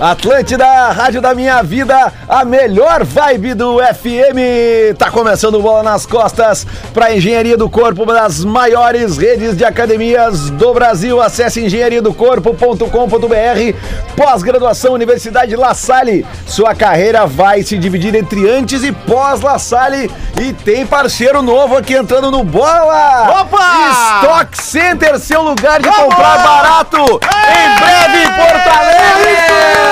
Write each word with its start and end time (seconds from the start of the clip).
Atlântida, 0.00 0.66
Rádio 0.90 1.20
da 1.22 1.34
Minha 1.34 1.62
Vida, 1.62 2.12
a 2.28 2.44
melhor 2.44 3.02
vibe 3.02 3.54
do 3.54 3.78
FM. 3.78 4.94
Tá 4.98 5.10
começando 5.10 5.58
Bola 5.60 5.82
nas 5.82 6.04
Costas 6.04 6.66
para 6.92 7.14
Engenharia 7.14 7.56
do 7.56 7.70
Corpo, 7.70 8.02
uma 8.02 8.12
das 8.12 8.44
maiores 8.44 9.16
redes 9.16 9.56
de 9.56 9.64
academias 9.64 10.50
do 10.50 10.74
Brasil. 10.74 11.22
Acesse 11.22 11.64
engenhariadocorpo.com.br. 11.64 13.78
Pós-graduação 14.14 14.92
Universidade 14.92 15.56
La 15.56 15.72
Salle. 15.72 16.26
Sua 16.46 16.74
carreira 16.74 17.26
vai 17.26 17.62
se 17.62 17.78
dividir 17.78 18.14
entre 18.14 18.46
antes 18.50 18.84
e 18.84 18.92
pós 18.92 19.40
La 19.40 19.58
Salle. 19.58 20.10
E 20.38 20.52
tem 20.52 20.86
parceiro 20.86 21.40
novo 21.40 21.74
aqui 21.74 21.94
entrando 21.94 22.30
no 22.30 22.44
Bola. 22.44 23.40
Opa! 23.40 24.20
Stock 24.20 24.62
Center, 24.62 25.18
seu 25.18 25.40
lugar 25.40 25.80
de 25.80 25.88
comprar 25.88 26.42
barato. 26.42 26.98
Em 26.98 27.80
breve 27.80 28.24
em 28.24 28.32
Porto 28.34 28.68
Alegre. 28.78 29.85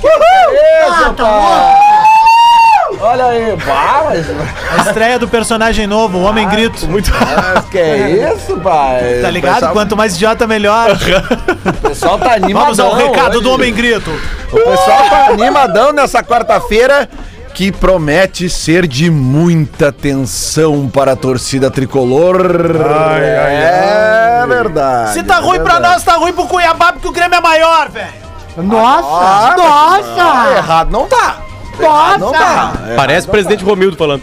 Que 0.00 0.08
beleza, 0.08 1.12
pai! 1.16 1.86
Olha 3.00 3.26
aí, 3.26 3.56
mas... 3.66 4.26
A 4.72 4.88
estreia 4.88 5.18
do 5.18 5.28
personagem 5.28 5.86
novo, 5.86 6.18
o 6.18 6.22
Homem 6.22 6.48
Grito. 6.48 6.86
Muito... 6.88 7.10
que 7.70 7.78
é 7.78 8.32
isso, 8.32 8.56
pai? 8.58 9.20
Tá 9.22 9.30
ligado? 9.30 9.54
Pessoal, 9.54 9.72
Quanto 9.72 9.96
mais 9.96 10.14
idiota, 10.14 10.46
melhor. 10.46 10.90
o 10.96 11.88
pessoal 11.88 12.18
tá 12.18 12.34
animadão 12.34 12.74
Vamos 12.74 12.80
ao 12.80 12.94
recado 12.94 13.34
hoje. 13.36 13.42
do 13.42 13.50
Homem 13.52 13.72
Grito. 13.72 14.10
O 14.50 14.56
pessoal 14.56 15.08
tá 15.10 15.26
animadão 15.28 15.92
nessa 15.92 16.22
quarta-feira 16.22 17.08
que 17.54 17.72
promete 17.72 18.50
ser 18.50 18.86
de 18.86 19.10
muita 19.10 19.90
tensão 19.90 20.88
para 20.88 21.12
a 21.12 21.16
torcida 21.16 21.70
tricolor. 21.70 22.36
é 23.20 24.44
verdade. 24.46 25.14
Se 25.14 25.22
tá 25.22 25.36
é 25.36 25.40
ruim 25.40 25.60
pra 25.60 25.74
verdade. 25.74 25.94
nós, 25.94 26.04
tá 26.04 26.16
ruim 26.16 26.32
pro 26.32 26.46
Cuiabá, 26.46 26.92
porque 26.92 27.08
o 27.08 27.12
Grêmio 27.12 27.38
é 27.38 27.40
maior, 27.40 27.88
velho. 27.88 28.25
Nossa! 28.56 29.06
Ah, 29.08 29.54
nossa! 29.56 30.56
Errado 30.56 30.90
não 30.90 31.06
tá. 31.06 31.36
Nossa! 31.78 32.18
Não 32.18 32.32
tá. 32.32 32.72
É. 32.88 32.94
Parece 32.94 33.28
o 33.28 33.30
presidente 33.30 33.62
Romildo 33.64 33.96
falando. 33.96 34.22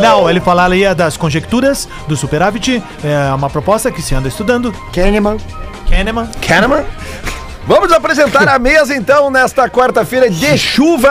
Não, 0.00 0.28
ele 0.28 0.40
falaria 0.40 0.94
das 0.94 1.16
conjecturas 1.16 1.88
do 2.06 2.16
superávit, 2.16 2.82
é 3.02 3.32
uma 3.34 3.48
proposta 3.48 3.90
que 3.90 4.02
se 4.02 4.14
anda 4.14 4.28
estudando. 4.28 4.72
Kahneman. 4.92 5.38
Kahneman. 5.88 6.28
Kahneman. 6.46 6.84
Vamos 7.66 7.90
apresentar 7.92 8.48
a 8.48 8.58
mesa 8.60 8.94
então 8.94 9.28
nesta 9.30 9.68
quarta-feira 9.68 10.30
de 10.30 10.56
chuva 10.56 11.10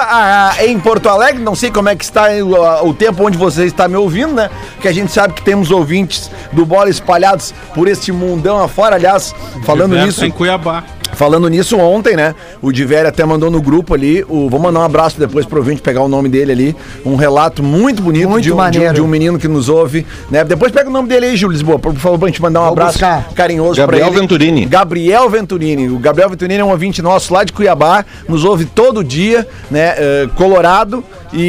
em 0.66 0.80
Porto 0.80 1.10
Alegre. 1.10 1.44
Não 1.44 1.54
sei 1.54 1.70
como 1.70 1.90
é 1.90 1.96
que 1.96 2.04
está 2.04 2.28
o, 2.32 2.90
o 2.90 2.94
tempo 2.94 3.26
onde 3.26 3.38
você 3.38 3.66
está 3.66 3.88
me 3.88 3.98
ouvindo, 3.98 4.34
né? 4.34 4.50
Que 4.80 4.88
a 4.88 4.94
gente 4.94 5.12
sabe 5.12 5.34
que 5.34 5.42
temos 5.42 5.70
ouvintes 5.70 6.32
do 6.54 6.66
Bola 6.66 6.90
espalhados 6.90 7.54
por 7.74 7.88
este 7.90 8.12
mundão 8.12 8.62
afora. 8.64 8.96
Aliás, 8.96 9.36
falando 9.66 9.92
Diverso 9.92 10.08
nisso, 10.08 10.26
Em 10.26 10.32
Cuiabá. 10.32 10.84
Falando 11.14 11.48
nisso 11.48 11.78
ontem, 11.78 12.14
né? 12.18 12.36
O 12.62 12.74
Divério 12.74 13.08
até 13.08 13.24
mandou 13.24 13.50
no 13.50 13.62
grupo 13.62 13.94
ali. 13.94 14.26
O, 14.28 14.50
vou 14.50 14.60
mandar 14.60 14.82
um 14.82 14.84
abraço 14.84 15.18
depois 15.18 15.46
pro 15.46 15.60
ouvinte 15.60 15.82
pegar 15.82 16.02
o 16.02 16.10
nome 16.10 16.28
dele 16.28 16.52
ali. 16.52 16.76
Um 17.06 17.16
relato 17.16 17.64
muito 17.64 18.02
bonito 18.02 18.28
Muito 18.28 18.44
de, 18.44 18.52
um, 18.52 18.52
de, 18.52 18.54
um, 18.54 18.58
maneiro. 18.58 18.94
de 18.96 19.02
um 19.02 19.08
menino 19.08 19.40
que 19.40 19.48
nos 19.48 19.70
ouve. 19.70 20.06
Né? 20.30 20.44
Depois 20.44 20.74
pega 20.74 20.90
o 20.90 20.92
nome 20.92 21.08
dele 21.08 21.28
aí, 21.28 21.38
Júlio 21.38 21.54
Lisboa, 21.54 21.80
por 21.80 21.94
favor, 21.96 22.20
pra 22.20 22.28
gente 22.28 22.42
mandar 22.42 22.60
um 22.62 22.64
Vou 22.64 22.72
abraço 22.74 22.94
buscar. 22.94 23.30
carinhoso 23.34 23.78
Gabriel 23.80 24.08
pra 24.08 24.14
ele. 24.14 24.22
Venturini. 24.22 24.66
Gabriel 24.66 25.30
Venturini. 25.30 25.88
O 25.90 26.00
Gabriel 26.00 26.30
Venturini 26.30 26.45
é 26.54 26.64
um 26.64 26.70
ouvinte 26.70 27.02
nosso 27.02 27.34
lá 27.34 27.44
de 27.44 27.52
Cuiabá, 27.52 28.06
nos 28.28 28.44
ouve 28.44 28.66
todo 28.66 29.04
dia, 29.04 29.48
né? 29.70 29.96
eh, 29.98 30.30
colorado. 30.36 31.04
E, 31.34 31.42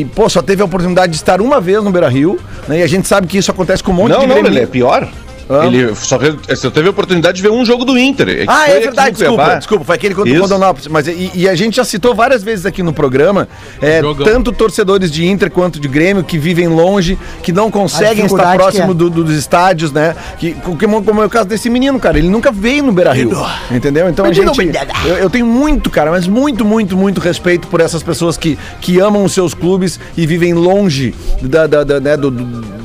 e, 0.00 0.06
pô, 0.14 0.28
só 0.28 0.40
teve 0.42 0.62
a 0.62 0.64
oportunidade 0.64 1.12
de 1.12 1.16
estar 1.18 1.40
uma 1.40 1.60
vez 1.60 1.82
no 1.82 1.90
Beira 1.90 2.08
Rio, 2.08 2.38
né? 2.68 2.80
E 2.80 2.82
a 2.82 2.86
gente 2.86 3.08
sabe 3.08 3.26
que 3.26 3.38
isso 3.38 3.50
acontece 3.50 3.82
com 3.82 3.90
um 3.90 3.94
monte 3.94 4.12
Não, 4.12 4.20
de 4.20 4.26
não, 4.26 4.36
ele 4.38 4.60
é 4.60 4.66
pior. 4.66 5.08
Ah. 5.48 5.66
Ele 5.66 5.94
só, 5.94 6.16
re- 6.16 6.34
só 6.56 6.70
teve 6.70 6.88
a 6.88 6.90
oportunidade 6.90 7.36
de 7.36 7.42
ver 7.42 7.50
um 7.50 7.64
jogo 7.64 7.84
do 7.84 7.98
Inter. 7.98 8.26
que 8.26 8.44
Ah, 8.48 8.68
é 8.68 8.80
verdade, 8.80 9.10
desculpa, 9.16 9.34
Cuiabá. 9.42 9.54
desculpa, 9.58 9.84
foi 9.84 9.94
aquele 9.96 10.14
contra 10.14 10.32
o. 10.32 10.40
Rondonópolis. 10.40 10.88
Mas 10.88 11.06
e, 11.06 11.30
e 11.34 11.48
a 11.48 11.54
gente 11.54 11.76
já 11.76 11.84
citou 11.84 12.14
várias 12.14 12.42
vezes 12.42 12.64
aqui 12.66 12.82
no 12.82 12.92
programa, 12.92 13.46
é, 13.80 14.00
tanto 14.24 14.52
torcedores 14.52 15.10
de 15.10 15.26
Inter 15.26 15.50
quanto 15.50 15.78
de 15.78 15.86
Grêmio 15.88 16.24
que 16.24 16.38
vivem 16.38 16.68
longe, 16.68 17.18
que 17.42 17.52
não 17.52 17.70
conseguem 17.70 18.24
estar 18.26 18.54
próximo 18.56 18.92
é. 18.92 18.94
do- 18.94 19.10
do- 19.10 19.24
dos 19.24 19.34
estádios, 19.36 19.92
né? 19.92 20.14
Que, 20.38 20.52
como, 20.54 21.02
como 21.02 21.22
é 21.22 21.26
o 21.26 21.30
caso 21.30 21.48
desse 21.48 21.68
menino, 21.68 21.98
cara, 22.00 22.18
ele 22.18 22.28
nunca 22.28 22.50
veio 22.50 22.82
no 22.84 22.92
Beira 22.92 23.12
Rio. 23.12 23.30
Entendeu? 23.70 24.08
Então 24.08 24.24
a 24.24 24.32
gente. 24.32 24.58
Eu, 25.06 25.16
eu 25.16 25.30
tenho 25.30 25.46
muito, 25.46 25.90
cara, 25.90 26.10
mas 26.10 26.26
muito, 26.26 26.64
muito, 26.64 26.96
muito 26.96 27.20
respeito 27.20 27.66
por 27.68 27.80
essas 27.80 28.02
pessoas 28.02 28.36
que, 28.36 28.58
que 28.80 28.98
amam 29.00 29.24
os 29.24 29.32
seus 29.32 29.54
clubes 29.54 29.98
e 30.16 30.26
vivem 30.26 30.54
longe 30.54 31.14
da, 31.42 31.66
da, 31.66 31.84
da, 31.84 32.00
né, 32.00 32.16
do- 32.16 32.30
do- 32.30 32.44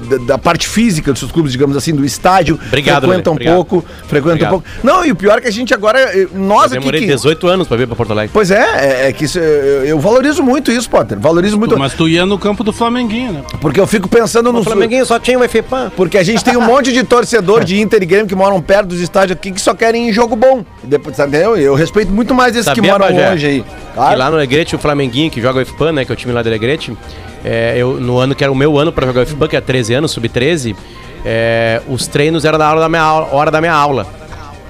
da- 0.09 0.25
da 0.25 0.37
parte 0.39 0.67
física 0.67 1.11
dos 1.11 1.19
seus 1.19 1.31
clubes, 1.31 1.51
digamos 1.51 1.75
assim, 1.77 1.93
do 1.93 2.03
estádio. 2.05 2.48
Obrigado, 2.55 3.07
frequentam 3.07 3.33
Lelê, 3.33 3.49
obrigado. 3.51 3.55
pouco, 3.55 3.85
frequentam 4.07 4.31
Obrigado. 4.31 4.49
pouco. 4.51 4.65
Não, 4.83 5.05
e 5.05 5.11
o 5.11 5.15
pior 5.15 5.37
é 5.37 5.41
que 5.41 5.47
a 5.47 5.51
gente 5.51 5.73
agora, 5.73 5.99
eh, 5.99 6.27
nós 6.33 6.71
Eu 6.71 6.77
aqui 6.77 6.79
demorei 6.79 7.01
que... 7.01 7.07
18 7.07 7.47
anos 7.47 7.67
pra 7.67 7.77
vir 7.77 7.87
pra 7.87 7.95
Porto 7.95 8.11
Alegre. 8.11 8.31
Pois 8.33 8.51
é, 8.51 9.05
é, 9.05 9.09
é 9.09 9.13
que 9.13 9.25
isso, 9.25 9.39
eu, 9.39 9.85
eu 9.85 9.99
valorizo 9.99 10.41
muito 10.43 10.71
isso, 10.71 10.89
Potter. 10.89 11.19
Valorizo 11.19 11.57
muito. 11.57 11.77
Mas 11.77 11.93
tu 11.93 12.07
ia 12.07 12.25
no 12.25 12.37
campo 12.37 12.63
do 12.63 12.71
Flamenguinho, 12.73 13.33
né? 13.33 13.43
Porque 13.61 13.79
eu 13.79 13.87
fico 13.87 14.07
pensando 14.07 14.51
no. 14.51 14.59
O 14.59 14.63
Flamenguinho 14.63 15.05
só 15.05 15.19
tinha 15.19 15.37
o 15.37 15.47
FEPAM. 15.49 15.91
Porque 15.95 16.17
a 16.17 16.23
gente 16.23 16.43
tem 16.43 16.55
um 16.57 16.61
monte 16.61 16.91
de 16.91 17.03
torcedor 17.03 17.63
de 17.63 17.79
Inter 17.79 18.01
e 18.03 18.05
Grêmio 18.05 18.27
que 18.27 18.35
moram 18.35 18.61
perto 18.61 18.87
dos 18.87 18.99
estádios 18.99 19.37
aqui 19.37 19.51
que 19.51 19.61
só 19.61 19.73
querem 19.73 20.11
jogo 20.13 20.35
bom. 20.35 20.63
Depois, 20.83 21.15
sabe, 21.15 21.35
entendeu? 21.37 21.57
Eu 21.57 21.75
respeito 21.75 22.11
muito 22.11 22.33
mais 22.33 22.55
esses 22.55 22.69
que 22.69 22.75
Sabia, 22.75 22.91
moram 22.91 23.07
Pajé? 23.07 23.29
longe 23.29 23.45
aí. 23.45 23.65
E 23.95 24.15
lá 24.15 24.29
no 24.29 24.35
Alegrete, 24.37 24.75
o 24.75 24.79
Flamenguinho, 24.79 25.29
que 25.29 25.41
joga 25.41 25.61
o 25.61 25.65
FPAN, 25.65 25.91
né? 25.91 26.05
Que 26.05 26.11
é 26.11 26.13
o 26.13 26.15
time 26.15 26.33
lá 26.33 26.41
do 26.41 26.47
Alegrete. 26.47 26.95
É, 27.43 27.75
eu, 27.77 27.99
no 27.99 28.17
ano 28.17 28.35
que 28.35 28.43
era 28.43 28.51
o 28.51 28.55
meu 28.55 28.77
ano 28.77 28.91
pra 28.91 29.05
jogar 29.07 29.23
o 29.23 29.25
FPAN, 29.25 29.47
que 29.47 29.55
é 29.55 29.61
13 29.61 29.93
anos, 29.93 30.11
sub-13, 30.11 30.75
é, 31.25 31.81
os 31.87 32.07
treinos 32.07 32.45
eram 32.45 32.57
na 32.57 32.69
hora 32.69 32.79
da 32.79 32.89
minha 32.89 33.01
aula. 33.01 33.29
Hora 33.31 33.51
da 33.51 33.61
minha 33.61 33.73
aula. 33.73 34.07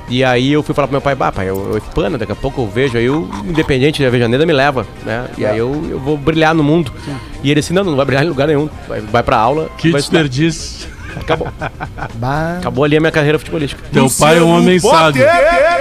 E 0.09 0.23
aí 0.23 0.51
eu 0.51 0.63
fui 0.63 0.73
falar 0.73 0.87
pro 0.87 0.93
meu 0.95 1.01
pai, 1.01 1.13
bah, 1.13 1.31
pai, 1.31 1.49
eu, 1.49 1.79
eu 1.95 2.17
daqui 2.17 2.31
a 2.31 2.35
pouco 2.35 2.61
eu 2.61 2.67
vejo, 2.67 2.97
aí 2.97 3.07
o 3.07 3.29
Independente 3.45 4.01
da 4.01 4.09
Vejaneira 4.09 4.43
me 4.43 4.53
leva, 4.53 4.87
né? 5.05 5.27
E 5.37 5.45
aí 5.45 5.59
eu, 5.59 5.87
eu 5.87 5.99
vou 5.99 6.17
brilhar 6.17 6.55
no 6.55 6.63
mundo. 6.63 6.91
E 7.43 7.51
ele 7.51 7.59
assim, 7.59 7.75
não, 7.75 7.83
não 7.83 7.95
vai 7.95 8.05
brilhar 8.05 8.25
em 8.25 8.27
lugar 8.27 8.47
nenhum. 8.47 8.67
Vai, 8.87 9.01
vai 9.01 9.21
pra 9.21 9.37
aula. 9.37 9.69
Que 9.77 9.91
vai 9.91 10.01
estudar." 10.01 10.23
desperdício. 10.23 10.89
Acabou. 11.15 11.47
Bah. 12.15 12.57
Acabou 12.59 12.83
ali 12.83 12.97
a 12.97 12.99
minha 12.99 13.11
carreira 13.11 13.37
futebolística. 13.37 13.83
Teu 13.91 14.09
pai 14.09 14.37
é 14.37 14.41
um 14.41 14.49
homem 14.49 14.79
sábio. 14.79 15.23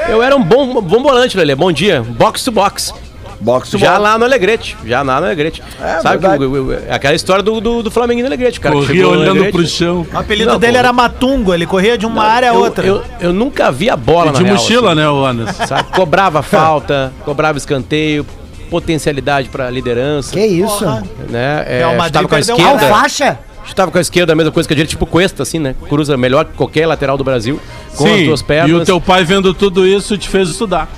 Eu 0.09 0.23
era 0.23 0.37
um 0.37 0.43
bom, 0.43 0.81
bom 0.81 1.03
volante, 1.03 1.37
Lelê. 1.37 1.55
Bom 1.55 1.73
dia. 1.73 2.03
Box 2.03 2.45
to 2.45 2.53
box. 2.53 2.93
Box 3.41 3.71
Já 3.79 3.91
box. 3.93 4.03
lá 4.03 4.19
no 4.19 4.25
Alegrete. 4.25 4.77
Já 4.85 5.03
lá 5.03 5.21
no 5.21 5.27
Alegrete. 5.27 5.63
É, 5.81 6.01
Sabe 6.01 6.19
verdade. 6.19 6.39
que 6.39 6.45
o- 6.45 6.67
o- 6.67 6.73
é 6.73 6.87
aquela 6.93 7.15
história 7.15 7.43
do, 7.43 7.61
do, 7.61 7.83
do 7.85 7.91
Flamengo 7.91 8.21
no 8.21 8.27
Alegrete, 8.27 8.59
cara. 8.59 8.75
que 8.75 8.81
Corria 8.81 9.07
olhando 9.09 9.31
Alegrete. 9.31 9.53
pro 9.53 9.67
chão. 9.67 10.07
O 10.13 10.19
apelido 10.19 10.51
Não, 10.53 10.59
dele 10.59 10.73
pô. 10.73 10.79
era 10.81 10.93
Matungo, 10.93 11.55
ele 11.55 11.67
corria 11.67 11.97
de 11.97 12.05
uma 12.05 12.25
área 12.25 12.51
a 12.51 12.55
eu, 12.55 12.61
outra. 12.61 12.85
Eu, 12.87 13.03
eu 13.21 13.33
nunca 13.33 13.71
vi 13.71 13.89
a 13.89 13.97
bola 13.97 14.31
E 14.31 14.33
na 14.33 14.39
de 14.39 14.45
real, 14.45 14.57
mochila, 14.57 14.95
né, 14.95 15.09
o 15.09 15.25
Anderson? 15.25 15.51
assim, 15.53 15.67
sabe? 15.67 15.85
Cobrava 15.95 16.43
falta, 16.43 17.13
cobrava 17.25 17.57
escanteio, 17.59 18.27
potencialidade 18.71 19.49
pra 19.49 19.71
liderança. 19.71 20.33
Que 20.35 20.45
isso? 20.45 20.85
Né? 21.29 21.65
É, 21.67 21.79
Real 21.79 21.97
Madrid 21.97 22.27
com 22.27 22.35
a 22.35 22.39
um 22.39 22.41
esquerda. 22.41 22.71
Alfaixa? 22.89 23.39
Chutava 23.65 23.91
com 23.91 23.99
a 23.99 24.01
esquerda, 24.01 24.33
a 24.33 24.37
mesma 24.37 24.51
coisa 24.51 24.67
que 24.67 24.75
a 24.75 24.77
gente, 24.77 24.89
tipo 24.89 25.05
Cuesta, 25.05 25.43
assim, 25.43 25.59
né? 25.59 25.75
Cruza 25.89 26.17
melhor 26.17 26.47
que 26.47 26.53
qualquer 26.55 26.87
lateral 26.87 27.19
do 27.19 27.25
Brasil. 27.25 27.61
Com 27.97 28.07
as 28.15 28.25
duas 28.25 28.43
pernas. 28.43 28.71
e 28.71 28.75
o 28.75 28.85
teu 28.85 28.99
pai 29.01 29.25
vendo 29.25 29.53
tudo 29.53 29.87
isso 29.87 30.17
te 30.17 30.27
fez 30.29 30.49
estudar. 30.49 30.89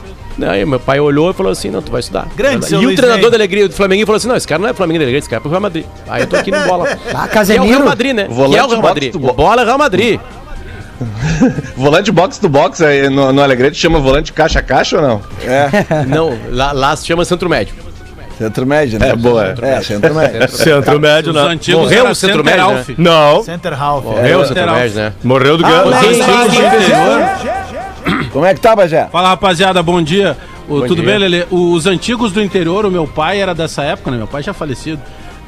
Aí 0.49 0.65
meu 0.65 0.81
pai 0.81 1.01
olhou 1.01 1.31
e 1.31 1.35
falou 1.35 1.53
assim: 1.53 1.71
não, 1.71 1.83
tu 1.83 1.91
vai 1.91 2.01
estudar. 2.01 2.29
Grande, 2.37 2.73
E 2.73 2.77
o 2.77 2.81
Luiz 2.83 2.97
treinador 2.97 3.23
Ney. 3.23 3.31
da 3.31 3.37
Alegria 3.37 3.69
do 3.69 3.75
Flamengo 3.75 4.07
falou 4.07 4.17
assim: 4.17 4.29
não, 4.29 4.37
esse 4.37 4.47
cara 4.49 4.61
não 4.63 4.69
é 4.69 4.75
Flamengo 4.75 4.99
da 4.99 5.05
Alegria, 5.05 5.19
esse 5.19 5.29
cara 5.29 5.41
é 5.41 5.43
pro 5.43 5.51
Real 5.51 5.61
Madrid. 5.63 5.85
Aí 6.09 6.23
eu 6.23 6.27
tô 6.27 6.37
aqui 6.37 6.51
no 6.51 6.61
bola. 6.67 6.89
Ah, 7.13 7.13
Que 7.13 7.17
é 7.17 7.25
o 7.25 7.29
Casemiro? 7.29 7.65
Real 7.67 7.85
Madrid, 7.85 8.15
né? 8.15 8.27
Volante 8.31 8.53
que 8.55 8.59
é 8.59 8.65
o 8.65 8.69
Real 8.69 8.83
Madrid. 8.83 9.13
do 9.13 9.19
bola 9.19 9.63
é 9.63 9.65
Real 9.65 9.79
Madrid. 9.79 10.21
Volante 11.77 12.13
box 12.13 12.39
to 12.39 12.49
box 12.49 12.83
aí 12.83 13.09
no, 13.09 13.33
no 13.33 13.43
Alegrete 13.43 13.77
chama 13.77 13.99
volante 13.99 14.33
caixa 14.35 14.59
a 14.59 14.63
caixa 14.63 14.97
ou 14.97 15.03
não? 15.03 15.23
Não, 16.07 16.39
lá, 16.51 16.73
lá 16.73 16.95
se 16.95 17.07
chama 17.07 17.25
Centro 17.25 17.49
Médio. 17.49 17.75
Centro 18.37 18.67
médio, 18.67 18.99
né? 18.99 19.11
É, 19.11 19.17
boa. 19.17 19.55
É, 19.61 19.83
centro 19.83 20.15
médio. 20.15 20.49
Centro 20.49 20.99
Médio, 20.99 21.31
Os 21.31 21.37
antigos 21.37 21.83
Morreu 21.83 22.09
o 22.09 22.15
Centro 22.15 22.43
Médio, 22.43 22.71
né? 22.71 22.85
Não, 22.97 23.43
Center 23.45 23.83
Half. 23.83 24.05
Morreu 24.05 24.39
o 24.39 24.43
É, 24.43 24.47
Centro. 24.47 24.73
Médio, 24.73 24.97
né? 24.97 25.13
morreu 25.23 25.59
do 25.59 25.63
ganho. 25.65 25.85
Como 28.33 28.45
é 28.45 28.55
que 28.55 28.61
tá, 28.61 28.75
Bagé? 28.77 29.09
Fala, 29.11 29.29
rapaziada, 29.31 29.83
bom 29.83 30.01
dia. 30.03 30.37
O- 30.69 30.81
Bom 30.81 30.87
tudo 30.87 31.03
dia. 31.03 31.11
bem, 31.11 31.19
Lelê? 31.19 31.47
Os 31.51 31.87
antigos 31.87 32.33
do 32.33 32.41
interior, 32.41 32.87
o 32.87 32.91
meu 32.91 33.07
pai 33.07 33.41
era 33.41 33.55
dessa 33.55 33.83
época, 33.83 34.11
né? 34.11 34.17
Meu 34.19 34.27
pai 34.29 34.43
já 34.43 34.53
falecido. 34.55 35.01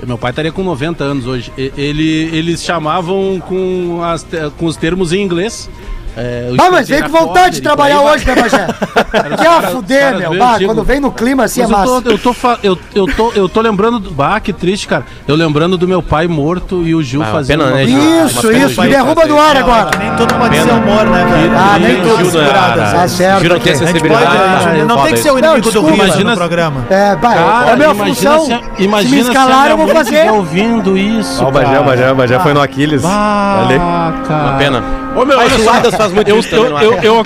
Meu 0.05 0.19
pai 0.19 0.31
estaria 0.33 0.51
com 0.51 0.65
90 0.65 1.05
anos 1.05 1.27
hoje. 1.29 1.53
Ele, 1.57 2.29
eles 2.33 2.65
chamavam 2.65 3.41
com, 3.47 4.01
as 4.03 4.27
com 4.59 4.67
os 4.67 4.77
termos 4.77 5.13
em 5.13 5.23
inglês. 5.23 5.71
É, 6.17 6.51
Ah, 6.59 6.71
mas 6.71 6.89
na 6.89 7.03
com 7.03 7.09
vontade 7.09 7.55
de 7.57 7.63
trabalhar 7.63 8.01
hoje, 8.03 8.27
né, 8.27 8.35
Bagé? 8.35 8.67
Os 9.33 9.37
Quer 9.41 9.45
caras- 9.47 9.71
fuder, 9.73 10.19
meu. 10.19 10.39
Bah, 10.39 10.57
quando 10.65 10.83
vem 10.85 11.01
no 11.01 11.11
clima 11.11 11.45
assim 11.45 11.63
é 11.63 11.67
Mas 11.67 11.73
eu 11.73 11.95
massa. 11.95 12.03
tô, 12.03 12.11
eu, 12.11 12.19
tô, 12.19 12.35
eu, 12.63 12.79
eu, 12.95 13.07
tô, 13.17 13.33
eu 13.35 13.49
tô 13.49 13.61
lembrando. 13.61 13.99
Do... 13.99 14.11
Bah, 14.11 14.39
que 14.41 14.53
triste, 14.53 14.87
cara. 14.89 15.05
Eu 15.27 15.35
lembrando 15.37 15.79
do 15.79 15.89
meu 15.89 16.03
pai 16.03 16.27
morto 16.29 16.83
e 16.87 16.95
o 16.95 17.03
Gil 17.03 17.23
Ah, 17.23 17.27
fazendo. 17.27 17.65
pena, 17.65 17.75
né, 17.77 17.87
Gil? 17.87 18.27
Isso, 18.27 18.53
isso. 18.53 18.81
Me 18.83 18.89
derruba 18.89 19.27
do 19.27 19.39
ar 19.39 19.57
agora. 19.57 19.91
Que 19.91 19.99
nem 19.99 20.15
tudo 20.17 20.35
pode 20.35 20.57
ser 20.57 20.71
humor, 20.71 21.05
né, 21.07 21.25
velho? 21.25 21.53
Ah, 21.57 21.79
nem 21.79 21.91
Gil 21.97 22.03
tudo. 22.03 22.15
não 22.19 22.21
é- 22.21 22.31
seguradas. 22.31 22.93
Tá 22.93 23.09
certo. 23.09 23.41
Gil 23.41 23.49
não 23.51 23.61
tem. 23.61 23.73
A 23.73 23.77
sensibilidade. 23.77 24.37
a 24.37 24.75
gente 24.75 24.85
não 24.87 25.03
tem 25.03 25.13
que 25.15 25.19
ser 25.21 25.31
o 25.33 25.39
inimigo 25.39 25.71
do 25.71 25.89
Imagina- 25.95 26.31
no 26.31 26.37
programa. 26.37 26.85
É, 26.91 27.17
pai, 27.17 27.35
Cara, 27.39 27.71
é 27.71 27.73
a 27.73 27.77
minha 27.77 27.95
função. 27.95 28.45
se, 28.45 28.87
me 28.89 29.03
se 29.09 29.17
a 29.17 29.19
escalar, 29.21 29.71
eu 29.71 29.77
vou 29.79 29.89
fazer. 29.89 30.31
ouvindo 30.31 30.97
isso. 30.99 31.43
Ó, 31.43 31.49
o 31.49 31.51
Bagé, 31.53 31.81
o. 31.81 31.85
Bagé, 31.85 32.13
o 32.13 32.15
Bagé 32.15 32.39
foi 32.39 32.53
no 32.53 32.61
Aquiles. 32.61 33.03
Ah, 33.05 34.13
cara. 34.27 34.43
Uma 34.43 34.59
pena. 34.59 35.02
Ô, 35.15 35.25
meu. 35.25 35.39
Adas 35.41 35.95
faz 35.95 36.13
muito 36.13 36.29
eu, 36.29 36.39
isso 36.39 36.49
também, 36.51 36.65
eu, 36.65 36.71
não 36.71 36.83
eu, 36.83 37.03
eu, 37.03 37.25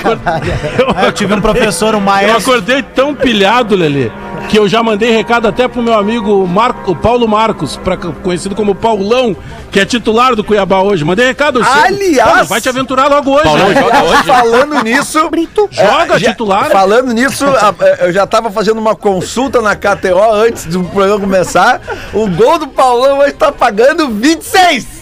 eu 1.04 1.12
tive 1.12 1.34
um 1.34 1.40
professor, 1.40 1.94
um 1.94 1.98
eu 1.98 2.00
maestro. 2.04 2.38
acordei 2.38 2.82
tão 2.82 3.14
pilhado, 3.14 3.76
Lelê, 3.76 4.10
que 4.48 4.58
eu 4.58 4.68
já 4.68 4.82
mandei 4.82 5.10
recado 5.10 5.46
até 5.46 5.68
pro 5.68 5.82
meu 5.82 5.94
amigo 5.94 6.46
Marco, 6.46 6.92
o 6.92 6.96
Paulo 6.96 7.26
Marcos, 7.28 7.76
pra, 7.76 7.96
conhecido 7.96 8.54
como 8.54 8.74
Paulão, 8.74 9.36
que 9.70 9.78
é 9.80 9.84
titular 9.84 10.34
do 10.34 10.42
Cuiabá 10.42 10.80
hoje. 10.80 11.04
Mandei 11.04 11.26
recado 11.26 11.60
hoje. 11.60 11.68
Aliás- 11.72 12.40
Pô, 12.40 12.44
vai 12.46 12.60
te 12.60 12.68
aventurar 12.68 13.08
logo 13.08 13.30
hoje. 13.32 13.44
Paulão 13.44 13.68
né? 13.68 13.80
joga 13.80 14.02
hoje? 14.04 14.22
Falando 14.24 14.82
nisso. 14.82 15.30
Joga 15.70 16.16
é, 16.16 16.18
já- 16.18 16.30
titular. 16.30 16.70
Falando 16.70 17.12
nisso, 17.12 17.44
a- 17.46 17.74
é, 17.80 18.08
eu 18.08 18.12
já 18.12 18.26
tava 18.26 18.50
fazendo 18.50 18.78
uma 18.78 18.94
consulta 18.96 19.60
na 19.62 19.76
KTO 19.76 20.32
antes 20.32 20.66
do 20.66 20.82
programa 20.84 21.20
começar. 21.20 21.80
O 22.12 22.28
gol 22.28 22.58
do 22.58 22.66
Paulão 22.68 23.18
hoje 23.18 23.32
tá 23.34 23.52
pagando 23.52 24.08
26. 24.08 24.95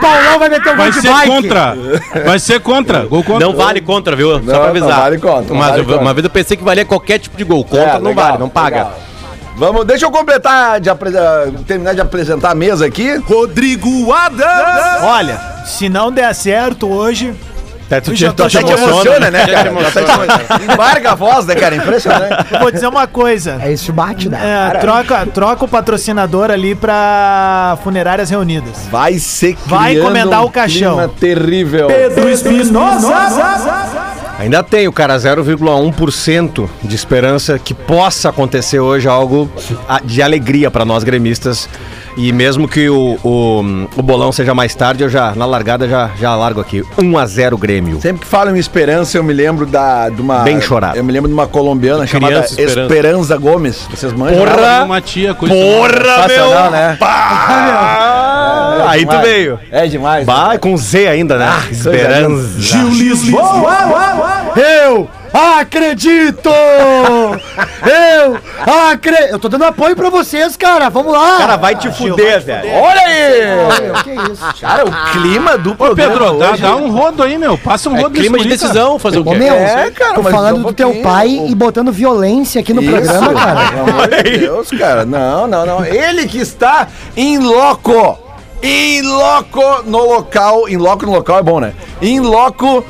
Paulão 0.00 0.38
vai 0.38 0.48
meter 0.48 0.72
um 0.72 0.76
Vai 0.76 0.90
gol 0.90 1.00
de 1.00 1.00
ser 1.00 1.12
bike. 1.12 1.28
contra. 1.28 1.76
Vai 2.24 2.38
ser 2.38 2.60
contra. 2.60 2.98
Gol 3.06 3.24
contra. 3.24 3.46
Não 3.46 3.54
vale 3.56 3.80
contra, 3.80 4.14
viu? 4.16 4.30
Só 4.32 4.38
Não, 4.38 4.44
pra 4.44 4.68
avisar. 4.68 4.88
não 4.90 4.96
vale 4.96 5.18
contra, 5.18 5.48
não 5.48 5.56
Mas 5.56 5.70
vale 5.70 5.84
contra. 5.84 6.00
uma 6.00 6.14
vez 6.14 6.24
eu 6.24 6.30
pensei 6.30 6.56
que 6.56 6.64
valia 6.64 6.84
qualquer 6.84 7.18
tipo 7.18 7.36
de 7.36 7.44
gol. 7.44 7.64
Contra 7.64 7.80
É, 7.96 7.98
não 7.98 8.10
legal, 8.10 8.26
vale, 8.26 8.38
não 8.38 8.48
paga. 8.48 8.76
legal. 8.76 8.98
Vamos, 9.56 9.84
deixa 9.84 10.06
eu 10.06 10.10
completar, 10.10 10.80
de 10.80 10.88
apre- 10.88 11.10
terminar 11.66 11.94
de 11.94 12.00
apresentar 12.00 12.52
a 12.52 12.54
mesa 12.54 12.86
aqui. 12.86 13.16
Rodrigo 13.26 14.10
Adams. 14.12 15.02
Olha, 15.02 15.38
se 15.66 15.88
não 15.88 16.10
der 16.10 16.34
certo 16.34 16.88
hoje, 16.88 17.34
Até 17.90 18.00
tu 18.00 18.14
já 18.14 18.32
te 18.32 18.48
Já 18.48 18.62
te 18.62 18.66
emociona. 18.70 18.90
emociona, 18.92 19.30
né, 19.32 19.46
Já 19.48 19.62
te 19.62 19.68
emociona, 19.68 20.06
Já 20.26 20.38
tá 20.38 20.58
te- 20.58 20.64
Embarga 20.72 21.10
a 21.10 21.14
voz, 21.16 21.44
né, 21.46 21.56
cara? 21.56 21.74
Impressionante. 21.74 22.46
eu 22.52 22.60
vou 22.60 22.70
dizer 22.70 22.86
uma 22.86 23.08
coisa. 23.08 23.58
É 23.60 23.72
isso, 23.72 23.92
bate, 23.92 24.28
né? 24.28 24.38
É, 24.74 24.78
troca, 24.78 25.26
troca 25.26 25.64
o 25.64 25.68
patrocinador 25.68 26.52
ali 26.52 26.76
pra 26.76 27.76
Funerárias 27.82 28.30
Reunidas. 28.30 28.86
Vai 28.92 29.18
ser 29.18 29.56
Vai 29.66 29.96
encomendar 29.98 30.44
o 30.44 30.50
caixão. 30.50 31.08
terrível. 31.08 31.88
Pedro 31.88 32.28
Espinosa. 32.30 33.12
Ainda 34.38 34.62
tenho, 34.62 34.90
cara, 34.92 35.18
0,1% 35.18 36.68
de 36.82 36.94
esperança 36.94 37.58
que 37.58 37.74
possa 37.74 38.28
acontecer 38.30 38.78
hoje 38.80 39.08
algo 39.08 39.50
de 40.04 40.22
alegria 40.22 40.70
pra 40.70 40.84
nós 40.84 41.02
gremistas. 41.04 41.68
E 42.22 42.32
mesmo 42.34 42.68
que 42.68 42.86
o, 42.86 43.18
o, 43.24 43.60
o 43.96 44.02
bolão 44.02 44.30
seja 44.30 44.52
mais 44.52 44.74
tarde, 44.74 45.02
eu 45.02 45.08
já, 45.08 45.34
na 45.34 45.46
largada, 45.46 45.88
já, 45.88 46.10
já 46.20 46.36
largo 46.36 46.60
aqui. 46.60 46.84
1 46.98 47.16
a 47.18 47.24
0 47.24 47.56
Grêmio. 47.56 47.98
Sempre 47.98 48.20
que 48.20 48.26
falam 48.26 48.54
em 48.54 48.58
esperança, 48.58 49.16
eu 49.16 49.24
me 49.24 49.32
lembro 49.32 49.64
da, 49.64 50.10
de 50.10 50.20
uma. 50.20 50.40
Bem 50.40 50.60
chorado. 50.60 50.98
Eu 50.98 51.02
me 51.02 51.12
lembro 51.12 51.28
de 51.28 51.32
uma 51.34 51.46
colombiana 51.46 52.06
chamada 52.06 52.40
Esperança. 52.40 52.82
Esperança. 52.82 53.38
Gomes. 53.38 53.88
Vocês 53.90 54.12
manjam? 54.12 54.44
Porra! 54.44 54.84
Uma 54.84 55.00
tia 55.00 55.32
com 55.32 55.46
Sensacional, 55.46 56.70
né? 56.70 56.98
Ah, 57.00 58.84
aí 58.90 59.06
tu 59.06 59.18
veio. 59.20 59.58
É 59.70 59.86
demais. 59.86 60.26
né? 60.26 60.32
Vai 60.32 60.58
com 60.58 60.76
Z 60.76 61.08
ainda, 61.08 61.38
né? 61.38 61.50
Esperança. 61.70 62.76
Eu 64.56 65.08
acredito! 65.32 66.50
Eu 67.84 68.38
acredito! 68.90 69.30
Eu 69.32 69.38
tô 69.38 69.48
dando 69.48 69.64
apoio 69.64 69.94
pra 69.96 70.10
vocês, 70.10 70.56
cara. 70.56 70.88
Vamos 70.88 71.12
lá! 71.12 71.38
Cara, 71.38 71.56
vai 71.56 71.74
te 71.76 71.90
fuder, 71.90 72.40
velho. 72.42 72.68
Olha 72.72 73.00
aí! 73.02 73.40
Meu, 73.82 73.94
que 74.02 74.32
isso? 74.32 74.60
Cara, 74.60 74.84
o 74.86 75.12
clima 75.12 75.56
do 75.58 75.72
Ô, 75.72 75.76
programa 75.76 76.12
Pedro, 76.12 76.38
dá, 76.38 76.50
hoje- 76.52 76.62
dá 76.62 76.76
um 76.76 76.90
rodo 76.90 77.22
aí, 77.22 77.38
meu. 77.38 77.56
Passa 77.56 77.88
um 77.88 77.96
É 77.96 78.02
rodo 78.02 78.14
clima 78.18 78.38
de 78.38 78.44
nesse 78.48 78.58
guri, 78.64 78.72
decisão, 78.72 78.98
fazer 78.98 79.18
o 79.18 79.22
Ô, 79.22 79.30
quê? 79.32 79.36
meu, 79.38 79.54
É, 79.54 79.90
cara, 79.90 80.14
tô 80.14 80.22
mas 80.22 80.32
falando 80.34 80.62
do 80.64 80.72
teu 80.72 80.94
pai 81.02 81.28
e 81.46 81.54
botando 81.54 81.92
violência 81.92 82.60
aqui 82.60 82.72
no 82.74 82.82
Isso, 82.82 82.90
programa, 82.90 83.34
cara. 83.34 83.68
Pelo 83.70 83.90
amor 83.90 84.08
de 84.08 84.38
Deus, 84.38 84.70
cara. 84.70 85.04
Não, 85.04 85.46
não, 85.46 85.64
não. 85.66 85.84
Ele 85.84 86.26
que 86.26 86.38
está 86.38 86.88
em 87.16 87.38
loco. 87.38 88.18
Em 88.62 89.00
loco 89.00 89.82
no 89.86 90.04
local. 90.04 90.68
Em 90.68 90.76
loco 90.76 91.06
no 91.06 91.12
local 91.12 91.38
é 91.38 91.42
bom, 91.42 91.60
né? 91.60 91.72
Em 92.02 92.20
loco 92.20 92.84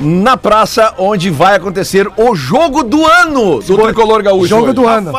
na 0.00 0.36
praça 0.36 0.94
onde 0.98 1.30
vai 1.30 1.56
acontecer 1.56 2.08
o 2.16 2.34
jogo 2.34 2.82
do 2.82 3.04
ano 3.06 3.62
do 3.62 3.78
Tricolor 3.78 4.22
Gaúcho. 4.22 4.46
Jogo 4.46 4.64
hoje. 4.64 4.72
do 4.74 4.86
ano. 4.86 5.12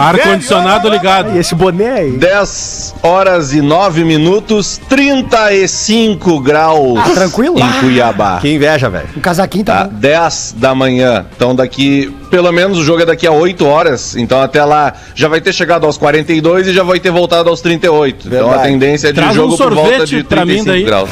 Ar-condicionado 0.00 0.88
ligado. 0.88 1.34
E 1.36 1.38
esse 1.38 1.54
boné 1.54 1.90
aí? 1.92 2.12
10 2.12 2.94
horas 3.02 3.52
e 3.52 3.60
9 3.60 4.04
minutos, 4.04 4.80
35 4.88 6.40
graus 6.40 6.98
Tranquilo? 7.14 7.58
em 7.58 7.72
Cuiabá. 7.80 8.38
Que 8.40 8.54
inveja, 8.54 8.88
velho. 8.90 9.08
O 9.16 9.20
casaquinho 9.20 9.64
Tá, 9.64 9.84
tá 9.84 9.84
bom. 9.84 9.98
10 9.98 10.54
da 10.58 10.74
manhã. 10.74 11.26
Então 11.36 11.54
daqui, 11.54 12.14
pelo 12.34 12.50
menos 12.50 12.78
o 12.78 12.82
jogo 12.82 13.00
é 13.02 13.06
daqui 13.06 13.28
a 13.28 13.30
8 13.30 13.64
horas. 13.64 14.16
Então 14.16 14.42
até 14.42 14.64
lá 14.64 14.92
já 15.14 15.28
vai 15.28 15.40
ter 15.40 15.52
chegado 15.52 15.86
aos 15.86 15.96
42 15.96 16.66
e 16.66 16.72
já 16.74 16.82
vai 16.82 16.98
ter 16.98 17.12
voltado 17.12 17.48
aos 17.48 17.60
38. 17.60 18.26
Então 18.26 18.38
a 18.40 18.42
Verdade. 18.54 18.68
tendência 18.70 19.08
é 19.08 19.12
de 19.12 19.20
Traz 19.20 19.30
um 19.30 19.34
jogo 19.34 19.56
por 19.56 19.72
volta 19.72 20.04
de 20.04 20.24
pra 20.24 20.44
mim 20.44 20.64
35 20.64 20.66
daí. 20.66 20.82
graus. 20.82 21.10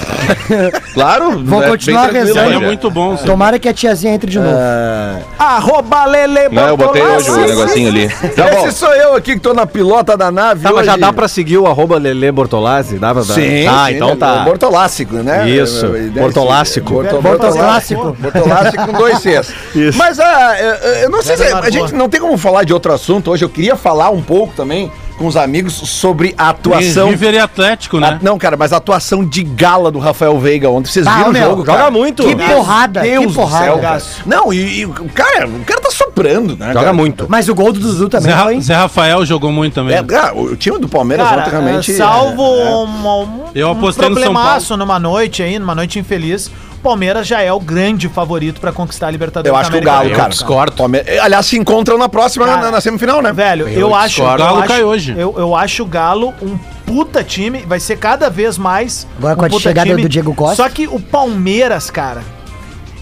claro, 0.92 1.38
Vou 1.44 1.62
é 1.62 1.68
continuar 1.68 2.10
rezando. 2.10 2.54
É 2.54 2.58
muito 2.58 2.90
bom. 2.90 3.16
sim. 3.16 3.24
Tomara 3.24 3.56
que 3.60 3.68
a 3.68 3.72
tiazinha 3.72 4.12
entre 4.14 4.28
de 4.28 4.40
novo. 4.40 4.56
Arroba 5.38 6.04
Lele 6.06 6.48
Não, 6.50 6.68
eu 6.68 6.76
botei 6.76 7.02
hoje 7.02 7.30
o 7.30 7.36
negocinho 7.36 7.88
ali. 7.88 8.08
Tá 8.34 8.48
bom. 8.50 8.66
Esse 8.66 8.78
sou 8.78 8.92
eu 8.94 9.14
aqui 9.14 9.34
que 9.34 9.40
tô 9.40 9.54
na 9.54 9.64
pilota 9.64 10.16
da 10.16 10.32
nave. 10.32 10.62
Tá, 10.64 10.72
mas 10.72 10.86
já 10.86 10.92
hoje. 10.94 11.00
dá 11.00 11.12
pra 11.12 11.28
seguir 11.28 11.58
o 11.58 11.68
arroba 11.68 11.98
Lele 11.98 12.32
Bortolazzi? 12.32 12.98
Dá 12.98 13.14
pra 13.14 13.22
dar? 13.22 13.34
Sim, 13.34 13.66
Ah, 13.68 13.86
sim, 13.88 13.94
então 13.94 14.08
né? 14.08 14.16
tá. 14.16 14.38
Bortolássico, 14.40 15.14
né? 15.16 15.48
Isso, 15.48 15.86
É, 15.86 15.98
é, 15.98 16.02
é, 16.02 16.08
Bortolástico. 16.08 16.92
Borto- 16.94 17.20
Bortolástico. 17.22 18.16
Bortolástico 18.18 18.86
com 18.86 18.92
dois 18.92 19.18
Cs. 19.20 19.52
Isso. 19.74 19.98
Mas 19.98 20.18
ah, 20.18 20.56
eu, 20.58 20.90
eu 21.02 21.10
não 21.12 21.22
sei 21.22 21.36
se 21.36 21.44
é 21.44 21.52
a 21.52 21.70
gente 21.70 21.94
não 21.94 22.08
tem 22.08 22.20
como 22.20 22.36
falar 22.36 22.64
de 22.64 22.72
outro 22.72 22.92
assunto 22.92 23.30
hoje. 23.30 23.44
Eu 23.44 23.48
queria 23.48 23.76
falar 23.76 24.10
um 24.10 24.22
pouco 24.22 24.52
também 24.54 24.90
com 25.18 25.26
os 25.26 25.36
amigos 25.36 25.74
sobre 25.74 26.34
a 26.38 26.48
atuação. 26.48 27.10
River 27.10 27.34
e 27.34 27.38
Atlético, 27.38 27.98
a- 27.98 28.00
né? 28.00 28.18
não, 28.22 28.38
cara, 28.38 28.56
mas 28.56 28.72
a 28.72 28.78
atuação 28.78 29.24
de 29.24 29.42
gala 29.44 29.90
do 29.90 29.98
Rafael 29.98 30.36
Veiga 30.40 30.68
ontem. 30.70 30.90
Vocês 30.90 31.06
Ah, 31.06 31.16
viram 31.18 31.30
o 31.30 31.34
jogo, 31.34 31.56
joga 31.66 31.78
cara? 31.78 31.90
muito. 31.90 32.24
Que 32.24 32.34
porrada, 32.34 33.00
Deus 33.02 33.26
que 33.26 33.32
porrada. 33.34 33.64
céu, 33.64 33.78
cara. 33.78 34.02
Não, 34.26 34.52
e, 34.52 34.80
e 34.80 34.86
o 34.86 34.92
cara, 35.14 35.46
o 35.46 35.64
cara 35.64 35.80
tá 35.80 35.90
soprando, 35.90 36.56
né? 36.56 36.68
Joga 36.68 36.80
cara? 36.80 36.92
muito. 36.92 37.26
Mas 37.28 37.48
o 37.48 37.54
gol 37.54 37.72
do 37.72 37.78
Dudu 37.78 38.04
Zé, 38.04 38.08
também 38.08 38.32
Ra- 38.32 38.44
foi. 38.44 38.60
Zé 38.60 38.74
Rafael 38.74 39.24
jogou 39.26 39.52
muito 39.52 39.74
também. 39.74 39.96
É, 39.96 40.02
cara, 40.02 40.34
o 40.34 40.56
time 40.56 40.78
do 40.78 40.88
Palmeiras 40.88 41.28
Cara, 41.28 41.42
ontem 41.42 41.50
realmente. 41.50 41.92
salvo 41.92 42.42
é, 42.42 42.62
é. 42.62 42.70
um, 42.70 43.06
um, 43.22 43.44
Eu 43.54 43.68
um 43.68 43.72
apostei 43.72 44.08
no 44.08 44.14
São 44.14 44.22
problemaço 44.24 44.76
numa 44.76 44.98
noite 44.98 45.42
aí, 45.42 45.58
numa 45.58 45.74
noite 45.74 45.98
infeliz, 45.98 46.50
Palmeiras 46.82 47.26
já 47.26 47.40
é 47.40 47.52
o 47.52 47.60
grande 47.60 48.08
favorito 48.08 48.60
pra 48.60 48.72
conquistar 48.72 49.06
a 49.06 49.10
Libertadores. 49.10 49.48
Eu 49.48 49.56
acho 49.56 49.70
que 49.70 49.76
o 49.76 49.80
Galo, 49.80 50.08
Sul, 50.08 50.16
cara. 50.16 50.28
discordo. 50.28 50.76
Palmeiras- 50.76 51.18
Aliás, 51.20 51.46
se 51.46 51.56
encontram 51.58 51.96
na 51.96 52.08
próxima, 52.08 52.44
Cara, 52.46 52.60
na, 52.62 52.70
na 52.72 52.80
semifinal, 52.80 53.22
né? 53.22 53.32
Velho, 53.32 53.68
eu, 53.68 53.94
acho 53.94 54.22
eu 54.22 54.26
O 54.26 54.36
Galo 54.36 54.58
acho- 54.58 54.68
cai 54.68 54.82
hoje. 54.84 55.14
Eu, 55.16 55.34
eu 55.38 55.54
acho 55.56 55.82
o 55.82 55.86
Galo 55.86 56.34
um 56.42 56.58
puta 56.84 57.22
time, 57.24 57.60
vai 57.66 57.80
ser 57.80 57.96
cada 57.96 58.28
vez 58.28 58.58
mais 58.58 59.06
Agora 59.16 59.34
um 59.34 59.36
com 59.38 59.44
a 59.46 59.48
puta 59.48 59.62
chegada 59.62 59.96
do 59.96 60.08
Diego 60.08 60.34
Costa. 60.34 60.56
Só 60.56 60.68
que 60.68 60.86
o 60.86 60.98
Palmeiras, 61.00 61.90
cara, 61.90 62.20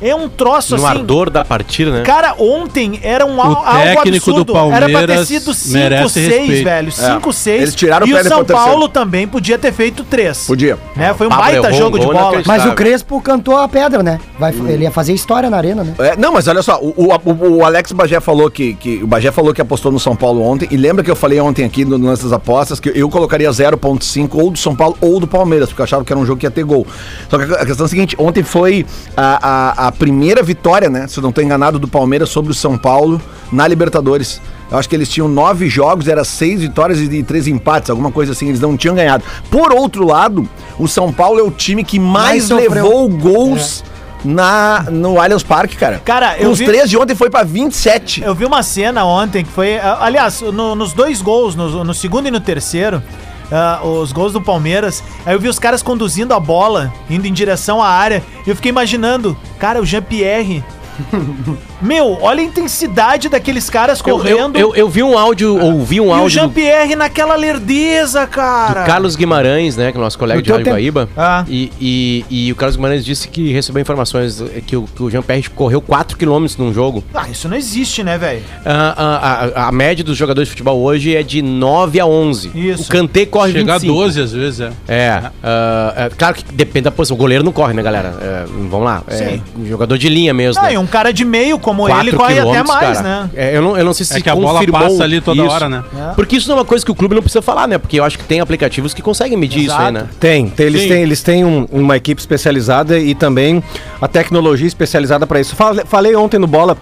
é 0.00 0.14
um 0.14 0.28
troço 0.28 0.76
No 0.76 0.86
assim. 0.86 0.98
ardor 0.98 1.30
da 1.30 1.44
partida, 1.44 1.90
né? 1.90 2.02
Cara, 2.02 2.34
ontem 2.38 2.98
era 3.02 3.24
um 3.26 3.36
O 3.36 3.40
algo 3.40 3.64
técnico 3.82 4.32
do 4.32 4.40
Era 4.40 4.68
pra 4.68 4.86
ter 4.86 4.92
Palmeiras 4.92 5.28
sido 5.28 5.52
merece 5.72 6.20
5-6, 6.20 6.28
respeito. 6.28 6.64
velho. 6.64 6.92
5-6. 6.92 7.46
eles 7.52 7.74
tiraram 7.74 8.06
o 8.06 8.08
E 8.08 8.12
o 8.12 8.16
depois 8.16 8.28
São. 8.28 8.44
Paulo 8.44 8.88
também 8.88 9.26
podia 9.26 9.58
ter 9.58 9.72
feito 9.72 10.04
3. 10.04 10.46
Podia. 10.46 10.78
Né? 10.96 11.12
Foi 11.14 11.26
um 11.26 11.30
Pablo 11.30 11.44
baita 11.44 11.68
errou 11.68 11.78
jogo 11.78 11.98
de 11.98 12.06
bola. 12.06 12.42
Mas 12.46 12.64
o 12.66 12.72
Crespo 12.72 13.20
cantou 13.20 13.56
a 13.56 13.68
pedra, 13.68 14.02
né? 14.02 14.18
Vai, 14.38 14.52
Ele 14.52 14.84
ia 14.84 14.90
fazer 14.90 15.12
história 15.12 15.48
na 15.50 15.56
arena, 15.56 15.84
né? 15.84 15.94
É, 15.98 16.16
não, 16.16 16.32
mas 16.32 16.46
olha 16.48 16.62
só, 16.62 16.78
o, 16.80 16.94
o, 16.96 17.30
o- 17.30 17.56
o 17.58 17.64
Alex 17.64 17.92
Bagé 17.92 18.20
falou 18.20 18.50
que, 18.50 18.74
que. 18.74 19.02
O 19.02 19.06
Bagé 19.06 19.30
falou 19.30 19.52
que 19.54 19.60
apostou 19.60 19.90
no 19.92 20.00
São 20.00 20.14
Paulo 20.16 20.42
ontem. 20.42 20.68
E 20.70 20.76
lembra 20.76 21.02
que 21.04 21.10
eu 21.10 21.16
falei 21.16 21.40
ontem 21.40 21.64
aqui 21.64 21.84
no, 21.84 21.98
nessas 21.98 22.32
apostas 22.32 22.78
que 22.80 22.90
eu 22.94 23.08
colocaria 23.08 23.48
0,5 23.50 24.28
ou 24.34 24.50
do 24.50 24.58
São 24.58 24.74
Paulo 24.74 24.96
ou 25.00 25.20
do 25.20 25.26
Palmeiras, 25.26 25.68
porque 25.68 25.80
eu 25.82 25.84
achava 25.84 26.04
que 26.04 26.12
era 26.12 26.20
um 26.20 26.26
jogo 26.26 26.38
que 26.40 26.46
ia 26.46 26.50
ter 26.50 26.64
gol. 26.64 26.86
Só 27.28 27.38
que 27.38 27.44
a 27.54 27.60
a 27.60 27.66
questão 27.66 27.84
é 27.84 27.86
a 27.86 27.90
seguinte: 27.90 28.16
ontem 28.18 28.42
foi 28.42 28.86
a, 29.16 29.48
a, 29.86 29.88
a 29.88 29.89
primeira 29.92 30.42
vitória, 30.42 30.88
né? 30.90 31.06
Se 31.06 31.18
eu 31.18 31.22
não 31.22 31.30
estou 31.30 31.42
enganado, 31.42 31.78
do 31.78 31.88
Palmeiras 31.88 32.28
sobre 32.28 32.50
o 32.52 32.54
São 32.54 32.76
Paulo 32.78 33.20
na 33.52 33.66
Libertadores. 33.68 34.40
Eu 34.70 34.78
acho 34.78 34.88
que 34.88 34.94
eles 34.94 35.08
tinham 35.08 35.26
nove 35.28 35.68
jogos, 35.68 36.06
era 36.06 36.22
seis 36.24 36.60
vitórias 36.60 37.00
e 37.00 37.22
três 37.22 37.46
empates, 37.48 37.90
alguma 37.90 38.12
coisa 38.12 38.32
assim, 38.32 38.48
eles 38.48 38.60
não 38.60 38.76
tinham 38.76 38.94
ganhado. 38.94 39.24
Por 39.50 39.72
outro 39.72 40.06
lado, 40.06 40.48
o 40.78 40.86
São 40.86 41.12
Paulo 41.12 41.40
é 41.40 41.42
o 41.42 41.50
time 41.50 41.82
que 41.82 41.98
mais, 41.98 42.48
Mais 42.50 42.68
levou 42.68 43.08
gols 43.08 43.82
na, 44.24 44.84
no 44.90 45.20
Allianz 45.20 45.42
Parque, 45.42 45.76
cara. 45.76 46.00
Cara, 46.04 46.36
eu 46.38 46.50
Os 46.50 46.58
vi- 46.58 46.66
três 46.66 46.88
de 46.88 46.96
ontem 46.96 47.14
foi 47.14 47.30
pra 47.30 47.42
27. 47.42 48.22
Eu 48.22 48.34
vi 48.34 48.44
uma 48.44 48.62
cena 48.62 49.04
ontem 49.04 49.44
que 49.44 49.50
foi. 49.50 49.78
Aliás, 49.78 50.40
no- 50.40 50.74
nos 50.74 50.92
dois 50.92 51.20
gols, 51.22 51.54
no, 51.56 51.82
no 51.82 51.94
segundo 51.94 52.28
e 52.28 52.30
no 52.30 52.38
terceiro, 52.40 53.02
ah, 53.50 53.80
os 53.82 54.12
gols 54.12 54.32
do 54.32 54.40
Palmeiras. 54.40 55.02
Aí 55.24 55.34
eu 55.34 55.40
vi 55.40 55.48
os 55.48 55.58
caras 55.58 55.82
conduzindo 55.82 56.34
a 56.34 56.40
bola, 56.40 56.92
indo 57.08 57.26
em 57.26 57.32
direção 57.32 57.82
à 57.82 57.88
área. 57.88 58.22
E 58.46 58.50
eu 58.50 58.56
fiquei 58.56 58.70
imaginando, 58.70 59.36
cara, 59.58 59.80
o 59.80 59.86
Jean-Pierre. 59.86 60.64
Meu, 61.80 62.18
olha 62.20 62.40
a 62.40 62.44
intensidade 62.44 63.28
daqueles 63.28 63.70
caras 63.70 64.00
Eu, 64.00 64.08
eu, 64.08 64.18
correndo. 64.18 64.58
eu, 64.58 64.74
eu 64.74 64.88
vi 64.88 65.02
um 65.02 65.16
áudio, 65.16 65.58
ouvi 65.58 66.00
um 66.00 66.04
e 66.04 66.08
o 66.08 66.12
áudio 66.12 66.24
do, 66.24 66.30
Jean-Pierre 66.30 66.94
naquela 66.96 67.34
lerdeza, 67.36 68.26
cara. 68.26 68.82
do 68.82 68.86
Carlos 68.86 69.16
Guimarães, 69.16 69.76
né? 69.76 69.90
Que 69.90 69.96
é 69.96 70.00
o 70.00 70.04
nosso 70.04 70.18
colega 70.18 70.38
No 70.38 70.42
de 70.42 70.50
Rádio 70.50 70.64
tempo. 70.64 70.74
Guaíba. 70.76 71.08
Ah. 71.16 71.44
E, 71.48 71.70
e, 71.80 72.24
e 72.28 72.52
o 72.52 72.54
Carlos 72.54 72.76
Guimarães 72.76 73.04
disse 73.04 73.28
que 73.28 73.52
recebeu 73.52 73.80
informações 73.80 74.42
que 74.66 74.76
o, 74.76 74.82
que 74.82 75.02
o 75.02 75.10
Jean-Pierre 75.10 75.48
correu 75.50 75.80
4km 75.80 76.58
num 76.58 76.72
jogo. 76.72 77.02
Ah, 77.14 77.28
isso 77.28 77.48
não 77.48 77.56
existe, 77.56 78.02
né, 78.02 78.18
velho? 78.18 78.42
Ah, 78.64 78.94
a, 78.96 79.62
a, 79.62 79.68
a 79.68 79.72
média 79.72 80.04
dos 80.04 80.16
jogadores 80.16 80.48
de 80.48 80.50
futebol 80.50 80.80
hoje 80.80 81.14
é 81.14 81.22
de 81.22 81.42
9 81.42 82.00
a 82.00 82.06
11. 82.06 82.50
Isso. 82.54 82.84
O 82.84 82.86
Kanté 82.88 83.26
corre 83.26 83.52
Chegar 83.52 83.74
a 83.74 83.78
25. 83.78 84.00
12 84.00 84.20
às 84.20 84.32
vezes, 84.32 84.60
é. 84.60 84.72
É, 84.88 85.22
ah, 85.42 85.94
é, 85.96 86.10
claro 86.10 86.34
que 86.34 86.44
depende 86.52 86.84
da 86.84 86.90
posição. 86.90 87.16
O 87.16 87.18
goleiro 87.18 87.44
não 87.44 87.52
corre, 87.52 87.72
né, 87.74 87.82
galera? 87.82 88.14
É, 88.20 88.44
vamos 88.46 88.84
lá. 88.84 89.02
É, 89.08 89.16
Sim. 89.16 89.42
um 89.58 89.66
jogador 89.66 89.96
de 89.96 90.08
linha 90.08 90.34
mesmo. 90.34 90.60
Ah, 90.62 90.66
né? 90.66 90.74
e 90.74 90.78
um 90.78 90.86
cara 90.86 91.12
de 91.12 91.24
meio 91.24 91.58
como 91.70 91.86
Quatro 91.86 92.08
ele 92.08 92.16
corre 92.16 92.38
até 92.38 92.62
mais, 92.62 92.98
cara. 92.98 93.02
né? 93.02 93.30
É, 93.34 93.56
eu, 93.56 93.62
não, 93.62 93.76
eu 93.76 93.84
não 93.84 93.92
sei 93.94 94.04
se 94.06 94.16
É 94.16 94.20
que 94.20 94.28
a 94.28 94.34
bola 94.34 94.60
passa 94.70 95.04
ali 95.04 95.20
toda 95.20 95.42
isso. 95.42 95.50
hora, 95.52 95.68
né? 95.68 95.84
Porque 96.16 96.36
isso 96.36 96.48
não 96.48 96.56
é 96.56 96.58
uma 96.60 96.64
coisa 96.64 96.84
que 96.84 96.90
o 96.90 96.94
clube 96.94 97.14
não 97.14 97.22
precisa 97.22 97.42
falar, 97.42 97.66
né? 97.68 97.78
Porque 97.78 97.98
eu 98.00 98.04
acho 98.04 98.18
que 98.18 98.24
tem 98.24 98.40
aplicativos 98.40 98.92
que 98.92 99.00
conseguem 99.02 99.36
medir 99.38 99.64
isso 99.66 99.74
aí, 99.76 99.92
né? 99.92 100.06
Tem, 100.18 100.48
tem, 100.48 100.66
eles 100.66 100.82
Sim. 100.82 100.88
têm, 100.88 101.02
eles 101.02 101.22
têm 101.22 101.44
um- 101.44 101.66
uma 101.70 101.96
equipe 101.96 102.20
especializada 102.20 102.98
e 102.98 103.14
também 103.14 103.62
a 104.00 104.08
tecnologia 104.08 104.66
especializada 104.66 105.26
para 105.26 105.40
isso. 105.40 105.54
Falei, 105.56 105.84
falei 105.86 106.16
ontem 106.16 106.38
no 106.38 106.46
Bola 106.46 106.76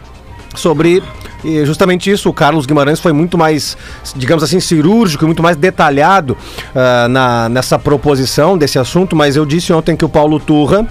sobre 0.55 1.03
e 1.45 1.65
justamente 1.65 2.11
isso. 2.11 2.29
O 2.29 2.33
Carlos 2.33 2.67
Guimarães 2.67 2.99
foi 3.01 3.13
muito 3.13 3.37
mais, 3.39 3.77
digamos 4.17 4.43
assim, 4.43 4.59
cirúrgico, 4.61 5.25
muito 5.27 5.43
mais 5.43 5.57
detalhado 5.57 6.37
ah, 6.75 7.07
na, 7.09 7.49
nessa 7.49 7.79
proposição 7.79 8.57
desse 8.59 8.79
assunto, 8.79 9.15
mas 9.15 9.37
eu 9.37 9.45
disse 9.47 9.73
ontem 9.73 9.95
que 9.97 10.05
o 10.05 10.09
Paulo 10.09 10.41
Turra. 10.41 10.87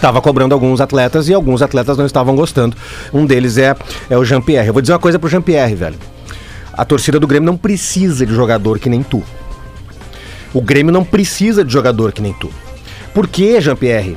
Estava 0.00 0.22
cobrando 0.22 0.54
alguns 0.54 0.80
atletas 0.80 1.28
e 1.28 1.34
alguns 1.34 1.60
atletas 1.60 1.98
não 1.98 2.06
estavam 2.06 2.34
gostando. 2.34 2.74
Um 3.12 3.26
deles 3.26 3.58
é, 3.58 3.76
é 4.08 4.16
o 4.16 4.24
Jean-Pierre. 4.24 4.68
Eu 4.68 4.72
vou 4.72 4.80
dizer 4.80 4.94
uma 4.94 4.98
coisa 4.98 5.18
pro 5.18 5.28
Jean-Pierre, 5.28 5.74
velho. 5.74 5.98
A 6.72 6.86
torcida 6.86 7.20
do 7.20 7.26
Grêmio 7.26 7.46
não 7.46 7.56
precisa 7.58 8.24
de 8.24 8.34
jogador 8.34 8.78
que 8.78 8.88
nem 8.88 9.02
tu. 9.02 9.22
O 10.54 10.62
Grêmio 10.62 10.90
não 10.90 11.04
precisa 11.04 11.62
de 11.62 11.70
jogador 11.70 12.12
que 12.12 12.22
nem 12.22 12.32
tu. 12.32 12.48
Por 13.12 13.28
quê, 13.28 13.60
Jean-Pierre? 13.60 14.16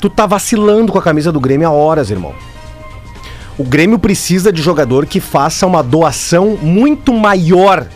Tu 0.00 0.10
tá 0.10 0.26
vacilando 0.26 0.90
com 0.90 0.98
a 0.98 1.02
camisa 1.02 1.30
do 1.30 1.38
Grêmio 1.38 1.68
há 1.68 1.70
horas, 1.70 2.10
irmão. 2.10 2.34
O 3.56 3.62
Grêmio 3.62 4.00
precisa 4.00 4.52
de 4.52 4.60
jogador 4.60 5.06
que 5.06 5.20
faça 5.20 5.64
uma 5.64 5.80
doação 5.80 6.58
muito 6.60 7.14
maior 7.14 7.86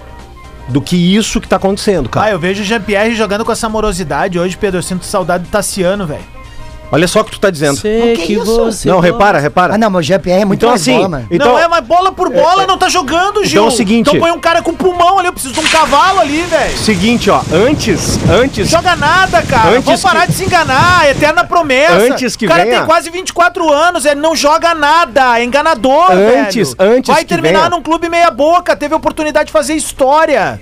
do 0.69 0.81
que 0.81 0.95
isso 1.17 1.41
que 1.41 1.49
tá 1.49 1.57
acontecendo, 1.57 2.07
Ah, 2.07 2.11
cara. 2.11 2.31
eu 2.31 2.39
vejo 2.39 2.63
o 2.63 2.65
Jean-Pierre 2.65 3.17
jogando 3.17 3.45
com 3.45 3.51
essa 3.51 3.69
morosidade. 3.69 4.39
Hoje, 4.39 4.57
Pedro, 4.57 4.79
eu 4.79 4.83
sinto 4.85 5.05
saudade 5.05 5.43
do 5.45 5.51
Tassiano, 5.51 6.07
velho. 6.07 6.38
Olha 6.91 7.07
só 7.07 7.21
o 7.21 7.25
que 7.25 7.33
tu 7.33 7.41
tá 7.41 7.51
dizendo. 7.51 7.77
Sei 7.79 8.17
que 8.17 8.33
isso? 8.33 8.45
você 8.65 8.89
Não, 8.89 8.99
repara, 8.99 9.39
repara. 9.39 9.75
Ah, 9.75 9.79
não, 9.79 9.91
mas 9.91 10.01
o 10.01 10.09
GPR 10.09 10.41
é 10.41 10.45
muito 10.45 10.59
Então 10.61 10.71
mais 10.71 10.81
assim, 10.81 10.97
bola, 10.97 11.09
né? 11.09 11.27
então 11.31 11.49
não 11.53 11.59
é, 11.59 11.69
mas 11.69 11.85
bola 11.85 12.13
por 12.13 12.31
bola 12.31 12.67
não 12.67 12.79
tá 12.79 12.89
jogando, 12.89 13.45
Gil. 13.45 13.65
é 13.65 13.67
o 13.67 13.71
seguinte- 13.71 14.09
Então 14.09 14.19
põe 14.21 14.31
um 14.31 14.41
cara 14.41 14.63
com 14.63 14.73
pulmão 14.73 15.19
ali, 15.19 15.29
eu 15.29 15.33
preciso 15.33 15.53
de 15.55 15.61
um 15.61 15.69
cavalo 15.69 16.21
ali, 16.21 16.41
velho. 16.43 16.79
seguinte, 16.79 17.29
ó, 17.31 17.43
antes, 17.53 18.19
antes 18.31 18.69
Joga 18.71 18.97
nada, 18.97 19.43
cara. 19.43 19.71
Antes 19.71 19.85
Vamos 19.85 20.01
parar 20.03 20.23
que- 20.23 20.29
de 20.33 20.39
se 20.39 20.45
enganar. 20.45 21.07
é 21.07 21.11
Eterna 21.11 21.45
promessa. 21.45 21.95
Antes 21.99 22.37
que 22.37 22.47
o 22.47 22.49
cara 22.49 22.65
venha- 22.65 22.77
tem 22.79 22.87
quase 22.87 23.11
24 23.11 23.71
anos, 23.73 24.05
ele 24.07 24.21
não 24.21 24.35
joga 24.35 24.75
nada. 24.75 25.39
É 25.39 25.45
enganador, 25.45 26.11
Antes- 26.13 26.75
velho. 26.75 26.93
antes 26.97 27.13
Vai 27.13 27.23
que 27.25 27.29
terminar 27.29 27.59
venha- 27.65 27.71
num 27.71 27.83
clube 27.83 28.09
meia 28.09 28.31
boca. 28.31 28.75
Teve 28.75 28.95
a 28.95 28.97
oportunidade 28.97 29.47
de 29.47 29.53
fazer 29.53 29.75
história. 29.75 30.59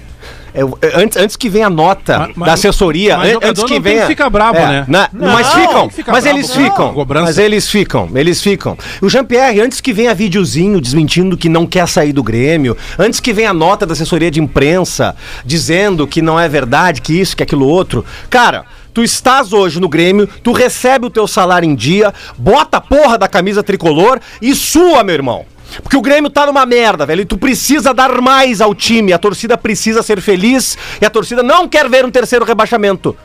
É, 0.56 0.86
é, 0.88 1.02
antes, 1.02 1.18
antes 1.18 1.36
que 1.36 1.48
venha 1.50 1.66
a 1.66 1.70
nota 1.70 2.18
Mas- 2.20 2.30
mas- 2.36 2.46
da 2.46 2.52
assessoria, 2.54 3.18
mas 3.18 3.36
antes 3.42 3.62
que 3.64 3.78
venha. 3.78 4.00
que 4.02 4.06
ficar 4.08 4.30
brabo, 4.30 4.58
É, 4.58 4.66
né? 4.66 4.84
na- 4.88 5.08
Não, 5.12 5.32
mas 5.32 5.46
ficam, 5.52 5.88
que 5.88 5.94
ficar 5.96 6.12
mas 6.12 6.24
brabo 6.24 6.38
eles 6.38 6.54
ficam. 6.54 6.94
cobrança. 6.94 7.26
Mas 7.26 7.38
eles 7.38 7.68
ficam, 7.68 8.08
eles 8.14 8.40
ficam. 8.42 8.78
O 9.02 9.08
Jean-Pierre, 9.10 9.60
antes 9.60 9.80
que 9.82 9.92
venha 9.92 10.14
videozinho 10.14 10.80
desmentindo 10.80 11.36
que 11.36 11.48
não 11.48 11.66
quer 11.66 11.86
sair 11.86 12.12
do 12.12 12.22
Grêmio, 12.22 12.76
antes 12.98 13.20
que 13.20 13.32
venha 13.32 13.50
a 13.50 13.54
nota 13.54 13.84
da 13.84 13.92
assessoria 13.92 14.30
de 14.30 14.40
imprensa 14.40 15.14
dizendo 15.44 16.06
que 16.06 16.22
não 16.22 16.40
é 16.40 16.48
verdade, 16.48 17.00
que 17.02 17.12
isso, 17.20 17.36
que 17.36 17.42
aquilo 17.42 17.66
outro, 17.68 18.04
cara. 18.30 18.64
Tu 18.94 19.02
estás 19.04 19.52
hoje 19.52 19.78
no 19.78 19.90
Grêmio, 19.90 20.26
tu 20.42 20.52
recebe 20.52 21.04
o 21.04 21.10
teu 21.10 21.26
salário 21.28 21.68
em 21.68 21.74
dia, 21.74 22.14
bota 22.38 22.78
a 22.78 22.80
porra 22.80 23.18
da 23.18 23.28
camisa 23.28 23.62
tricolor 23.62 24.18
e 24.40 24.54
sua, 24.54 25.04
meu 25.04 25.14
irmão. 25.14 25.44
Porque 25.82 25.96
o 25.96 26.00
Grêmio 26.02 26.30
tá 26.30 26.46
numa 26.46 26.64
merda, 26.66 27.04
velho. 27.06 27.22
E 27.22 27.24
tu 27.24 27.36
precisa 27.38 27.92
dar 27.94 28.20
mais 28.20 28.60
ao 28.60 28.74
time. 28.74 29.12
A 29.12 29.18
torcida 29.18 29.56
precisa 29.56 30.02
ser 30.02 30.20
feliz 30.20 30.76
e 31.00 31.04
a 31.06 31.10
torcida 31.10 31.42
não 31.42 31.68
quer 31.68 31.88
ver 31.88 32.04
um 32.04 32.10
terceiro 32.10 32.44
rebaixamento. 32.44 33.16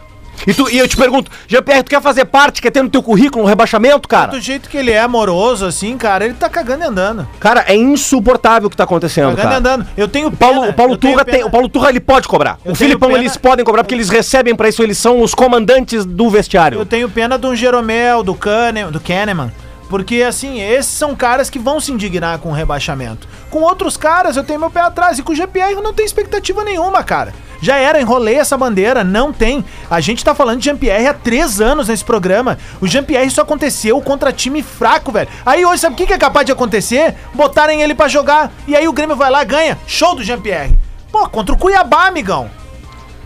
E, 0.47 0.53
tu, 0.55 0.67
e 0.71 0.77
eu 0.79 0.87
te 0.87 0.97
pergunto, 0.97 1.29
Jean-Pierre, 1.47 1.83
tu 1.83 1.89
quer 1.89 2.01
fazer 2.01 2.25
parte, 2.25 2.61
quer 2.63 2.71
ter 2.71 2.81
no 2.81 2.89
teu 2.89 3.03
currículo 3.03 3.43
um 3.43 3.47
rebaixamento, 3.47 4.07
cara? 4.07 4.31
Do 4.31 4.39
jeito 4.41 4.69
que 4.69 4.77
ele 4.77 4.89
é 4.89 4.99
amoroso, 4.99 5.65
assim, 5.67 5.95
cara, 5.97 6.25
ele 6.25 6.33
tá 6.33 6.49
cagando 6.49 6.83
e 6.83 6.87
andando. 6.87 7.27
Cara, 7.39 7.63
é 7.67 7.75
insuportável 7.75 8.65
o 8.65 8.69
que 8.69 8.75
tá 8.75 8.85
acontecendo, 8.85 9.35
Cagando 9.35 9.39
e 9.41 9.43
cara. 9.43 9.57
andando. 9.57 9.87
Eu 9.95 10.07
tenho 10.07 10.29
O 10.29 10.31
Paulo, 10.31 10.61
pena, 10.61 10.71
o 10.71 10.73
Paulo 10.73 10.97
Turra 10.97 11.23
tem, 11.25 11.43
o 11.43 11.49
Paulo 11.49 11.69
Turra 11.69 11.89
ele 11.89 11.99
pode 11.99 12.27
cobrar. 12.27 12.57
Eu 12.65 12.71
o 12.71 12.75
Filipão 12.75 13.09
pena- 13.09 13.21
eles 13.21 13.37
podem 13.37 13.63
cobrar 13.63 13.83
porque 13.83 13.93
eles 13.93 14.09
recebem 14.09 14.55
pra 14.55 14.67
isso, 14.67 14.81
eles 14.81 14.97
são 14.97 15.21
os 15.21 15.35
comandantes 15.35 16.05
do 16.05 16.27
vestiário. 16.27 16.79
Eu 16.79 16.85
tenho 16.87 17.07
pena 17.07 17.37
do 17.37 17.55
Jeromel, 17.55 18.23
do 18.23 18.33
Kahneman, 18.33 18.91
do 18.91 18.99
Kahneman. 18.99 19.51
Porque, 19.91 20.23
assim, 20.23 20.61
esses 20.61 20.89
são 20.89 21.13
caras 21.13 21.49
que 21.49 21.59
vão 21.59 21.77
se 21.81 21.91
indignar 21.91 22.39
com 22.39 22.47
o 22.47 22.53
rebaixamento. 22.53 23.27
Com 23.49 23.59
outros 23.59 23.97
caras, 23.97 24.37
eu 24.37 24.43
tenho 24.43 24.57
meu 24.57 24.71
pé 24.71 24.79
atrás. 24.79 25.19
E 25.19 25.21
com 25.21 25.33
o 25.33 25.35
GPR 25.35 25.73
eu 25.73 25.83
não 25.83 25.93
tenho 25.93 26.05
expectativa 26.05 26.63
nenhuma, 26.63 27.03
cara. 27.03 27.33
Já 27.61 27.75
era, 27.75 27.99
enrolei 27.99 28.35
essa 28.35 28.57
bandeira, 28.57 29.03
não 29.03 29.33
tem. 29.33 29.65
A 29.89 29.99
gente 29.99 30.23
tá 30.23 30.33
falando 30.33 30.59
de 30.59 30.65
Jean-Pierre 30.65 31.07
há 31.07 31.13
três 31.13 31.59
anos 31.59 31.89
nesse 31.89 32.05
programa. 32.05 32.57
O 32.79 32.87
Jean-Pierre 32.87 33.27
isso 33.27 33.41
aconteceu 33.41 33.99
contra 33.99 34.31
time 34.31 34.63
fraco, 34.63 35.11
velho. 35.11 35.27
Aí 35.45 35.65
hoje, 35.65 35.81
sabe 35.81 36.01
o 36.01 36.07
que 36.07 36.13
é 36.13 36.17
capaz 36.17 36.45
de 36.45 36.53
acontecer? 36.53 37.13
Botarem 37.33 37.81
ele 37.81 37.93
pra 37.93 38.07
jogar. 38.07 38.49
E 38.65 38.73
aí 38.73 38.87
o 38.87 38.93
Grêmio 38.93 39.17
vai 39.17 39.29
lá, 39.29 39.43
ganha. 39.43 39.77
Show 39.85 40.15
do 40.15 40.23
Jean-Pierre. 40.23 40.79
Pô, 41.11 41.27
contra 41.27 41.53
o 41.53 41.57
Cuiabá, 41.57 42.07
amigão. 42.07 42.49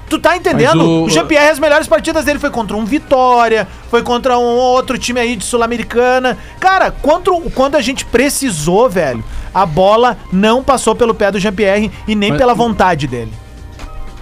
Tu 0.10 0.20
tá 0.20 0.38
entendendo? 0.38 0.78
Mas 0.78 0.86
o- 0.88 1.04
o 1.06 1.10
Jean-Pierre, 1.10 1.50
as 1.50 1.60
melhores 1.60 1.88
partidas 1.88 2.26
dele 2.26 2.38
foi 2.40 2.50
contra 2.52 2.78
um 2.78 2.86
Vitória, 2.86 3.68
foi 3.90 4.04
contra 4.04 4.38
um 4.38 4.44
outro 4.56 4.98
time 4.98 5.20
aí 5.20 5.36
de 5.36 5.44
Sul-Americana. 5.44 6.38
Cara, 6.60 6.92
quando, 6.92 7.32
quando 7.56 7.76
a 7.76 7.82
gente 7.82 8.06
precisou, 8.06 8.88
velho, 8.90 9.24
a 9.54 9.66
bola 9.66 10.18
não 10.32 10.64
passou 10.64 10.96
pelo 10.96 11.14
pé 11.16 11.32
do 11.32 11.40
Jean-Pierre 11.40 11.92
e 12.08 12.14
nem 12.16 12.30
Mas- 12.30 12.38
pela 12.38 12.54
vontade 12.54 13.08
dele. 13.08 13.32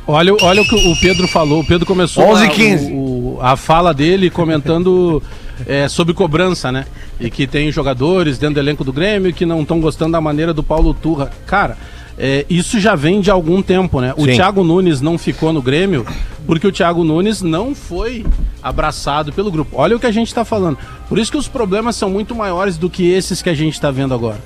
Olha, 0.06 0.34
olha 0.42 0.62
o 0.62 0.66
que 0.66 0.76
o 0.76 0.96
Pedro 1.00 1.28
falou. 1.28 1.62
O 1.62 1.66
Pedro 1.66 1.86
começou 1.86 2.24
11 2.26 2.46
a, 2.46 2.50
15. 2.50 2.92
o- 2.92 3.36
o- 3.36 3.40
a 3.42 3.56
fala 3.56 3.94
dele 3.94 4.30
comentando 4.30 5.22
é, 5.68 5.88
sobre 5.88 6.14
cobrança, 6.14 6.72
né? 6.72 6.86
E 7.20 7.30
que 7.30 7.46
tem 7.48 7.72
jogadores 7.72 8.38
dentro 8.38 8.56
do 8.56 8.60
elenco 8.60 8.84
do 8.84 8.92
Grêmio 8.92 9.32
que 9.34 9.46
não 9.46 9.62
estão 9.62 9.80
gostando 9.80 10.12
da 10.12 10.20
maneira 10.20 10.54
do 10.54 10.64
Paulo 10.64 10.94
Turra. 10.94 11.32
Cara, 11.46 11.78
é, 12.18 12.46
isso 12.50 12.80
já 12.80 12.96
vem 12.96 13.22
de 13.22 13.32
algum 13.32 13.62
tempo, 13.62 14.00
né? 14.00 14.14
O 14.16 14.26
Sim. 14.26 14.36
Thiago 14.36 14.64
Nunes 14.64 15.02
não 15.02 15.18
ficou 15.18 15.52
no 15.52 15.62
Grêmio 15.62 16.06
porque 16.46 16.68
o 16.68 16.72
Thiago 16.72 17.04
Nunes 17.04 17.42
não 17.42 17.74
foi 17.74 18.26
abraçado 18.62 19.34
pelo 19.34 19.52
grupo. 19.52 19.76
Olha 19.78 19.96
o 19.96 20.00
que 20.00 20.06
a 20.06 20.12
gente 20.12 20.34
tá 20.34 20.46
falando. 20.46 20.78
Por 21.10 21.18
isso 21.18 21.32
que 21.32 21.38
os 21.38 21.48
problemas 21.48 21.96
são 21.96 22.10
muito 22.10 22.36
maiores 22.36 22.78
do 22.78 22.90
que 22.90 23.10
esses 23.10 23.42
que 23.42 23.50
a 23.50 23.54
gente 23.54 23.80
tá 23.80 23.90
vendo 23.90 24.14
agora. 24.14 24.40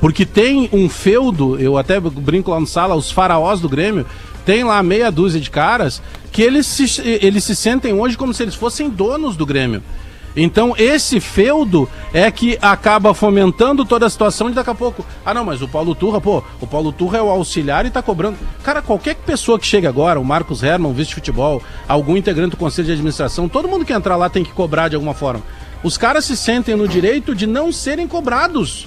Porque 0.00 0.26
tem 0.26 0.68
um 0.72 0.88
feudo, 0.88 1.58
eu 1.58 1.78
até 1.78 1.98
brinco 1.98 2.50
lá 2.50 2.60
no 2.60 2.66
sala, 2.66 2.94
os 2.94 3.10
faraós 3.10 3.60
do 3.60 3.68
Grêmio, 3.68 4.04
tem 4.44 4.62
lá 4.62 4.82
meia 4.82 5.10
dúzia 5.10 5.40
de 5.40 5.50
caras 5.50 6.02
que 6.30 6.42
eles 6.42 6.66
se, 6.66 7.00
eles 7.00 7.44
se 7.44 7.56
sentem 7.56 7.94
hoje 7.94 8.16
como 8.16 8.34
se 8.34 8.42
eles 8.42 8.54
fossem 8.54 8.90
donos 8.90 9.36
do 9.36 9.46
Grêmio. 9.46 9.82
Então 10.36 10.74
esse 10.76 11.18
feudo 11.18 11.88
é 12.12 12.30
que 12.30 12.58
acaba 12.60 13.14
fomentando 13.14 13.84
toda 13.84 14.06
a 14.06 14.10
situação 14.10 14.48
de 14.48 14.54
daqui 14.54 14.70
a 14.70 14.74
pouco. 14.74 15.04
Ah 15.24 15.32
não, 15.32 15.44
mas 15.44 15.62
o 15.62 15.68
Paulo 15.68 15.94
Turra, 15.94 16.20
pô, 16.20 16.44
o 16.60 16.66
Paulo 16.66 16.92
Turra 16.92 17.18
é 17.18 17.22
o 17.22 17.30
auxiliar 17.30 17.86
e 17.86 17.90
tá 17.90 18.02
cobrando. 18.02 18.36
Cara, 18.62 18.82
qualquer 18.82 19.14
pessoa 19.14 19.58
que 19.58 19.66
chegue 19.66 19.86
agora, 19.86 20.20
o 20.20 20.24
Marcos 20.24 20.62
Herman, 20.62 20.92
vice-futebol, 20.92 21.62
algum 21.88 22.16
integrante 22.16 22.50
do 22.50 22.56
conselho 22.56 22.86
de 22.86 22.92
administração, 22.92 23.48
todo 23.48 23.68
mundo 23.68 23.84
que 23.84 23.92
entrar 23.92 24.16
lá 24.16 24.28
tem 24.28 24.44
que 24.44 24.52
cobrar 24.52 24.88
de 24.88 24.94
alguma 24.94 25.14
forma. 25.14 25.42
Os 25.82 25.96
caras 25.96 26.24
se 26.24 26.36
sentem 26.36 26.76
no 26.76 26.86
direito 26.86 27.34
de 27.34 27.46
não 27.46 27.72
serem 27.72 28.06
cobrados. 28.06 28.86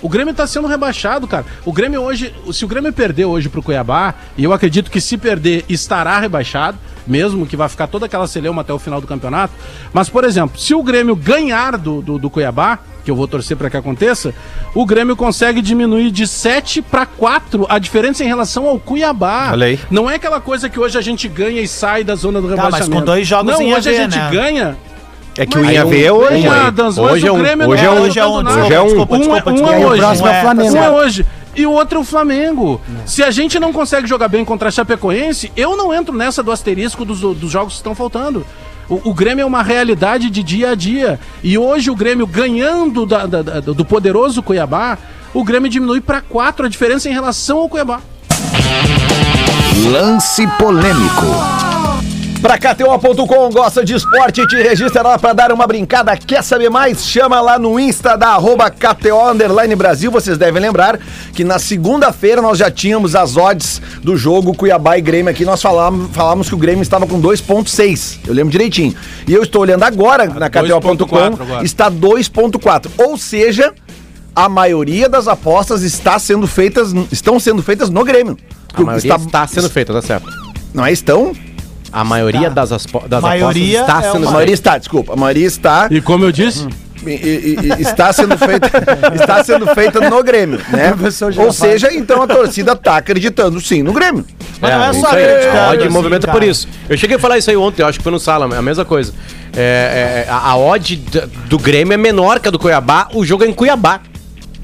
O 0.00 0.08
Grêmio 0.08 0.32
tá 0.32 0.46
sendo 0.46 0.68
rebaixado, 0.68 1.26
cara. 1.26 1.44
O 1.64 1.72
Grêmio 1.72 2.00
hoje, 2.02 2.32
se 2.52 2.64
o 2.64 2.68
Grêmio 2.68 2.92
perder 2.92 3.24
hoje 3.24 3.48
pro 3.48 3.62
Cuiabá, 3.62 4.14
e 4.36 4.44
eu 4.44 4.52
acredito 4.52 4.90
que 4.90 5.00
se 5.00 5.18
perder 5.18 5.64
estará 5.68 6.18
rebaixado, 6.20 6.78
mesmo 7.08 7.46
que 7.46 7.56
vai 7.56 7.68
ficar 7.68 7.86
toda 7.86 8.06
aquela 8.06 8.26
celeuma 8.26 8.62
até 8.62 8.72
o 8.72 8.78
final 8.78 9.00
do 9.00 9.06
campeonato. 9.06 9.52
Mas, 9.92 10.08
por 10.08 10.24
exemplo, 10.24 10.58
se 10.58 10.74
o 10.74 10.82
Grêmio 10.82 11.16
ganhar 11.16 11.76
do, 11.78 12.00
do, 12.02 12.18
do 12.18 12.28
Cuiabá, 12.30 12.78
que 13.04 13.10
eu 13.10 13.16
vou 13.16 13.26
torcer 13.26 13.56
para 13.56 13.70
que 13.70 13.76
aconteça, 13.76 14.34
o 14.74 14.84
Grêmio 14.84 15.16
consegue 15.16 15.62
diminuir 15.62 16.10
de 16.10 16.26
7 16.26 16.82
para 16.82 17.06
4 17.06 17.66
a 17.68 17.78
diferença 17.78 18.22
em 18.22 18.26
relação 18.26 18.66
ao 18.66 18.78
Cuiabá. 18.78 19.48
Olha 19.52 19.66
aí. 19.68 19.80
Não 19.90 20.10
é 20.10 20.16
aquela 20.16 20.40
coisa 20.40 20.68
que 20.68 20.78
hoje 20.78 20.98
a 20.98 21.00
gente 21.00 21.26
ganha 21.28 21.60
e 21.62 21.66
sai 21.68 22.04
da 22.04 22.14
zona 22.14 22.40
do 22.40 22.48
Tá, 22.48 22.56
mas 22.56 22.64
rebaixamento. 22.66 23.00
com 23.00 23.04
dois 23.06 23.26
jogos 23.26 23.52
Não, 23.54 23.62
em 23.62 23.74
hoje 23.74 23.88
a 23.88 23.92
AV, 23.92 23.98
gente 24.02 24.18
né? 24.18 24.28
ganha 24.30 24.76
É 25.40 25.46
que 25.46 25.56
o 25.56 25.64
Aí 25.64 25.76
IAV 25.76 26.04
é 26.04 26.12
um- 26.12 26.16
hoje. 26.16 26.46
uma 26.48 26.64
aí. 26.66 26.70
das 26.72 26.98
Hoje 26.98 27.12
mas 27.12 27.24
é 27.24 27.30
o 27.30 27.34
um- 27.34 27.38
Grêmio 27.38 27.68
hoje 27.68 27.80
é 27.82 27.86
não 27.86 27.92
um- 27.92 27.96
tá 27.96 28.02
hoje 28.02 28.18
é 28.18 28.24
um, 28.24 28.28
jogando 28.28 28.46
hoje 28.48 28.58
nada. 28.58 28.74
é 28.74 28.80
um- 28.80 28.84
desculpa, 28.86 29.12
Um 29.12 29.16
é- 29.16 29.18
desculpa, 29.20 29.50
um 29.50 29.52
desculpa. 29.54 29.72
é 29.72 29.78
E 29.78 29.78
aí 29.78 29.84
o 29.84 29.88
hoje. 29.88 30.00
próximo 30.00 30.26
é 30.26 30.30
o 30.30 30.34
tá 30.34 30.40
Flamengo. 30.40 30.68
Um 30.74 30.76
é 30.76 30.80
certo. 30.80 30.94
hoje. 30.96 31.26
E 31.58 31.66
o 31.66 31.72
outro 31.72 31.98
é 31.98 32.00
o 32.00 32.04
Flamengo. 32.04 32.80
Se 33.06 33.22
a 33.22 33.30
gente 33.30 33.58
não 33.58 33.72
consegue 33.72 34.06
jogar 34.06 34.28
bem 34.28 34.44
contra 34.44 34.68
a 34.68 34.70
Chapecoense, 34.72 35.50
eu 35.56 35.76
não 35.76 35.92
entro 35.92 36.14
nessa 36.16 36.42
do 36.42 36.52
asterisco 36.52 37.04
dos, 37.04 37.20
dos 37.20 37.50
jogos 37.50 37.74
que 37.74 37.78
estão 37.78 37.94
faltando. 37.94 38.46
O, 38.88 39.10
o 39.10 39.14
Grêmio 39.14 39.42
é 39.42 39.46
uma 39.46 39.62
realidade 39.62 40.30
de 40.30 40.42
dia 40.42 40.70
a 40.70 40.74
dia. 40.74 41.20
E 41.42 41.58
hoje 41.58 41.90
o 41.90 41.96
Grêmio 41.96 42.26
ganhando 42.26 43.04
da- 43.04 43.26
da- 43.26 43.42
da- 43.42 43.60
do 43.60 43.84
poderoso 43.84 44.42
Cuiabá, 44.42 44.96
o 45.34 45.44
Grêmio 45.44 45.68
diminui 45.70 46.00
para 46.00 46.20
4 46.22 46.64
a 46.66 46.68
diferença 46.68 47.08
em 47.08 47.12
relação 47.12 47.58
ao 47.58 47.68
Cuiabá. 47.68 48.00
Lance 49.92 50.46
polêmico. 50.58 51.67
Pra 52.40 52.56
KTO.com, 52.56 53.50
gosta 53.50 53.84
de 53.84 53.94
esporte, 53.94 54.46
te 54.46 54.56
registra 54.56 55.02
lá 55.02 55.18
pra 55.18 55.32
dar 55.32 55.50
uma 55.50 55.66
brincada. 55.66 56.16
Quer 56.16 56.44
saber 56.44 56.70
mais? 56.70 57.04
Chama 57.04 57.40
lá 57.40 57.58
no 57.58 57.80
Insta 57.80 58.16
da 58.16 58.28
arroba 58.28 58.70
KTO 58.70 59.30
Underline 59.30 59.74
Brasil. 59.74 60.08
Vocês 60.08 60.38
devem 60.38 60.62
lembrar 60.62 61.00
que 61.34 61.42
na 61.42 61.58
segunda-feira 61.58 62.40
nós 62.40 62.56
já 62.56 62.70
tínhamos 62.70 63.16
as 63.16 63.36
odds 63.36 63.82
do 64.02 64.16
jogo 64.16 64.54
Cuiabá 64.54 64.96
e 64.96 65.00
Grêmio 65.00 65.32
aqui. 65.32 65.44
Nós 65.44 65.60
falamos, 65.60 66.10
falamos 66.12 66.48
que 66.48 66.54
o 66.54 66.58
Grêmio 66.58 66.82
estava 66.82 67.08
com 67.08 67.20
2,6. 67.20 68.18
Eu 68.24 68.34
lembro 68.34 68.52
direitinho. 68.52 68.94
E 69.26 69.34
eu 69.34 69.42
estou 69.42 69.62
olhando 69.62 69.82
agora 69.82 70.26
na 70.26 70.48
2,4 70.48 71.06
KTO.com, 71.06 71.64
está 71.64 71.90
2,4. 71.90 72.88
Ou 72.98 73.18
seja, 73.18 73.74
a 74.34 74.48
maioria 74.48 75.08
das 75.08 75.26
apostas 75.26 75.82
está 75.82 76.16
sendo 76.20 76.46
feitas, 76.46 76.92
estão 77.10 77.40
sendo 77.40 77.64
feitas 77.64 77.90
no 77.90 78.04
Grêmio. 78.04 78.38
A 78.72 78.80
maioria 78.80 79.16
está, 79.16 79.46
sendo 79.48 79.68
feita, 79.68 79.92
tá 79.92 80.00
certo. 80.00 80.28
Não 80.72 80.86
é 80.86 80.92
estão? 80.92 81.32
A 81.92 82.04
maioria 82.04 82.50
das, 82.50 82.72
aspo- 82.72 83.06
das 83.08 83.22
Maioria 83.22 83.80
apostas 83.82 83.96
está 83.98 84.08
é 84.08 84.12
sendo 84.12 84.28
A 84.28 84.30
maioria 84.32 84.54
está, 84.54 84.78
desculpa. 84.78 85.12
A 85.12 85.16
maioria 85.16 85.46
está. 85.46 85.88
E 85.90 86.00
como 86.00 86.24
eu 86.24 86.32
disse, 86.32 86.66
e- 87.06 87.10
e- 87.10 87.58
e- 87.78 87.82
está 87.82 88.12
sendo 88.12 88.36
feita 88.36 88.70
está 89.14 89.42
sendo 89.44 89.66
feita 89.74 90.00
no 90.10 90.22
Grêmio, 90.22 90.60
né? 90.70 90.94
Ou 91.38 91.52
seja, 91.52 91.92
então 91.92 92.22
a 92.22 92.26
torcida 92.26 92.74
tá 92.76 92.96
acreditando 92.96 93.60
sim 93.60 93.82
no 93.82 93.92
Grêmio. 93.92 94.24
Mas 94.60 94.70
não 94.72 94.84
é 94.84 94.90
isso 94.90 95.00
só 95.00 95.08
aí. 95.10 95.24
acreditar, 95.24 95.64
A 95.66 95.70
odd 95.70 95.82
assim, 95.84 95.92
movimenta 95.92 96.26
cara. 96.26 96.38
por 96.38 96.46
isso. 96.46 96.68
Eu 96.88 96.96
cheguei 96.98 97.16
a 97.16 97.20
falar 97.20 97.38
isso 97.38 97.48
aí 97.50 97.56
ontem, 97.56 97.82
eu 97.82 97.86
acho 97.86 97.98
que 97.98 98.02
foi 98.02 98.12
no 98.12 98.18
sala, 98.18 98.44
a 98.56 98.62
mesma 98.62 98.84
coisa. 98.84 99.12
É, 99.56 100.24
é, 100.26 100.30
a, 100.30 100.50
a 100.50 100.56
odd 100.58 100.96
do 101.48 101.58
Grêmio 101.58 101.94
é 101.94 101.96
menor 101.96 102.38
que 102.40 102.48
a 102.48 102.50
do 102.50 102.58
Cuiabá, 102.58 103.08
o 103.14 103.24
jogo 103.24 103.44
é 103.44 103.46
em 103.46 103.52
Cuiabá. 103.54 104.00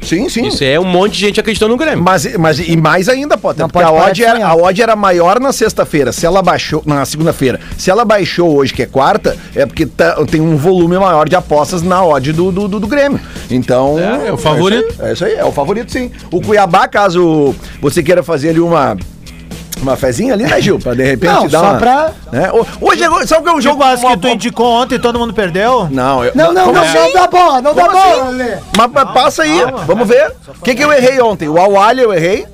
Sim, 0.05 0.29
sim. 0.29 0.47
Isso 0.47 0.63
é 0.63 0.79
um 0.79 0.85
monte 0.85 1.13
de 1.15 1.21
gente 1.21 1.41
acreditando 1.41 1.73
no 1.73 1.77
Grêmio. 1.79 2.03
Mas, 2.05 2.37
mas 2.37 2.59
e 2.59 2.77
mais 2.77 3.09
ainda, 3.09 3.37
Potter, 3.39 3.63
Não 3.63 3.69
porque 3.69 3.85
a 3.87 3.91
odd, 3.93 4.23
era, 4.25 4.47
a 4.47 4.55
odd 4.55 4.83
era 4.83 4.95
maior 4.95 5.41
na 5.41 5.53
sexta-feira. 5.53 6.13
Se 6.13 6.27
ela 6.27 6.43
baixou. 6.43 6.83
Na 6.87 7.05
segunda-feira. 7.05 7.59
Se 7.79 7.91
ela 7.91 8.05
baixou 8.05 8.55
hoje, 8.57 8.73
que 8.75 8.83
é 8.83 8.87
quarta, 8.87 9.37
é 9.55 9.65
porque 9.67 9.87
tá- 9.87 10.17
tem 10.31 10.41
um 10.41 10.57
volume 10.57 10.97
maior 10.99 11.29
de 11.29 11.35
apostas 11.37 11.83
na 11.83 12.05
odd 12.05 12.33
do, 12.33 12.53
do, 12.53 12.69
do- 12.69 12.81
do 12.81 12.87
Grêmio. 12.87 13.21
Então. 13.51 13.99
É, 13.99 14.29
é 14.29 14.33
o 14.33 14.37
favorito. 14.37 14.85
É 14.85 14.93
isso, 14.93 15.03
aí, 15.03 15.09
é 15.09 15.13
isso 15.13 15.25
aí, 15.25 15.35
é 15.37 15.45
o 15.45 15.53
favorito, 15.53 15.91
sim. 15.91 16.11
O 16.31 16.41
Cuiabá, 16.41 16.87
caso 16.89 17.55
você 17.81 18.03
queira 18.03 18.23
fazer 18.23 18.51
ali 18.51 18.61
uma. 18.61 18.97
Uma 19.85 19.97
fezinha 19.97 20.33
ali, 20.33 20.45
né, 20.45 20.61
Gil? 20.63 20.79
Pra 20.79 20.95
de 20.95 21.03
repente 21.05 21.31
Não, 21.33 21.47
dar 21.47 21.59
só 21.59 21.65
uma. 21.73 21.79
pra- 21.79 22.11
né? 22.33 22.51
Ho- 22.53 22.67
Hoje 22.81 23.05
é. 23.05 23.27
Sabe 23.27 23.43
o 23.43 23.45
que 23.45 23.51
é 23.51 23.53
um 23.53 23.61
jogo. 23.61 23.83
As 23.85 24.01
uma- 24.01 24.13
que 24.13 24.17
tu 24.17 24.29
indicou 24.29 24.67
ontem 24.67 24.95
e 24.95 24.99
todo 24.99 25.19
mundo 25.19 25.35
perdeu? 25.35 25.87
Não, 25.91 26.25
eu, 26.25 26.33
Não, 26.35 26.53
não, 26.55 26.73
não, 26.73 26.83
assim? 26.83 26.95
não 26.99 27.13
dá 27.13 27.27
bola, 27.27 27.61
não 27.61 27.75
dá 27.75 27.83
Como 27.83 27.93
bola, 27.93 28.29
assim? 28.31 28.61
Mas, 28.77 28.91
mas 28.93 29.11
passa 29.13 29.43
aí, 29.43 29.61
vamos 29.87 30.09
ver. 30.09 30.33
O 30.49 30.65
que, 30.65 30.75
que 30.75 30.83
eu 30.83 30.91
errei 30.91 31.21
ontem? 31.21 31.49
O 31.49 31.59
Awali 31.61 32.01
eu 32.01 32.13
errei. 32.15 32.47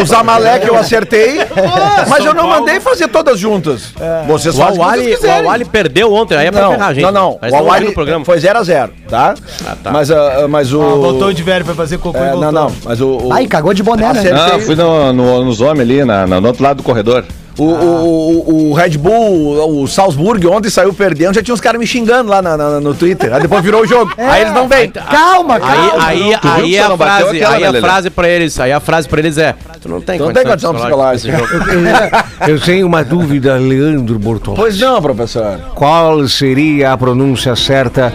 O 0.00 0.04
Zamalek 0.06 0.66
eu 0.66 0.76
acertei. 0.76 1.38
mas 2.08 2.24
eu 2.24 2.34
não 2.34 2.48
mandei 2.48 2.80
fazer 2.80 3.08
todas 3.08 3.38
juntas. 3.38 3.92
Vocês 4.26 4.54
O 4.54 4.58
fazem 4.58 4.72
o 4.74 4.76
que 4.76 4.82
Awali, 4.82 5.16
vocês 5.16 5.24
o. 5.24 5.30
Awali 5.44 5.64
perdeu 5.64 6.12
ontem, 6.12 6.36
aí 6.36 6.46
é 6.46 6.50
pra 6.50 6.62
Não, 6.62 6.70
ferrar, 6.72 6.94
gente. 6.94 7.04
não, 7.04 7.12
não. 7.12 7.38
Mas 7.40 7.52
O 7.52 7.56
ouviram 7.56 7.72
Awali 7.72 7.92
programa. 7.94 8.24
foi 8.24 8.38
0x0, 8.38 8.90
tá? 9.08 9.34
Ah, 9.66 9.76
tá. 9.82 9.90
Mas, 9.92 10.10
ah, 10.10 10.46
mas 10.48 10.72
o... 10.72 10.80
Ah, 10.82 10.94
voltou 10.96 11.32
de 11.32 11.42
velho 11.42 11.64
pra 11.64 11.74
fazer 11.74 11.98
cocô 11.98 12.18
e 12.18 12.22
É, 12.22 12.30
voltou. 12.32 12.52
não, 12.52 12.64
não. 12.68 12.72
Mas 12.84 13.00
o... 13.00 13.08
o 13.28 13.32
Ai, 13.32 13.46
cagou 13.46 13.72
de 13.74 13.82
boné, 13.82 14.12
né? 14.12 14.20
Acertei. 14.20 14.56
Ah, 14.56 14.58
fui 14.60 14.74
no, 14.74 15.12
no- 15.12 15.44
nos 15.44 15.60
homens 15.60 15.80
ali, 15.82 16.04
na, 16.04 16.26
na- 16.26 16.40
no 16.40 16.48
outro 16.48 16.62
lado 16.62 16.78
do 16.78 16.82
corredor. 16.82 17.24
O, 17.56 17.62
o, 17.62 18.50
o, 18.50 18.70
o 18.70 18.74
Red 18.74 18.98
Bull, 18.98 19.80
o 19.82 19.86
Salzburg, 19.86 20.44
ontem 20.48 20.68
saiu 20.70 20.92
perdendo, 20.92 21.34
já 21.34 21.42
tinha 21.42 21.54
uns 21.54 21.60
caras 21.60 21.78
me 21.78 21.86
xingando 21.86 22.28
lá 22.28 22.42
na- 22.42 22.56
na- 22.56 22.80
no 22.80 22.94
Twitter. 22.94 23.32
Aí 23.32 23.40
depois 23.42 23.62
virou 23.62 23.82
o 23.82 23.86
jogo. 23.86 24.12
Aí 24.18 24.42
eles 24.42 24.52
não 24.52 24.66
vêm. 24.66 24.90
Calma, 24.90 25.54
Aí, 25.54 25.60
calma. 25.60 26.04
aí, 26.06 26.34
aí 26.42 26.72
você 26.72 26.78
a 26.78 26.96
frase, 26.96 27.36
aquela, 27.36 27.54
aí 27.54 27.64
a 27.64 27.70
Lelê? 27.70 27.80
frase 27.80 28.10
pra 28.10 28.28
eles, 28.28 28.58
aí 28.58 28.72
a 28.72 28.80
frase 28.80 29.08
pra 29.08 29.20
eles 29.20 29.38
é: 29.38 29.54
Tu 29.80 29.88
não 29.88 30.00
tem 30.00 30.18
Tu 30.18 30.24
não 30.24 30.32
tem 30.32 30.44
condição. 30.44 30.74
Eu 32.48 32.60
tenho 32.60 32.86
uma 32.86 33.04
dúvida, 33.04 33.54
Leandro 33.56 34.18
Bortolatti. 34.18 34.60
Pois 34.60 34.80
não, 34.80 35.00
professor. 35.00 35.58
Qual 35.74 36.26
seria 36.26 36.92
a 36.92 36.98
pronúncia 36.98 37.54
certa? 37.54 38.12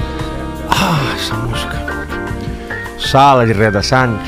Ah, 0.69 1.13
essa 1.15 1.33
música. 1.35 1.79
Sala 2.99 3.45
de 3.45 3.53
redação 3.53 4.19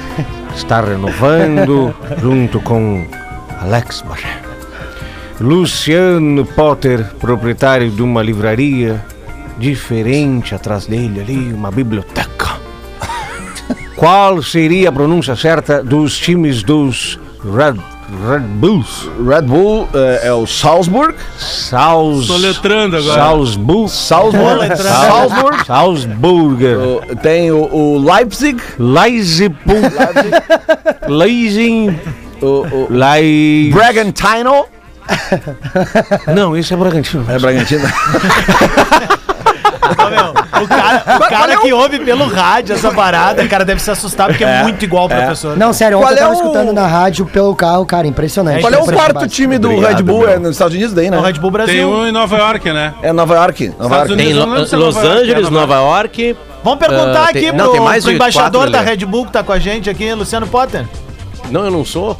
está 0.55 0.79
renovando 0.81 1.93
junto 2.21 2.59
com 2.61 3.05
Alex 3.61 4.01
Barré. 4.07 4.50
Luciano 5.41 6.45
Potter, 6.45 7.03
proprietário 7.19 7.89
de 7.89 8.03
uma 8.03 8.21
livraria 8.21 9.03
diferente 9.57 10.53
atrás 10.53 10.85
dele 10.85 11.19
ali, 11.19 11.51
uma 11.51 11.71
biblioteca. 11.71 12.57
Qual 13.97 14.43
seria 14.43 14.89
a 14.89 14.91
pronúncia 14.91 15.35
certa 15.35 15.81
dos 15.83 16.15
times 16.15 16.61
dos 16.61 17.19
Red, 17.43 17.73
Red 18.29 18.41
Bulls? 18.59 19.09
Red 19.27 19.41
Bull 19.41 19.89
é, 19.95 20.27
é 20.27 20.33
o 20.33 20.45
Salzburg. 20.45 21.15
Saus... 21.39 22.27
Soletrando 22.27 22.97
agora. 22.97 23.15
Salzburg. 23.15 23.89
Salzburg. 23.91 24.77
Salzburg. 24.77 25.65
Salzburger. 25.65 26.77
O- 26.77 27.15
Tem 27.15 27.51
o, 27.51 27.63
o 27.63 27.97
Leipzig. 27.97 28.61
Leipzig. 28.77 29.55
Leipzig. 31.07 31.99
O, 32.41 32.45
o 32.45 32.87
Leipzig. 32.91 33.71
Bragantino. 33.73 34.65
Não, 36.33 36.55
esse 36.55 36.73
é 36.73 36.77
Bragantino. 36.77 37.25
É 37.29 37.37
Bragantino. 37.39 37.83
Ô, 39.91 40.09
meu, 40.09 40.29
o 40.63 40.67
cara, 40.67 41.03
o 41.17 41.29
cara 41.29 41.57
que 41.57 41.73
ouve 41.73 41.99
pelo 41.99 42.25
rádio 42.27 42.73
essa 42.75 42.91
parada, 42.91 43.45
cara, 43.47 43.65
deve 43.65 43.81
se 43.81 43.91
assustar 43.91 44.27
porque 44.29 44.43
é, 44.43 44.63
muito 44.63 44.83
igual 44.85 45.05
o 45.05 45.09
professor. 45.09 45.57
Não, 45.57 45.73
sério, 45.73 45.97
Qual 45.99 46.09
ontem 46.11 46.21
eu 46.21 46.25
é 46.25 46.29
tava 46.29 46.33
o- 46.33 46.37
escutando 46.41 46.71
na 46.73 46.87
rádio 46.87 47.25
pelo 47.25 47.53
carro, 47.55 47.85
cara, 47.85 48.07
impressionante. 48.07 48.61
Qual 48.61 48.71
é 48.73 48.77
o 48.77 48.85
quarto 48.85 49.27
time 49.27 49.57
do 49.57 49.69
Obrigado, 49.69 49.97
Red 49.97 50.03
Bull? 50.03 50.19
meu. 50.21 50.29
É 50.29 50.39
nos 50.39 50.51
Estados 50.51 50.73
Unidos 50.75 50.93
daí, 50.93 51.09
né? 51.09 51.17
O 51.17 51.21
Red 51.21 51.33
Bull 51.33 51.51
Brasil. 51.51 51.75
Tem 51.75 51.85
um 51.85 52.07
em 52.07 52.11
Nova 52.11 52.37
York, 52.37 52.71
né? 52.71 52.93
É 53.01 53.11
Nova 53.11 53.35
York. 53.35 53.73
Nova 53.77 53.83
Estados 53.95 54.09
York. 54.11 54.23
Tem 54.23 54.33
Lo- 54.33 54.55
é 54.55 54.75
Los 54.77 54.97
Angeles, 54.97 55.47
é 55.47 55.49
Nova 55.49 55.75
Nova 55.75 55.75
York. 55.75 56.37
Vamos 56.63 56.79
perguntar 56.79 57.19
Ah, 57.21 57.23
aqui 57.25 57.33
tem- 57.41 57.47
pro, 57.49 57.57
não, 57.57 57.71
tem 57.73 57.81
mais 57.81 58.03
pro 58.03 58.11
de 58.11 58.15
embaixador 58.15 58.61
quatro, 58.69 58.71
da. 58.71 58.81
Red 58.81 59.05
Bull 59.05 59.25
que 59.25 59.31
tá 59.33 59.43
com 59.43 59.51
a 59.51 59.59
gente 59.59 59.89
aqui, 59.89 60.13
Luciano 60.13 60.47
Potter. 60.47 60.85
Não, 61.49 61.65
eu 61.65 61.71
não 61.71 61.83
sou. 61.83 62.15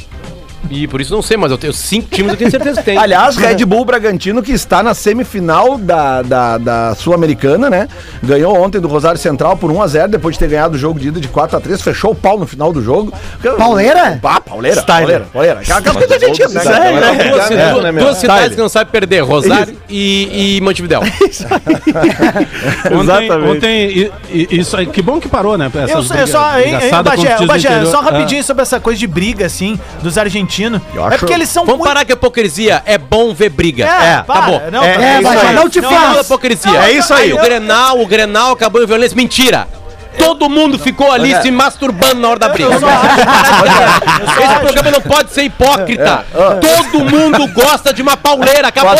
E 0.70 0.88
por 0.88 1.02
isso 1.02 1.14
não 1.14 1.22
sei, 1.22 1.36
mas 1.36 1.52
eu 1.52 1.58
tenho 1.58 1.74
cinco 1.74 2.08
times, 2.10 2.32
eu 2.32 2.38
tenho 2.38 2.52
certeza 2.52 2.80
que 2.80 2.86
tem. 2.86 2.98
Aliás, 3.00 3.36
Red 3.36 3.66
Bull 3.66 3.84
Bragantino, 3.84 4.42
que 4.42 4.52
está 4.54 4.82
na 4.82 4.94
semifinal 4.94 5.78
da, 5.78 6.22
da, 6.22 6.58
da 6.58 6.96
Sul-Americana, 6.96 7.70
né? 7.70 7.88
Ganhou 8.24 8.56
ontem 8.56 8.80
do 8.80 8.88
Rosário 8.88 9.20
Central 9.20 9.58
por 9.58 9.72
1x0, 9.72 10.08
depois 10.08 10.36
de 10.36 10.40
ter 10.40 10.48
ganhado 10.48 10.76
o 10.76 10.78
jogo 10.78 11.00
de 11.00 11.10
ida 11.10 11.20
de 11.20 11.28
4x3, 11.28 11.82
fechou 11.82 12.12
o 12.12 12.16
pau 12.16 12.40
no 12.40 12.46
final 12.48 12.72
do 12.72 12.82
jogo. 12.82 13.12
Pauleira? 13.58 14.20
Ah, 14.24 14.40
pauleira, 14.40 14.82
pauleira, 14.84 15.26
pauleira. 15.34 15.60
Aquela 15.60 15.96
coisa 15.96 16.14
argentina, 16.14 16.48
né? 16.50 16.62
São 16.62 16.72
duas, 16.74 17.52
É, 17.52 17.72
duas- 17.72 17.84
né, 17.84 17.92
meu? 17.92 18.04
duas 18.06 18.18
cidades 18.18 18.56
que 18.56 18.62
não 18.62 18.70
sabem 18.70 18.92
perder, 18.92 19.22
Rosário 19.22 19.76
e, 19.90 20.58
e 20.58 20.62
Montevidéu. 20.62 21.02
Ontem, 22.92 23.32
ontem 23.32 24.12
isso 24.32 24.76
aí, 24.78 24.86
que 24.86 25.02
bom 25.02 25.20
que 25.20 25.28
parou, 25.28 25.58
né? 25.58 25.70
Eu, 25.74 25.82
Essas 25.82 26.06
só- 26.06 26.16
eu 26.16 26.28
só, 26.28 26.60
hein, 26.60 26.76
só 27.90 28.00
Ah. 28.00 28.02
rapidinho 28.04 28.44
sobre 28.44 28.62
essa 28.64 28.80
coisa 28.80 29.00
de 29.00 29.08
briga, 29.08 29.46
assim, 29.46 29.80
dos 30.02 30.18
argentinos. 30.18 30.51
Eu 30.94 31.08
É 31.08 31.18
porque 31.18 31.34
eles 31.34 31.50
são 31.50 31.64
Vamos 31.66 31.80
muito... 31.80 31.88
parar 31.90 32.06
com 32.06 32.12
a 32.12 32.16
hipocrisia. 32.16 32.82
É 32.86 32.98
bom 32.98 33.34
ver 33.34 33.50
briga. 33.50 33.86
É, 33.86 34.22
para, 34.24 34.40
acabou. 34.40 34.62
não, 34.72 34.84
É, 34.84 34.94
tá- 34.94 35.02
é, 35.02 35.06
É, 35.06 35.22
isso 35.22 35.24
mas 35.34 35.56
não 35.56 35.70
te 35.70 35.82
Não, 35.82 35.90
faz. 35.90 36.26
hipocrisia. 36.26 36.80
É 36.86 36.92
isso 36.92 37.14
aí. 37.14 37.34
o 37.34 37.38
Grenal, 37.42 38.00
o 38.02 38.06
Grenal 38.08 38.52
acabou 38.52 38.84
em 38.84 38.86
violência. 38.86 39.16
Mentira. 39.16 39.68
Todo 40.24 40.50
mundo 40.50 40.78
ficou 40.80 41.12
ali 41.12 41.36
se 41.42 41.52
masturbando 41.52 42.16
na 42.16 42.30
hora 42.30 42.40
da 42.40 42.50
briga. 42.50 42.74
Eu 42.74 42.80
só 42.80 42.88
Esse 42.88 44.44
acho- 44.44 44.60
programa 44.62 44.92
não 44.92 45.02
pode 45.02 45.32
ser 45.32 45.44
hipócrita. 45.44 46.26
É, 46.34 46.60
Todo 46.60 47.00
mundo 47.06 47.48
gosta 47.54 47.94
de 47.94 48.02
uma 48.02 48.16
pauleira. 48.18 48.68
Acabou. 48.68 48.96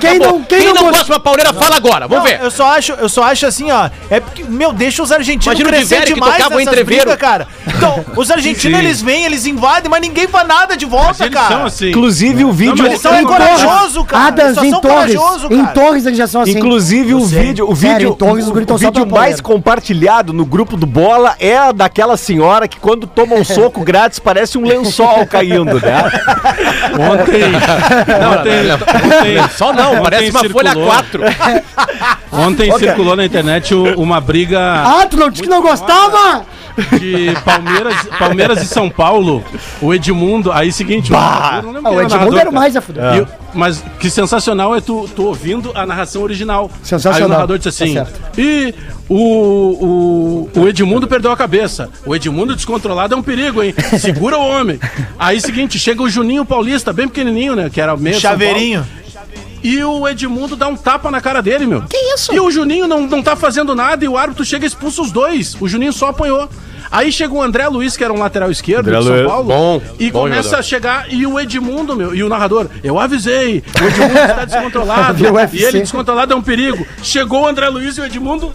Quem 0.00 0.18
não- 0.18 0.42
quem 0.42 0.64
não 0.64 0.72
gosta 0.72 0.88
gosta- 0.90 1.04
de 1.04 1.10
uma 1.12 1.20
pauleira, 1.20 1.52
fala 1.52 1.76
agora. 1.76 2.08
Vamos 2.08 2.24
Não, 2.24 2.30
ver. 2.38 2.42
Eu 2.44 2.50
só 2.50 2.66
acho, 2.76 2.92
eu 2.92 3.08
só 3.08 3.22
acho 3.24 3.46
assim, 3.46 3.70
ó. 3.70 3.88
É 4.10 4.20
porque, 4.20 4.44
meu, 4.44 4.72
deixa 4.72 5.02
os 5.02 5.10
argentinos 5.12 5.58
Imagina 5.58 5.68
crescer 5.70 6.06
que 6.06 6.14
demais 6.14 6.36
tocava 6.36 6.56
nessas 6.56 6.72
entreveiro. 6.72 7.02
brigas, 7.04 7.20
cara. 7.20 7.46
Então, 7.66 8.04
os 8.16 8.30
argentinos, 8.30 8.78
Sim. 8.80 8.84
eles 8.84 9.02
vêm, 9.02 9.24
eles 9.24 9.46
invadem, 9.46 9.90
mas 9.90 10.00
ninguém 10.00 10.26
faz 10.28 10.46
nada 10.46 10.76
de 10.76 10.84
volta, 10.86 11.24
eles 11.24 11.34
cara. 11.34 11.48
são 11.48 11.66
assim. 11.66 11.88
Inclusive 11.90 12.44
o 12.44 12.52
vídeo. 12.52 12.74
mas 12.78 12.86
Eles 12.86 13.00
são 13.00 13.14
Em 13.20 13.24
corajosos, 13.24 14.04
cara. 14.06 14.26
Adams, 14.28 14.44
Eles 14.48 14.54
só 14.58 14.64
em 14.64 14.70
são 14.70 14.80
Torres. 14.80 15.14
corajosos, 15.16 15.50
Em 15.50 15.62
cara. 15.64 15.72
Torres 15.74 16.06
eles 16.06 16.18
já 16.18 16.26
são 16.26 16.40
assim. 16.42 16.52
Inclusive 16.52 17.14
o 17.14 17.24
vídeo, 17.24 17.68
o 17.68 17.74
Sério, 17.76 17.94
vídeo, 17.98 18.10
em 18.10 18.14
Torres 18.14 18.44
os 18.46 18.50
o, 18.50 18.74
o 18.74 18.76
vídeo 18.78 19.06
mais 19.06 19.40
compartilhado 19.40 20.32
no 20.32 20.44
grupo 20.44 20.63
do 20.64 20.86
Bola 20.86 21.34
é 21.38 21.56
a 21.56 21.72
daquela 21.72 22.16
senhora 22.16 22.66
que 22.66 22.78
quando 22.80 23.06
toma 23.06 23.34
um 23.36 23.44
soco 23.44 23.82
grátis 23.82 24.18
parece 24.18 24.56
um 24.58 24.64
lençol 24.66 25.26
caindo, 25.26 25.80
né? 25.80 26.02
Ontem. 26.94 27.44
ontem, 27.44 28.72
ontem 28.72 29.48
Só 29.56 29.72
não, 29.72 29.92
ontem 29.92 30.02
parece 30.02 30.30
uma 30.30 30.44
folha 30.48 30.68
circulou- 30.70 30.86
4. 30.90 31.22
Ontem 32.32 32.78
circulou 32.78 33.16
na 33.16 33.24
internet 33.24 33.74
uma 33.74 34.20
briga. 34.20 34.58
Ah, 34.60 35.06
tu 35.08 35.16
não 35.16 35.30
disse 35.30 35.42
que 35.42 35.48
não 35.48 35.62
gostava? 35.62 36.44
De 36.98 37.32
Palmeiras, 37.44 37.94
Palmeiras 38.18 38.62
e 38.62 38.66
São 38.66 38.90
Paulo, 38.90 39.42
o 39.80 39.92
Edmundo, 39.94 40.50
aí 40.52 40.72
seguinte, 40.72 41.12
o 41.12 41.16
narrador, 41.16 41.62
não 41.62 41.72
lembro 41.72 41.88
Ah, 41.88 41.90
o 41.90 42.00
Edmundo 42.00 42.14
narrador, 42.16 42.38
era 42.40 42.50
o 42.50 42.54
mais 42.54 42.76
a 42.76 42.80
fuder. 42.80 43.14
E 43.16 43.20
o- 43.22 43.28
mas 43.54 43.84
que 44.00 44.10
sensacional 44.10 44.74
é 44.74 44.80
tu, 44.80 45.08
tu 45.14 45.24
ouvindo 45.26 45.70
a 45.74 45.86
narração 45.86 46.22
original. 46.22 46.70
Sensacional. 46.82 47.18
Aí 47.20 47.24
o 47.24 47.28
narrador 47.28 47.56
disse 47.58 47.68
assim: 47.68 47.94
Tá 47.94 48.04
certo. 48.06 48.20
e 48.40 48.74
o, 49.08 50.48
o, 50.56 50.60
o 50.60 50.68
Edmundo 50.68 51.06
perdeu 51.06 51.30
a 51.30 51.36
cabeça. 51.36 51.88
O 52.04 52.14
Edmundo 52.14 52.54
descontrolado 52.56 53.14
é 53.14 53.16
um 53.16 53.22
perigo, 53.22 53.62
hein? 53.62 53.74
Segura 53.98 54.36
o 54.38 54.42
homem. 54.44 54.80
Aí 55.18 55.40
seguinte, 55.40 55.78
chega 55.78 56.02
o 56.02 56.08
Juninho 56.10 56.44
Paulista, 56.44 56.92
bem 56.92 57.06
pequenininho, 57.06 57.54
né? 57.54 57.70
Que 57.72 57.80
era 57.80 57.96
meio. 57.96 58.20
São 58.20 58.30
Paulo. 58.30 58.44
Chaveirinho. 58.44 58.86
E 59.64 59.82
o 59.82 60.06
Edmundo 60.06 60.54
dá 60.54 60.68
um 60.68 60.76
tapa 60.76 61.10
na 61.10 61.20
cara 61.22 61.40
dele, 61.40 61.66
meu. 61.66 61.82
Que 61.82 61.96
isso? 62.14 62.32
E 62.34 62.38
o 62.38 62.50
Juninho 62.50 62.86
não, 62.86 63.06
não 63.06 63.22
tá 63.22 63.34
fazendo 63.34 63.74
nada 63.74 64.04
e 64.04 64.08
o 64.08 64.16
árbitro 64.18 64.44
chega 64.44 64.64
e 64.66 64.68
expulsa 64.68 65.00
os 65.00 65.10
dois. 65.10 65.56
O 65.58 65.66
Juninho 65.66 65.92
só 65.92 66.08
apanhou. 66.08 66.48
Aí 66.92 67.10
chega 67.10 67.32
o 67.32 67.42
André 67.42 67.66
Luiz, 67.66 67.96
que 67.96 68.04
era 68.04 68.12
um 68.12 68.18
lateral 68.18 68.50
esquerdo 68.50 68.86
André 68.88 68.98
de 68.98 69.04
São 69.06 69.14
Luiz. 69.14 69.26
Paulo. 69.26 69.44
Bom, 69.48 69.82
e 69.98 70.10
bom 70.12 70.20
começa 70.20 70.42
jogador. 70.42 70.58
a 70.60 70.62
chegar 70.62 71.12
e 71.12 71.26
o 71.26 71.40
Edmundo, 71.40 71.96
meu, 71.96 72.14
e 72.14 72.22
o 72.22 72.28
narrador, 72.28 72.68
eu 72.84 72.98
avisei, 73.00 73.64
o 73.80 73.84
Edmundo 73.84 74.18
está 74.18 74.44
descontrolado. 74.46 75.24
E 75.54 75.64
ele 75.64 75.80
descontrolado 75.80 76.32
é 76.34 76.36
um 76.36 76.42
perigo. 76.42 76.86
Chegou 77.02 77.42
o 77.42 77.46
André 77.48 77.68
Luiz 77.68 77.96
e 77.96 78.00
o 78.02 78.04
Edmundo 78.04 78.52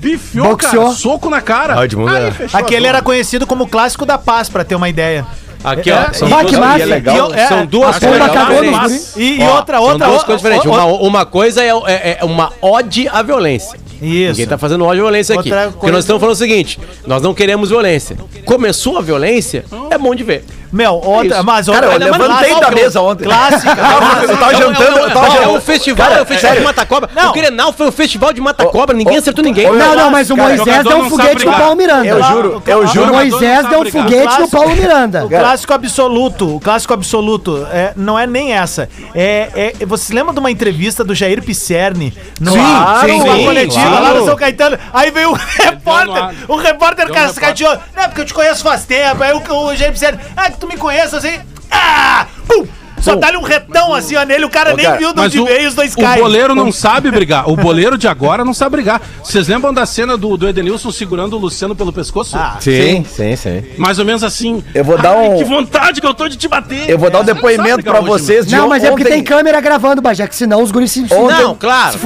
bifiou, 0.00 0.48
Boxeou. 0.48 0.84
cara, 0.84 0.94
soco 0.96 1.30
na 1.30 1.40
cara. 1.40 1.78
Ah, 1.78 1.84
Edmundo 1.84 2.10
Aí 2.10 2.24
é- 2.24 2.34
Aquele 2.54 2.86
era 2.86 3.00
conhecido 3.02 3.46
como 3.46 3.64
o 3.64 3.68
clássico 3.68 4.04
da 4.06 4.18
paz, 4.18 4.48
pra 4.48 4.64
ter 4.64 4.74
uma 4.74 4.88
ideia. 4.88 5.24
Aqui, 5.64 5.90
É, 5.90 5.94
ó. 5.94 6.12
São 6.12 6.28
duas, 6.28 6.52
massa. 6.52 6.78
e 6.78 6.82
é 6.82 6.84
legal, 6.86 7.30
E 7.34 7.38
é, 7.38 7.46
são 7.46 7.66
duas 7.66 7.98
coisas 7.98 8.20
diferentes. 8.22 8.70
nos 8.80 9.14
guri. 9.14 9.24
E, 9.24 9.40
e 9.40 9.42
Ó, 9.42 9.56
outra, 9.56 9.76
são 9.78 9.86
outra, 9.86 10.06
duas 10.08 10.22
o- 10.22 10.24
coisas 10.26 10.42
diferentes. 10.42 10.66
o- 10.70 11.06
Uma, 11.06 11.26
coisa 11.26 11.62
é, 11.64 12.18
uma 12.22 12.52
ode 12.62 13.08
à 13.08 13.22
violência. 13.22 13.78
Isso. 14.00 14.32
Ninguém 14.32 14.46
tá 14.46 14.58
fazendo 14.58 14.84
ódio 14.84 15.00
à 15.02 15.04
violência 15.06 15.38
aqui. 15.38 15.48
Outra 15.50 15.70
Porque 15.70 15.90
nós 15.90 16.04
estamos 16.04 16.20
falando 16.20 16.34
o 16.34 16.38
seguinte: 16.38 16.78
nós 17.06 17.22
não 17.22 17.32
queremos 17.32 17.70
violência. 17.70 18.16
Começou 18.44 18.98
a 18.98 19.00
violência, 19.00 19.64
é 19.90 19.96
bom 19.96 20.14
de 20.14 20.22
ver. 20.22 20.44
Meu, 20.72 20.94
outra, 20.94 21.36
Isso. 21.36 21.44
mas 21.44 21.66
Cara, 21.66 21.90
outra. 21.90 22.06
eu 22.06 22.12
levantei 22.12 22.60
da 22.60 22.70
mesa 22.70 23.00
ontem. 23.00 23.24
Clássica. 23.24 23.76
Eu 24.26 24.36
tava 24.38 24.54
jantando, 24.54 24.98
eu 24.98 25.10
tava 25.10 25.26
É 25.26 25.30
jantando. 25.30 25.52
um 25.54 25.60
festival, 25.60 26.12
é 26.12 26.22
um 26.22 26.26
festival 26.26 26.54
de 26.56 26.60
mata-cobra. 26.62 27.10
Não. 27.14 27.30
O 27.30 27.32
Grenal 27.32 27.72
foi 27.72 27.86
um 27.86 27.92
festival 27.92 28.32
de 28.32 28.40
mata-cobra, 28.40 28.96
ninguém 28.96 29.18
acertou 29.18 29.44
ninguém. 29.44 29.70
Não, 29.70 29.94
não, 29.94 30.10
mas 30.10 30.30
o 30.30 30.36
Cara, 30.36 30.56
Moisés 30.56 30.84
deu 30.84 30.98
um 30.98 31.10
foguete 31.10 31.44
no. 31.44 31.52
Paulo 31.52 31.76
Miranda. 31.76 32.06
Eu 32.06 32.22
juro, 32.22 32.62
eu 32.66 32.78
O 32.80 32.86
juro. 32.86 33.12
Moisés 33.12 33.62
não 33.62 33.70
deu 33.70 33.80
um 33.80 33.90
foguete 33.90 34.40
no. 34.40 34.48
Paulo 34.48 34.74
Miranda. 34.74 35.26
O 35.26 35.28
clássico 35.28 35.72
absoluto, 35.72 36.56
o 36.56 36.60
clássico 36.60 36.92
absoluto, 36.94 37.66
é, 37.72 37.92
não 37.96 38.18
é 38.18 38.26
nem 38.26 38.52
essa. 38.52 38.88
É, 39.14 39.72
é, 39.80 39.86
você 39.86 40.12
lembra 40.12 40.32
de 40.32 40.40
uma 40.40 40.50
entrevista 40.50 41.02
do 41.04 41.14
Jair 41.14 41.42
Pisserni? 41.42 42.12
No, 42.40 42.52
Sim, 42.52 42.58
ar, 42.60 43.04
sim, 43.06 43.44
coletiva 43.44 43.86
claro. 43.86 44.02
lá 44.04 44.14
no 44.14 44.24
São 44.24 44.36
Caetano. 44.36 44.78
Aí 44.92 45.10
veio 45.10 45.30
o 45.30 45.34
repórter, 45.34 46.34
o 46.48 46.56
repórter 46.56 47.08
no 47.08 47.14
cascateou. 47.14 47.76
Não, 47.96 48.04
porque 48.04 48.20
eu 48.20 48.24
te 48.24 48.34
conheço 48.34 48.62
faz 48.62 48.84
tempo. 48.84 49.22
Aí 49.22 49.32
o, 49.32 49.54
o 49.66 49.74
Jair 49.76 49.92
Pisserni, 49.92 50.18
ah, 50.36 50.50
tu 50.58 50.66
me 50.66 50.76
conheces 50.76 51.14
assim. 51.14 51.40
Ah! 51.70 52.26
Pum! 52.48 52.66
Só 53.06 53.16
dá-lhe 53.16 53.36
um 53.36 53.42
retão 53.42 53.94
assim 53.94 54.16
ó, 54.16 54.24
nele, 54.24 54.44
o 54.44 54.50
cara 54.50 54.72
Ô, 54.72 54.76
nem 54.76 54.84
cara, 54.86 54.98
viu 54.98 55.12
de 55.12 55.20
onde 55.20 55.40
o, 55.40 55.44
veio 55.46 55.62
e 55.62 55.66
os 55.66 55.74
dois 55.74 55.94
o 55.94 56.00
caem. 56.00 56.20
boleiro 56.22 56.54
não 56.54 56.70
sabe 56.72 57.10
brigar. 57.10 57.48
O 57.48 57.56
boleiro 57.56 57.96
de 57.96 58.06
agora 58.08 58.44
não 58.44 58.52
sabe 58.54 58.72
brigar. 58.76 59.00
Vocês 59.22 59.48
lembram 59.48 59.72
da 59.72 59.86
cena 59.86 60.16
do, 60.16 60.36
do 60.36 60.48
Edenilson 60.48 60.90
segurando 60.90 61.34
o 61.36 61.38
Luciano 61.38 61.74
pelo 61.74 61.92
pescoço? 61.92 62.36
Ah, 62.36 62.56
Sim, 62.60 63.04
sim, 63.04 63.36
sim. 63.36 63.62
Mais 63.78 63.98
ou 63.98 64.04
menos 64.04 64.22
assim. 64.22 64.62
Eu 64.74 64.84
vou 64.84 64.98
dar 64.98 65.16
Ai, 65.16 65.28
um- 65.28 65.38
Que 65.38 65.44
vontade 65.44 66.00
que 66.00 66.06
eu 66.06 66.14
tô 66.14 66.28
de 66.28 66.36
te 66.36 66.48
bater. 66.48 66.88
Eu 66.88 66.98
vou 66.98 67.10
dar 67.10 67.20
um 67.20 67.24
depoimento 67.24 67.82
pra 67.82 68.00
vocês 68.00 68.46
de 68.46 68.56
Não, 68.56 68.68
mas 68.68 68.82
é 68.84 68.88
porque 68.90 69.04
tem 69.04 69.22
câmera 69.22 69.60
gravando, 69.60 70.02
Bajé, 70.02 70.26
que 70.26 70.34
senão 70.36 70.62
os 70.62 70.70
guris 70.70 70.92
se, 70.92 71.02
Ontem- 71.12 71.42
Não, 71.42 71.54
claro. 71.54 71.98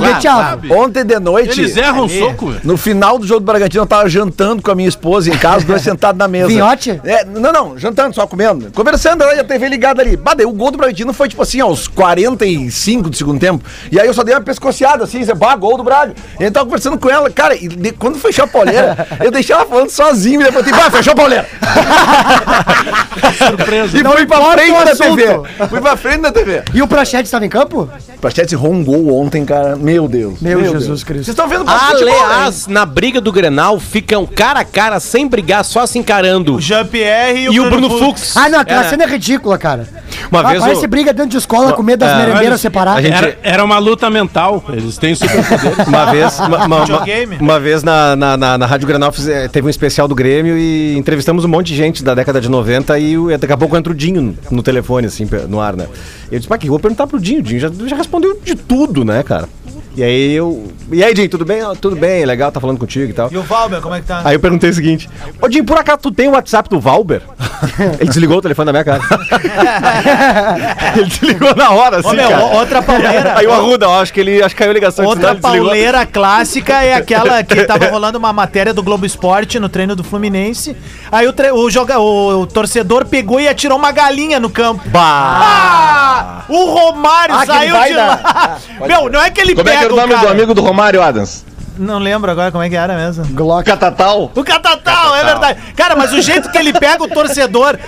Ontem 0.70 1.04
de 1.04 1.18
noite. 1.18 1.60
Eles 1.60 1.76
erram 1.76 2.04
um 2.04 2.08
soco. 2.08 2.54
No 2.64 2.76
final 2.76 3.18
do 3.18 3.26
jogo 3.26 3.40
do 3.40 3.46
Bragantino, 3.46 3.82
eu 3.82 3.86
tava 3.86 4.08
jantando 4.08 4.62
com 4.62 4.70
a 4.70 4.74
minha 4.74 4.88
esposa 4.88 5.30
em 5.30 5.36
casa, 5.38 5.64
dois 5.64 5.82
sentados 5.82 6.18
na 6.18 6.28
mesa. 6.28 6.48
Vinhote? 6.48 7.00
É, 7.04 7.24
não, 7.24 7.52
não, 7.52 7.78
jantando, 7.78 8.14
só 8.14 8.26
comendo. 8.26 8.70
Conversando 8.74 9.22
a 9.24 9.44
TV 9.44 9.68
ligada 9.68 10.02
ali. 10.02 10.16
Bah, 10.16 10.34
o 10.44 10.52
gol 10.52 10.70
do 10.70 10.78
Bragantino 10.78 10.89
foi 11.14 11.28
tipo 11.28 11.42
assim, 11.42 11.60
aos 11.60 11.86
45 11.88 13.10
do 13.10 13.16
segundo 13.16 13.38
tempo. 13.40 13.64
E 13.90 13.98
aí 14.00 14.06
eu 14.06 14.14
só 14.14 14.22
dei 14.22 14.34
uma 14.34 14.40
pescoceada 14.40 15.04
assim, 15.04 15.24
você, 15.24 15.34
bah, 15.34 15.54
gol 15.56 15.76
do 15.76 15.82
Braga. 15.84 16.14
E 16.38 16.44
eu 16.44 16.50
tava 16.52 16.66
conversando 16.66 16.98
com 16.98 17.08
ela, 17.10 17.30
cara, 17.30 17.54
e 17.54 17.68
de- 17.68 17.92
quando 17.92 18.18
fechou 18.18 18.44
a 18.44 18.48
pauleira, 18.48 19.06
eu 19.22 19.30
deixei 19.30 19.54
ela 19.54 19.66
falando 19.66 19.90
sozinho, 19.90 20.40
e 20.40 20.44
depois 20.44 20.66
eu 20.66 20.72
falei, 20.74 20.84
bah, 20.84 20.96
fechou 20.96 21.12
a 21.12 21.16
pauleira. 21.16 21.48
Surpresa. 23.38 23.98
E 23.98 24.04
fui 24.04 24.26
pra 24.26 24.52
frente 24.52 24.70
o 24.70 24.84
da 24.84 24.90
assunto. 24.92 25.16
TV. 25.16 25.68
Fui 25.68 25.80
pra 25.80 25.96
frente 25.96 26.20
da 26.22 26.32
TV. 26.32 26.62
E 26.74 26.82
o 26.82 26.86
Prochete 26.88 27.24
estava 27.24 27.44
em 27.44 27.48
campo? 27.48 27.88
Prachete 28.20 28.54
errou 28.54 28.72
um 28.72 28.84
gol 28.84 29.14
ontem, 29.20 29.44
cara. 29.44 29.76
Meu 29.76 30.06
Deus. 30.08 30.40
Meu 30.40 30.60
Jesus 30.60 30.86
Deus. 30.86 31.04
Cristo. 31.04 31.24
Vocês 31.24 31.28
estão 31.28 31.48
vendo 31.48 31.64
futebol, 31.70 32.04
né? 32.04 32.12
Aliás, 32.34 32.66
na 32.66 32.84
briga 32.84 33.20
do 33.20 33.32
Grenal, 33.32 33.78
ficam 33.80 34.26
cara 34.26 34.60
a 34.60 34.64
cara, 34.64 35.00
sem 35.00 35.26
brigar, 35.26 35.64
só 35.64 35.86
se 35.86 35.98
encarando. 35.98 36.56
O 36.56 36.60
Jean-Pierre 36.60 37.48
e, 37.48 37.54
E 37.54 37.60
o 37.60 37.68
Bruno 37.70 37.88
Fux. 37.98 38.36
Ah, 38.36 38.48
não, 38.48 38.60
aquela 38.60 38.84
É. 38.84 38.88
cena 38.88 39.04
é 39.04 39.06
ridícula, 39.06 39.56
cara. 39.58 39.88
Uma 40.30 40.40
Ah, 40.40 40.48
vez 40.50 40.60
Parece 40.60 40.79
o- 40.86 40.88
briga 40.88 41.12
dentro 41.12 41.30
de 41.30 41.36
escola 41.36 41.72
com 41.72 41.82
medo 41.82 42.00
das 42.00 42.10
É, 42.12 42.16
merendeiras 42.26 42.60
separadas. 42.60 43.02
gente- 43.04 43.14
Era, 43.14 43.38
era 43.42 43.64
uma 43.64 43.78
luta 43.78 44.08
mental. 44.10 44.64
Eles 44.70 44.96
têm 44.98 45.14
superpoderes. 45.14 45.78
Uma 45.86 46.06
vez, 46.12 46.38
uma, 46.38 46.66
uma- 46.66 46.84
uma- 47.40 47.60
vez 47.60 47.82
na, 47.82 48.14
na, 48.16 48.36
na, 48.36 48.58
na 48.58 48.66
Rádio 48.66 48.86
Granal 48.86 49.12
eh, 49.28 49.48
teve 49.48 49.66
um 49.66 49.70
especial 49.70 50.06
do 50.08 50.14
Grêmio 50.14 50.56
e 50.56 50.96
entrevistamos 50.96 51.44
um 51.44 51.48
monte 51.48 51.68
de 51.68 51.76
gente 51.76 52.02
da 52.04 52.14
década 52.14 52.40
de 52.40 52.48
90 52.48 52.98
e 52.98 53.16
daqui 53.38 53.52
a 53.52 53.56
pouco 53.56 53.76
entra 53.76 53.92
o 53.92 53.96
Dinho 53.96 54.36
no, 54.50 54.62
telefone, 54.62 55.06
assim, 55.06 55.28
no 55.48 55.60
ar, 55.60 55.74
né? 55.76 55.86
Eu 56.30 56.38
disse, 56.38 56.48
pá, 56.48 56.56
que 56.58 56.66
eu 56.66 56.70
vou 56.70 56.78
perguntar 56.80 57.06
pro 57.06 57.18
Dinho. 57.20 57.40
O 57.40 57.42
Dinho 57.42 57.60
já, 57.60 57.70
já 57.86 57.96
respondeu 57.96 58.38
de 58.44 58.54
tudo, 58.54 59.04
né, 59.04 59.22
cara? 59.22 59.48
E 59.96 60.04
aí 60.04 60.32
eu. 60.32 60.68
E 60.92 61.02
aí, 61.02 61.12
Dinho, 61.12 61.28
tudo 61.28 61.44
bem? 61.44 61.60
"Ah, 61.62 61.72
tudo 61.78 61.96
bem, 61.96 62.24
legal, 62.24 62.52
tá 62.52 62.60
falando 62.60 62.78
contigo 62.78 63.10
e 63.10 63.12
tal. 63.12 63.28
E 63.32 63.36
o 63.36 63.42
Valber, 63.42 63.80
como 63.80 63.92
é 63.94 64.00
que 64.00 64.06
tá? 64.06 64.22
Aí 64.24 64.36
eu 64.36 64.40
perguntei 64.40 64.70
o 64.70 64.72
seguinte: 64.74 65.10
Ô 65.42 65.48
Dinho, 65.48 65.64
por 65.64 65.76
acaso 65.76 65.98
tu 66.02 66.12
tem 66.12 66.28
o 66.28 66.32
WhatsApp 66.32 66.70
do 66.70 66.78
Valber? 66.78 67.22
Ele 67.98 68.08
desligou 68.08 68.38
o 68.38 68.42
telefone 68.42 68.66
da 68.66 68.72
minha 68.72 68.84
cara. 68.84 69.00
Ele 70.96 71.06
desligou 71.06 71.54
na 71.54 71.70
hora, 71.70 71.98
assim, 71.98 72.08
Ô, 72.08 72.12
meu, 72.12 72.28
cara. 72.28 72.44
outra 72.46 72.82
pauleira. 72.82 73.34
Aí 73.38 73.46
o 73.46 73.52
Arruda, 73.52 73.86
eu 73.86 73.94
acho 73.94 74.12
que 74.12 74.20
ele 74.20 74.42
acho 74.42 74.54
que 74.54 74.58
caiu 74.58 74.70
a 74.70 74.74
ligação. 74.74 75.04
Outra 75.04 75.30
ele 75.30 75.40
desligou. 75.40 75.66
pauleira 75.66 76.06
clássica 76.06 76.82
é 76.82 76.94
aquela 76.94 77.42
que 77.42 77.62
tava 77.64 77.88
rolando 77.88 78.18
uma 78.18 78.32
matéria 78.32 78.72
do 78.74 78.82
Globo 78.82 79.06
Esporte 79.06 79.58
no 79.58 79.68
treino 79.68 79.94
do 79.96 80.02
Fluminense. 80.04 80.76
Aí 81.10 81.26
o, 81.26 81.32
tre- 81.32 81.52
o, 81.52 81.70
joga, 81.70 81.98
o, 81.98 82.42
o 82.42 82.46
torcedor 82.46 83.06
pegou 83.06 83.40
e 83.40 83.48
atirou 83.48 83.78
uma 83.78 83.92
galinha 83.92 84.38
no 84.40 84.50
campo. 84.50 84.82
Ah! 84.94 86.42
O 86.48 86.64
Romário 86.66 87.34
Ah, 87.34 87.46
saiu 87.46 87.76
de 87.82 87.92
lá. 87.94 88.58
Meu, 88.86 89.08
não 89.10 89.22
é 89.22 89.30
que 89.30 89.40
ele 89.40 89.54
Como 89.54 89.68
é 89.68 89.72
pega 89.72 89.78
que 89.80 89.84
era 89.86 89.94
o 89.94 89.96
nome 89.96 90.14
do 90.14 90.20
cara. 90.20 90.30
amigo 90.30 90.54
do 90.54 90.62
Romário 90.62 91.02
Adams? 91.02 91.44
Não 91.80 91.98
lembro 91.98 92.30
agora 92.30 92.52
como 92.52 92.62
é 92.62 92.68
que 92.68 92.76
era 92.76 92.94
mesmo. 92.94 93.24
Glock. 93.30 93.64
Catatal? 93.64 94.30
O 94.34 94.44
Catatal, 94.44 95.16
é 95.16 95.24
verdade. 95.24 95.58
Cara, 95.74 95.96
mas 95.96 96.12
o 96.12 96.20
jeito 96.20 96.50
que 96.50 96.58
ele 96.58 96.72
pega 96.72 97.02
o 97.02 97.08
torcedor. 97.08 97.78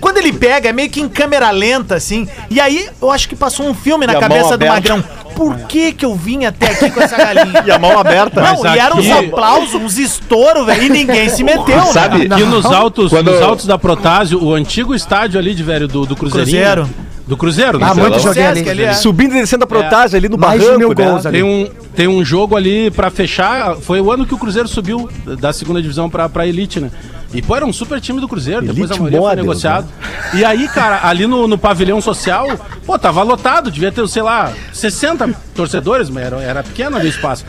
Quando 0.00 0.18
ele 0.18 0.30
pega, 0.32 0.68
é 0.68 0.72
meio 0.72 0.90
que 0.90 1.00
em 1.00 1.08
câmera 1.08 1.50
lenta, 1.50 1.94
assim. 1.94 2.28
E 2.50 2.60
aí, 2.60 2.88
eu 3.00 3.10
acho 3.10 3.26
que 3.28 3.34
passou 3.34 3.66
um 3.66 3.72
filme 3.74 4.06
na 4.06 4.12
E 4.12 4.16
a 4.16 4.20
mão 4.20 4.28
cabeça 4.28 4.48
do 4.50 4.54
aberta. 4.54 4.74
Magrão. 4.74 5.04
Por 5.34 5.56
que 5.66 5.92
que 5.92 6.04
eu 6.04 6.14
vim 6.14 6.44
até 6.44 6.66
aqui 6.70 6.90
com 6.90 7.00
essa 7.00 7.16
galinha? 7.16 7.62
E 7.66 7.70
a 7.70 7.78
mão 7.78 7.98
aberta. 7.98 8.40
Não, 8.42 8.62
Mas 8.62 8.74
e 8.74 8.78
eram 8.78 8.98
uns 8.98 9.10
aqui- 9.10 9.26
aplausos, 9.26 9.74
uns 9.74 9.98
estouros, 9.98 10.66
velho, 10.66 10.82
e 10.84 10.88
ninguém 10.90 11.28
se 11.30 11.42
meteu, 11.42 11.82
Sabe? 11.92 12.28
né? 12.28 12.38
E 12.38 12.44
nos 12.44 12.66
altos, 12.66 13.10
Quando- 13.10 13.30
nos 13.32 13.40
altos 13.42 13.66
da 13.66 13.78
Protásio, 13.78 14.42
o 14.42 14.52
antigo 14.54 14.94
estádio 14.94 15.38
ali 15.40 15.54
de 15.54 15.62
velho 15.62 15.88
do, 15.88 16.04
do 16.06 16.14
Cruzeirinho. 16.14 16.56
Cruzeiro. 16.62 16.90
Do 17.26 17.36
Cruzeiro, 17.36 17.78
né? 17.78 17.86
Ah, 17.90 17.94
muito 17.94 18.20
joguei 18.20 18.46
ali. 18.46 18.68
ali, 18.68 18.82
é. 18.84 18.92
Subindo 18.94 19.34
e 19.34 19.40
descendo 19.40 19.64
a 19.64 19.66
protagem 19.66 20.16
ali 20.16 20.28
no 20.28 20.38
Mais 20.38 20.60
de 20.60 20.66
barranco, 20.66 20.78
mil 20.78 20.88
né? 20.90 20.94
gols 20.94 21.26
ali. 21.26 21.38
Tem 21.38 21.42
um, 21.42 21.68
tem 21.94 22.06
um 22.08 22.24
jogo 22.24 22.56
ali 22.56 22.88
pra 22.92 23.10
fechar. 23.10 23.74
Foi 23.76 24.00
o 24.00 24.12
ano 24.12 24.24
que 24.24 24.32
o 24.32 24.38
Cruzeiro 24.38 24.68
subiu 24.68 25.10
da 25.40 25.52
segunda 25.52 25.82
divisão 25.82 26.08
pra, 26.08 26.28
pra 26.28 26.46
Elite, 26.46 26.78
né? 26.78 26.90
E 27.34 27.42
pô, 27.42 27.56
era 27.56 27.66
um 27.66 27.72
super 27.72 28.00
time 28.00 28.20
do 28.20 28.28
Cruzeiro. 28.28 28.64
depois 28.64 28.90
a 28.90 28.94
maioria 28.94 29.18
foi 29.18 29.28
Models, 29.28 29.44
negociado. 29.44 29.88
E 30.34 30.44
aí, 30.44 30.68
cara, 30.68 31.00
ali 31.02 31.26
no, 31.26 31.48
no 31.48 31.58
pavilhão 31.58 32.00
social, 32.00 32.46
pô, 32.86 32.96
tava 32.96 33.24
lotado. 33.24 33.72
Devia 33.72 33.90
ter, 33.90 34.06
sei 34.08 34.22
lá, 34.22 34.52
60 34.72 35.28
torcedores, 35.52 36.08
mas 36.08 36.24
era, 36.24 36.40
era 36.40 36.62
pequeno 36.62 36.96
ali 36.96 37.08
o 37.08 37.10
espaço. 37.10 37.44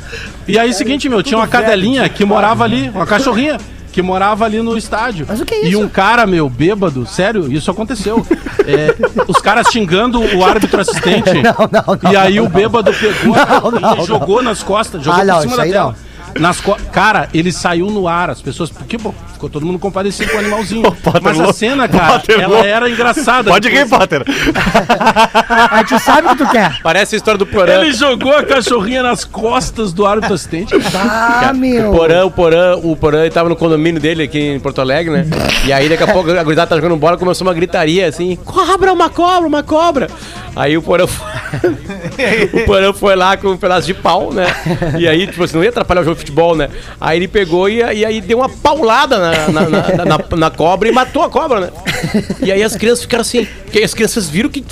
E 0.47 0.57
aí, 0.57 0.73
seguinte, 0.73 1.07
meu, 1.07 1.21
tinha 1.21 1.37
uma 1.37 1.47
cadelinha 1.47 2.09
que 2.09 2.25
morava 2.25 2.63
ali, 2.63 2.89
uma 2.89 3.05
cachorrinha. 3.05 3.57
Que 3.97 4.01
morava 4.03 4.45
ali 4.45 4.61
no 4.61 4.77
estádio. 4.77 5.25
Mas 5.27 5.41
o 5.41 5.45
que 5.45 5.55
é 5.55 5.65
E 5.65 5.69
isso? 5.71 5.81
um 5.81 5.89
cara, 5.89 6.27
meu, 6.27 6.47
bêbado, 6.47 7.03
sério, 7.07 7.51
isso 7.51 7.71
aconteceu. 7.71 8.23
É, 8.63 8.95
os 9.27 9.37
caras 9.37 9.69
xingando 9.71 10.19
o 10.21 10.45
árbitro 10.45 10.79
assistente. 10.79 11.33
Não, 11.41 11.67
não, 11.71 11.97
não, 12.03 12.11
e 12.11 12.15
aí 12.15 12.39
o 12.39 12.47
bêbado 12.47 12.91
pegou 12.93 13.35
e 13.35 14.05
jogou 14.05 14.43
nas 14.43 14.61
costas, 14.61 15.01
jogou 15.03 15.19
Ah, 15.19 15.33
por 15.33 15.41
cima 15.41 15.57
da 15.57 15.63
tela. 15.63 15.95
Nas 16.39 16.59
co... 16.61 16.75
Cara, 16.91 17.29
ele 17.33 17.51
saiu 17.51 17.87
no 17.87 18.07
ar, 18.07 18.29
as 18.29 18.41
pessoas. 18.41 18.69
Porque, 18.69 18.97
pô, 18.97 19.13
ficou 19.33 19.49
todo 19.49 19.65
mundo 19.65 19.79
compadecido 19.79 20.29
com 20.31 20.37
o 20.37 20.39
animalzinho. 20.39 20.91
Potter 21.03 21.21
Mas 21.23 21.39
a 21.39 21.43
louco. 21.43 21.53
cena, 21.57 21.87
cara, 21.87 22.13
Potter 22.19 22.39
ela 22.39 22.47
louco. 22.47 22.65
era 22.65 22.89
engraçada. 22.89 23.49
Pode 23.51 23.69
rir, 23.69 23.87
Potter. 23.87 24.23
Aí 25.71 25.83
tu 25.85 25.99
sabe 25.99 26.27
o 26.27 26.31
que 26.31 26.37
tu 26.37 26.49
quer. 26.49 26.79
Parece 26.81 27.15
a 27.15 27.17
história 27.17 27.37
do 27.37 27.45
Porã. 27.45 27.81
Ele 27.81 27.93
jogou 27.93 28.35
a 28.35 28.43
cachorrinha 28.43 29.03
nas 29.03 29.23
costas 29.23 29.93
do 29.93 30.05
árbitro 30.05 30.33
assistente. 30.35 30.73
Ah, 30.99 31.53
meu. 31.53 31.91
O 31.91 31.95
Porã, 31.95 32.25
o 32.25 32.31
Porã, 32.31 32.75
o 32.77 32.95
Porã 32.95 33.21
ele 33.21 33.29
tava 33.29 33.47
no 33.49 33.55
condomínio 33.55 34.01
dele 34.01 34.23
aqui 34.23 34.39
em 34.39 34.59
Porto 34.59 34.81
Alegre, 34.81 35.11
né? 35.13 35.25
E 35.65 35.71
aí 35.71 35.87
daqui 35.87 36.03
a 36.03 36.07
pouco 36.07 36.31
a 36.31 36.43
gurizada 36.43 36.67
tá 36.67 36.75
jogando 36.75 36.97
bola, 36.97 37.17
começou 37.17 37.45
uma 37.45 37.53
gritaria 37.53 38.07
assim: 38.07 38.35
cobra, 38.37 38.91
uma 38.91 39.09
cobra, 39.09 39.47
uma 39.47 39.63
cobra. 39.63 40.07
Aí 40.55 40.75
o 40.75 40.81
Porã 40.81 41.05
foi, 41.05 41.25
o 42.53 42.65
Porã 42.65 42.93
foi 42.93 43.15
lá 43.15 43.35
com 43.37 43.49
um 43.49 43.57
pedaço 43.57 43.87
de 43.87 43.93
pau, 43.93 44.31
né? 44.33 44.45
E 44.97 45.07
aí, 45.07 45.27
tipo 45.27 45.43
assim, 45.43 45.55
não 45.57 45.63
ia 45.63 45.69
atrapalhar 45.69 46.01
o 46.01 46.03
jogo 46.03 46.15
de 46.15 46.21
futebol, 46.21 46.55
né? 46.55 46.69
Aí 46.99 47.17
ele 47.19 47.27
pegou 47.27 47.67
e, 47.69 47.77
e 47.77 48.05
aí 48.05 48.21
deu 48.21 48.37
uma 48.39 48.49
paulada 48.49 49.17
na, 49.19 49.47
na, 49.49 49.61
na- 49.69 50.05
na- 50.05 50.35
na 50.37 50.49
cobra 50.51 50.87
e 50.87 50.91
matou 50.91 51.23
a 51.23 51.29
cobra, 51.29 51.59
né? 51.61 51.69
E 52.41 52.51
aí 52.51 52.63
as 52.63 52.75
crianças 52.75 53.03
ficaram 53.03 53.21
assim, 53.21 53.45
porque 53.63 53.83
as 53.83 53.93
crianças 53.93 54.29
viram 54.29 54.49
que. 54.49 54.63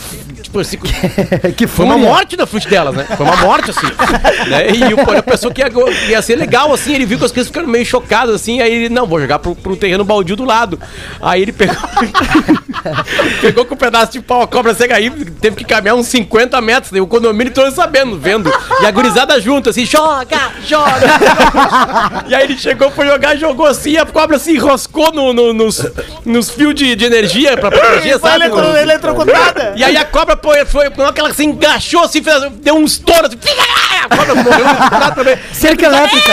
Assim, 0.61 0.77
que 1.55 1.67
foi 1.67 1.85
uma 1.85 1.97
morte 1.97 2.35
na 2.37 2.45
frente 2.45 2.67
delas, 2.67 2.95
né? 2.95 3.05
Foi 3.15 3.25
uma 3.25 3.35
morte, 3.37 3.71
assim. 3.71 3.87
né? 4.49 4.69
E 4.71 4.93
o 4.93 5.03
Porã 5.05 5.21
pensou 5.21 5.51
que 5.51 5.61
ia, 5.61 5.69
ia 6.09 6.21
ser 6.21 6.35
legal, 6.35 6.73
assim. 6.73 6.93
Ele 6.93 7.05
viu 7.05 7.17
que 7.17 7.25
as 7.25 7.31
crianças 7.31 7.49
ficaram 7.49 7.67
meio 7.67 7.85
chocadas, 7.85 8.35
assim. 8.35 8.61
Aí 8.61 8.71
ele, 8.73 8.89
não, 8.89 9.05
vou 9.05 9.19
jogar 9.19 9.39
pro, 9.39 9.55
pro 9.55 9.75
terreno 9.75 10.03
baldio 10.03 10.35
do 10.35 10.45
lado. 10.45 10.79
Aí 11.21 11.41
ele 11.41 11.51
pegou. 11.51 11.75
pegou 13.41 13.65
com 13.65 13.73
um 13.75 13.77
pedaço 13.77 14.11
de 14.13 14.21
pau, 14.21 14.41
a 14.41 14.47
cobra 14.47 14.73
cega 14.73 14.95
aí, 14.95 15.09
teve 15.09 15.55
que 15.57 15.65
caminhar 15.65 15.95
uns 15.95 16.07
50 16.07 16.59
metros. 16.61 16.91
daí 16.91 17.01
O 17.01 17.07
condomínio 17.07 17.53
todo 17.53 17.71
sabendo, 17.73 18.17
vendo. 18.17 18.51
E 18.81 18.85
a 18.85 18.91
gurizada 18.91 19.39
junto, 19.39 19.69
assim, 19.69 19.85
joga, 19.85 20.51
joga. 20.65 21.05
e 22.27 22.35
aí 22.35 22.43
ele 22.43 22.57
chegou, 22.57 22.91
foi 22.91 23.07
jogar, 23.07 23.35
jogou 23.35 23.65
assim, 23.65 23.91
e 23.91 23.97
a 23.97 24.05
cobra 24.05 24.37
se 24.39 24.51
enroscou 24.53 25.11
no, 25.11 25.33
no- 25.33 25.53
nos, 25.53 25.85
nos 26.25 26.49
fios 26.49 26.73
de, 26.75 26.95
de 26.95 27.05
energia 27.05 27.57
pra 27.57 27.69
proteger, 27.71 28.19
Foi 28.19 28.29
sabe? 28.29 28.45
eletro- 28.45 28.77
eletrocutada. 28.77 29.73
E 29.75 29.83
aí 29.83 29.97
a 29.97 30.05
cobra 30.05 30.35
foi, 30.45 30.63
foi 30.65 30.89
quando 30.91 31.17
ela 31.17 31.33
se 31.33 31.43
engaixou 31.43 32.03
assim, 32.03 32.21
fez, 32.21 32.37
deu 32.61 32.75
um 32.75 32.85
estouro 32.85 33.25
assim. 33.27 33.37
A 34.03 34.15
cobra 34.15 34.35
morreu 34.35 35.15
também. 35.15 35.37
Cerca 35.51 35.85
elétrica. 35.87 36.31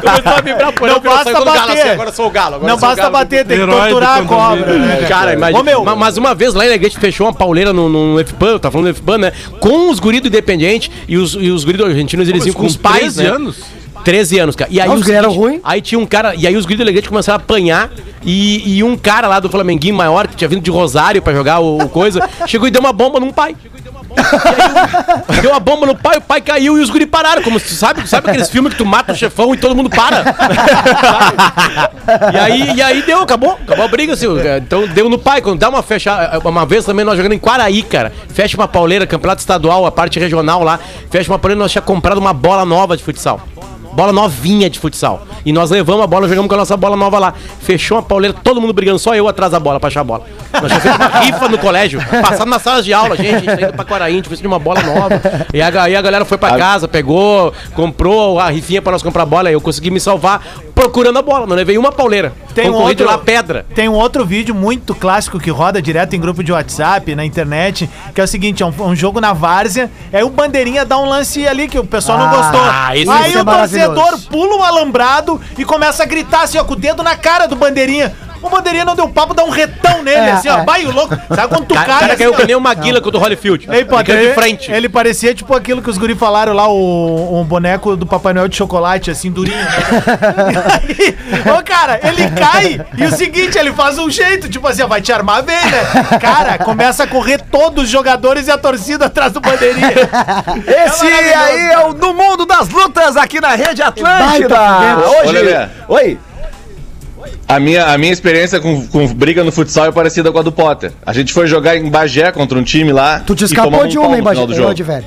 Começou 0.00 0.32
a 0.32 0.40
vibrar 0.40 0.72
por 0.72 0.88
Não 0.88 1.00
basta 1.00 1.32
galo 1.32 1.44
bater. 1.44 1.72
assim, 1.78 1.88
agora 1.90 2.08
eu 2.10 2.14
sou 2.14 2.26
o 2.26 2.30
galo. 2.30 2.54
Agora 2.56 2.72
Não 2.72 2.78
basta 2.78 2.96
galo. 3.02 3.12
bater, 3.12 3.44
tem 3.46 3.58
que 3.60 3.66
torturar 3.66 4.18
a 4.18 4.22
cobra, 4.24 4.78
né? 4.78 5.06
Cara, 5.08 5.32
imagina. 5.34 5.60
Ô, 5.60 5.62
meu. 5.62 5.84
ma- 5.84 5.96
Mas 5.96 6.16
uma 6.16 6.34
vez 6.34 6.54
lá 6.54 6.64
em 6.64 6.68
Alegrete 6.68 6.98
fechou 6.98 7.26
uma 7.26 7.32
pauleira 7.34 7.72
no, 7.72 7.88
no 7.88 8.24
FPAN, 8.24 8.48
eu 8.52 8.58
tava 8.60 8.72
falando 8.72 8.88
do 8.92 8.94
FPAN, 8.96 9.18
né? 9.18 9.32
Com 9.60 9.90
os 9.90 9.98
guris 10.00 10.20
do 10.20 10.28
Independente 10.28 10.90
e 11.08 11.16
os, 11.16 11.34
e 11.34 11.50
os 11.50 11.64
guris 11.64 11.80
argentinos, 11.80 12.28
eles 12.28 12.44
iam 12.46 12.54
com 12.54 12.60
com 12.62 12.66
os 12.66 12.76
pais, 12.76 13.14
13 13.14 13.22
né? 13.22 13.28
anos? 13.30 13.56
13 14.06 14.38
anos, 14.38 14.54
cara. 14.54 14.70
E 14.72 14.80
aí 14.80 14.88
os 14.88 15.00
o 15.00 15.02
guris 15.02 15.16
eram 15.16 15.32
ruim? 15.32 15.60
Aí 15.64 15.80
tinha 15.80 15.98
um 15.98 16.06
cara, 16.06 16.32
e 16.36 16.46
aí 16.46 16.56
os 16.56 16.64
guris 16.64 16.78
do 16.78 17.08
começaram 17.08 17.40
a 17.40 17.42
apanhar 17.42 17.90
e, 18.22 18.76
e 18.76 18.84
um 18.84 18.96
cara 18.96 19.26
lá 19.26 19.40
do 19.40 19.50
Flamenguinho 19.50 19.96
maior, 19.96 20.28
que 20.28 20.36
tinha 20.36 20.46
vindo 20.46 20.62
de 20.62 20.70
Rosário 20.70 21.20
pra 21.20 21.34
jogar 21.34 21.58
o, 21.58 21.78
o 21.78 21.88
coisa, 21.88 22.20
chegou 22.46 22.68
e 22.68 22.70
deu 22.70 22.80
uma 22.80 22.92
bomba 22.92 23.18
num 23.18 23.32
pai. 23.32 23.56
E 24.16 25.34
aí, 25.34 25.40
deu 25.42 25.50
uma 25.50 25.58
bomba 25.58 25.86
no 25.86 25.96
pai, 25.96 26.18
o 26.18 26.20
pai 26.20 26.40
caiu 26.40 26.78
e 26.78 26.82
os 26.82 26.88
guri 26.88 27.04
pararam. 27.04 27.42
Como 27.42 27.58
se 27.58 27.74
sabe, 27.74 28.06
sabe 28.08 28.30
aqueles 28.30 28.48
filmes 28.48 28.72
que 28.72 28.78
tu 28.78 28.86
mata 28.86 29.12
o 29.12 29.16
chefão 29.16 29.52
e 29.52 29.58
todo 29.58 29.74
mundo 29.74 29.90
para? 29.90 30.22
Sabe? 31.06 32.32
e, 32.32 32.38
aí, 32.38 32.76
e 32.76 32.82
aí 32.82 33.02
deu, 33.02 33.20
acabou, 33.20 33.58
acabou 33.62 33.84
a 33.84 33.88
briga, 33.88 34.14
assim. 34.14 34.26
Então 34.58 34.86
deu 34.88 35.08
no 35.08 35.18
pai. 35.18 35.42
Quando 35.42 35.58
dá 35.58 35.68
uma 35.68 35.82
fecha. 35.82 36.40
Uma 36.44 36.64
vez 36.64 36.84
também 36.84 37.04
nós 37.04 37.16
jogando 37.16 37.32
em 37.32 37.38
Quaraí, 37.38 37.82
cara. 37.82 38.12
Fecha 38.28 38.56
uma 38.56 38.68
pauleira, 38.68 39.06
campeonato 39.06 39.40
estadual, 39.40 39.84
a 39.84 39.92
parte 39.92 40.18
regional 40.18 40.62
lá. 40.62 40.78
Fecha 41.10 41.30
uma 41.30 41.38
pauleira, 41.38 41.58
nós 41.58 41.72
tínhamos 41.72 41.86
comprado 41.86 42.18
uma 42.18 42.32
bola 42.32 42.64
nova 42.64 42.96
de 42.96 43.02
futsal. 43.02 43.40
Bola 43.96 44.12
novinha 44.12 44.68
de 44.68 44.78
futsal. 44.78 45.26
E 45.44 45.52
nós 45.52 45.70
levamos 45.70 46.04
a 46.04 46.06
bola, 46.06 46.28
jogamos 46.28 46.48
com 46.48 46.54
a 46.54 46.58
nossa 46.58 46.76
bola 46.76 46.96
nova 46.96 47.18
lá. 47.18 47.32
Fechou 47.60 47.96
a 47.96 48.02
pauleira, 48.02 48.36
todo 48.44 48.60
mundo 48.60 48.72
brigando, 48.74 48.98
só 48.98 49.14
eu 49.14 49.26
atrás 49.26 49.50
da 49.52 49.58
bola 49.58 49.80
pra 49.80 49.88
achar 49.88 50.02
a 50.02 50.04
bola. 50.04 50.24
Nós 50.52 50.62
tínhamos 50.64 50.82
feito 50.82 50.96
uma 50.96 51.08
rifa 51.20 51.48
no 51.48 51.58
colégio, 51.58 51.98
passado 52.22 52.48
nas 52.48 52.60
salas 52.62 52.84
de 52.84 52.92
aula, 52.92 53.16
gente, 53.16 53.34
a 53.34 53.38
gente 53.38 53.46
tá 53.56 53.62
indo 53.68 53.72
pra 53.72 53.84
Quaraí, 53.86 54.12
a 54.12 54.16
gente 54.16 54.28
precisa 54.28 54.42
de 54.42 54.48
uma 54.48 54.58
bola 54.58 54.82
nova. 54.82 55.20
E 55.52 55.62
a- 55.62 55.82
aí 55.82 55.96
a 55.96 56.02
galera 56.02 56.24
foi 56.26 56.36
pra 56.36 56.56
casa, 56.58 56.86
pegou, 56.86 57.52
comprou 57.74 58.38
a 58.38 58.50
rifinha 58.50 58.82
pra 58.82 58.92
nós 58.92 59.02
comprar 59.02 59.22
a 59.22 59.26
bola, 59.26 59.48
aí 59.48 59.54
eu 59.54 59.60
consegui 59.60 59.90
me 59.90 59.98
salvar 60.00 60.42
procurando 60.74 61.18
a 61.18 61.22
bola. 61.22 61.46
Não 61.46 61.56
levei 61.56 61.78
uma 61.78 61.90
pauleira. 61.90 62.32
Tem 62.54 62.68
um 62.70 62.74
outro, 62.74 63.06
lá 63.06 63.18
pedra. 63.18 63.64
Tem 63.74 63.88
um 63.88 63.92
outro 63.94 64.24
vídeo 64.24 64.54
muito 64.54 64.94
clássico 64.94 65.38
que 65.38 65.50
roda 65.50 65.80
direto 65.80 66.14
em 66.14 66.20
grupo 66.20 66.42
de 66.44 66.52
WhatsApp, 66.52 67.14
na 67.14 67.24
internet, 67.24 67.88
que 68.14 68.20
é 68.20 68.24
o 68.24 68.28
seguinte, 68.28 68.62
é 68.62 68.66
um, 68.66 68.72
um 68.80 68.94
jogo 68.96 69.20
na 69.20 69.32
várzea, 69.32 69.90
aí 70.12 70.22
o 70.22 70.28
bandeirinha 70.30 70.84
dá 70.84 70.98
um 70.98 71.08
lance 71.08 71.46
ali 71.46 71.68
que 71.68 71.78
o 71.78 71.84
pessoal 71.84 72.18
não 72.18 72.26
Ah, 72.26 72.30
gostou. 72.36 72.60
isso 72.94 73.10
aí 73.10 73.32
é 73.34 73.40
o 73.40 73.44
torcedor 73.44 73.85
maravilhoso. 73.88 74.28
pula 74.28 74.56
um 74.56 74.62
alambrado 74.62 75.40
e 75.56 75.64
começa 75.64 76.02
a 76.02 76.06
gritar 76.06 76.42
assim, 76.42 76.58
ó, 76.58 76.64
com 76.64 76.74
o 76.74 76.76
dedo 76.76 77.02
na 77.02 77.16
cara 77.16 77.46
do 77.46 77.56
bandeirinha. 77.56 78.14
O 78.42 78.48
bandeirinha 78.48 78.84
não 78.84 78.94
deu 78.94 79.08
papo, 79.08 79.34
dá 79.34 79.44
um 79.44 79.50
retão 79.50 80.02
nele, 80.02 80.16
É, 80.18 80.30
assim, 80.32 80.48
ó. 80.48 80.58
é. 80.58 80.64
Vai, 80.64 80.84
o 80.86 80.92
louco. 80.92 81.16
Sabe 81.34 81.48
quando 81.48 81.66
tu 81.66 81.72
O 81.74 81.76
cara, 81.76 81.86
cai? 81.86 82.00
cara 82.00 82.12
assim, 82.14 82.22
caiu 82.24 82.34
que 82.34 82.44
nem 82.46 82.56
o 82.56 82.60
Maguila 82.60 83.00
contra 83.00 83.18
o 83.18 83.22
Holyfield. 83.22 83.66
Pô, 83.66 83.98
Ficando 83.98 84.18
ele, 84.18 84.28
de 84.28 84.34
frente. 84.34 84.70
ele 84.70 84.88
parecia 84.88 85.34
tipo 85.34 85.54
aquilo 85.54 85.82
que 85.82 85.90
os 85.90 85.98
guri 85.98 86.14
falaram 86.14 86.52
lá, 86.52 86.68
o, 86.68 87.40
um 87.40 87.44
boneco 87.44 87.96
do 87.96 88.06
Papai 88.06 88.32
Noel 88.32 88.48
de 88.48 88.56
chocolate, 88.56 89.10
assim, 89.10 89.30
durinho. 89.30 89.56
Né? 89.56 89.66
E 90.88 90.98
aí, 90.98 91.58
ô, 91.58 91.62
cara, 91.62 92.00
ele 92.02 92.28
cai 92.30 92.80
e 92.96 93.04
o 93.04 93.10
seguinte, 93.12 93.58
ele 93.58 93.72
faz 93.72 93.98
um 93.98 94.10
jeito, 94.10 94.48
tipo 94.48 94.66
assim, 94.66 94.82
ó, 94.82 94.86
vai 94.86 95.00
te 95.00 95.12
armar 95.12 95.42
bem, 95.42 95.56
né? 95.56 96.18
Cara, 96.20 96.58
começa 96.58 97.04
a 97.04 97.06
correr 97.06 97.38
todos 97.50 97.84
os 97.84 97.90
jogadores 97.90 98.46
e 98.46 98.50
a 98.50 98.58
torcida 98.58 99.06
atrás 99.06 99.32
do 99.32 99.40
bandeirinha. 99.40 99.92
Esse 100.86 101.06
É 101.06 101.34
aí 101.34 101.60
é 101.72 101.78
o 101.86 101.92
No 101.92 102.14
Mundo 102.14 102.46
das 102.46 102.68
Lutas 102.68 103.16
aqui 103.16 103.40
na 103.40 103.50
Rede 103.54 103.82
Atlântida. 103.82 104.48
Baita 104.56 104.96
Hoje. 105.24 105.68
Oi. 105.88 106.18
A 107.48 107.60
minha, 107.60 107.86
a 107.86 107.98
minha 107.98 108.12
experiência 108.12 108.60
com, 108.60 108.86
com 108.86 109.06
briga 109.14 109.42
no 109.44 109.52
futsal 109.52 109.86
é 109.86 109.92
parecida 109.92 110.30
com 110.32 110.38
a 110.38 110.42
do 110.42 110.52
Potter. 110.52 110.92
A 111.04 111.12
gente 111.12 111.32
foi 111.32 111.46
jogar 111.46 111.76
em 111.76 111.88
Bagé 111.88 112.30
contra 112.32 112.58
um 112.58 112.62
time 112.62 112.92
lá. 112.92 113.20
Tu 113.20 113.34
te 113.34 113.44
escapou 113.44 113.86
de 113.86 113.98
um 113.98 114.02
pau 114.02 114.10
uma, 114.10 114.16
final 114.18 114.34
Bagé? 114.34 114.46
do 114.46 114.54
jogo. 114.54 114.74
de 114.74 114.82
velho. 114.82 115.06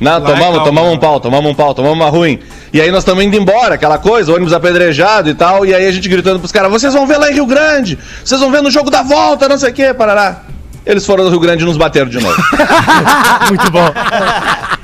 Não, 0.00 0.12
Lá 0.12 0.20
tomamos, 0.20 0.64
tomamos 0.64 0.92
um 0.94 0.98
pau, 0.98 1.20
tomamos 1.20 1.50
um 1.50 1.54
pau, 1.54 1.74
tomamos 1.74 1.96
uma 1.96 2.10
ruim. 2.10 2.40
E 2.72 2.80
aí 2.80 2.90
nós 2.90 3.00
estamos 3.00 3.22
indo 3.22 3.36
embora, 3.36 3.76
aquela 3.76 3.98
coisa, 3.98 4.32
ônibus 4.32 4.52
apedrejado 4.52 5.30
e 5.30 5.34
tal. 5.34 5.64
E 5.64 5.72
aí 5.72 5.86
a 5.86 5.92
gente 5.92 6.08
gritando 6.08 6.40
pros 6.40 6.50
caras: 6.50 6.70
vocês 6.72 6.92
vão 6.92 7.06
ver 7.06 7.18
lá 7.18 7.30
em 7.30 7.34
Rio 7.34 7.46
Grande, 7.46 7.96
vocês 8.24 8.40
vão 8.40 8.50
ver 8.50 8.62
no 8.62 8.70
jogo 8.70 8.90
da 8.90 9.02
volta, 9.02 9.48
não 9.48 9.56
sei 9.58 9.70
o 9.70 9.72
que, 9.72 9.94
parará. 9.94 10.42
Eles 10.84 11.06
foram 11.06 11.22
do 11.22 11.30
Rio 11.30 11.38
Grande 11.38 11.62
e 11.62 11.66
nos 11.66 11.76
bateram 11.76 12.08
de 12.08 12.18
novo. 12.18 12.34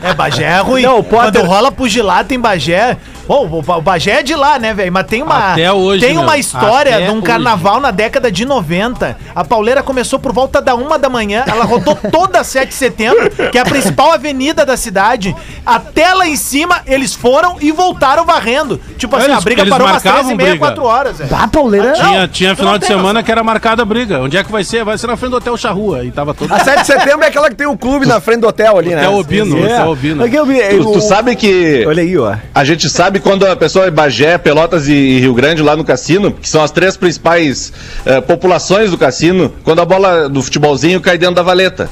É, 0.00 0.14
Bagé 0.14 0.44
é 0.44 0.60
ruim. 0.60 0.82
Não, 0.82 1.00
o 1.00 1.02
Potter- 1.04 1.32
Quando 1.42 1.46
rola 1.46 1.72
pugilata 1.72 2.32
em 2.32 2.38
Bagé. 2.38 2.96
Bom, 3.28 3.46
o 3.52 3.62
Ba- 3.62 3.76
o 3.76 3.82
Bagé 3.82 4.20
é 4.20 4.22
de 4.22 4.34
lá, 4.34 4.58
né, 4.58 4.72
velho? 4.72 4.90
Mas 4.90 5.06
tem 5.06 5.22
uma. 5.22 5.52
Até 5.52 5.70
hoje, 5.70 6.04
Tem 6.06 6.16
uma 6.16 6.32
meu. 6.32 6.40
história 6.40 6.96
Até 6.96 7.04
de 7.04 7.10
um 7.10 7.16
hoje. 7.16 7.22
carnaval 7.26 7.78
na 7.78 7.90
década 7.90 8.32
de 8.32 8.44
90. 8.46 9.16
A 9.34 9.44
pauleira 9.44 9.82
começou 9.82 10.18
por 10.18 10.32
volta 10.32 10.62
da 10.62 10.74
uma 10.74 10.98
da 10.98 11.10
manhã. 11.10 11.44
Ela 11.46 11.64
rodou 11.64 11.94
toda 12.10 12.40
a 12.40 12.44
7 12.44 12.68
de 12.70 12.74
setembro, 12.74 13.30
que 13.52 13.58
é 13.58 13.60
a 13.60 13.64
principal 13.66 14.12
avenida 14.12 14.64
da 14.64 14.76
cidade. 14.78 15.36
Até 15.66 16.12
lá 16.14 16.26
em 16.26 16.36
cima, 16.36 16.80
eles 16.86 17.14
foram 17.14 17.56
e 17.60 17.70
voltaram 17.70 18.24
varrendo. 18.24 18.80
Tipo 18.96 19.16
assim, 19.16 19.26
Eles- 19.26 19.36
a 19.36 19.40
briga 19.42 19.60
eles 19.62 19.70
parou 19.70 19.86
umas 19.86 20.02
marcavam 20.02 20.20
3 20.24 20.32
e 20.32 20.34
meia, 20.36 20.50
briga. 20.50 20.66
4 20.66 20.84
horas. 20.84 21.18
velho. 21.18 21.30
Ah, 21.38 21.46
pauleira. 21.48 21.92
Tinha, 21.92 22.28
tinha 22.28 22.50
tu 22.54 22.56
final 22.58 22.72
não 22.72 22.78
de 22.78 22.86
semana 22.86 23.22
que 23.22 23.30
era 23.30 23.42
marcada 23.44 23.82
a 23.82 23.84
briga. 23.84 24.20
Onde 24.22 24.36
é 24.38 24.42
que 24.42 24.50
vai 24.50 24.64
ser? 24.64 24.84
Vai 24.84 24.96
ser 24.96 25.06
na 25.06 25.16
frente 25.18 25.32
do 25.32 25.36
Hotel 25.36 25.56
Charrua. 25.56 26.02
E 26.04 26.10
tava 26.10 26.32
todo. 26.32 26.50
A 26.52 26.58
7 26.60 26.80
de 26.80 26.86
setembro 26.86 27.24
é 27.24 27.28
aquela 27.28 27.50
que 27.50 27.56
tem 27.56 27.66
o 27.66 27.76
clube 27.76 28.06
na 28.06 28.20
frente 28.20 28.40
do 28.40 28.48
hotel 28.48 28.78
ali, 28.78 28.90
né? 28.90 29.02
Hotel 29.06 29.14
Obino, 29.18 29.58
É. 29.58 29.74
Hotel 29.74 29.88
Obino. 29.90 30.24
Vi- 30.46 30.78
tu, 30.78 30.92
tu 30.92 31.00
sabe 31.02 31.36
que. 31.36 31.84
Olha 31.86 32.02
aí, 32.02 32.16
ó. 32.16 32.34
A 32.54 32.64
gente 32.64 32.88
sabe 33.18 33.20
quando 33.20 33.46
a 33.46 33.56
pessoa 33.56 33.86
é 33.86 33.90
Bagé, 33.90 34.38
Pelotas 34.38 34.88
e 34.88 35.18
Rio 35.20 35.34
Grande 35.34 35.62
lá 35.62 35.76
no 35.76 35.84
cassino, 35.84 36.32
que 36.32 36.48
são 36.48 36.62
as 36.62 36.70
três 36.70 36.96
principais 36.96 37.72
eh, 38.06 38.20
populações 38.20 38.90
do 38.90 38.98
cassino, 38.98 39.52
quando 39.64 39.80
a 39.80 39.84
bola 39.84 40.28
do 40.28 40.42
futebolzinho 40.42 41.00
cai 41.00 41.18
dentro 41.18 41.34
da 41.36 41.42
valeta. 41.42 41.88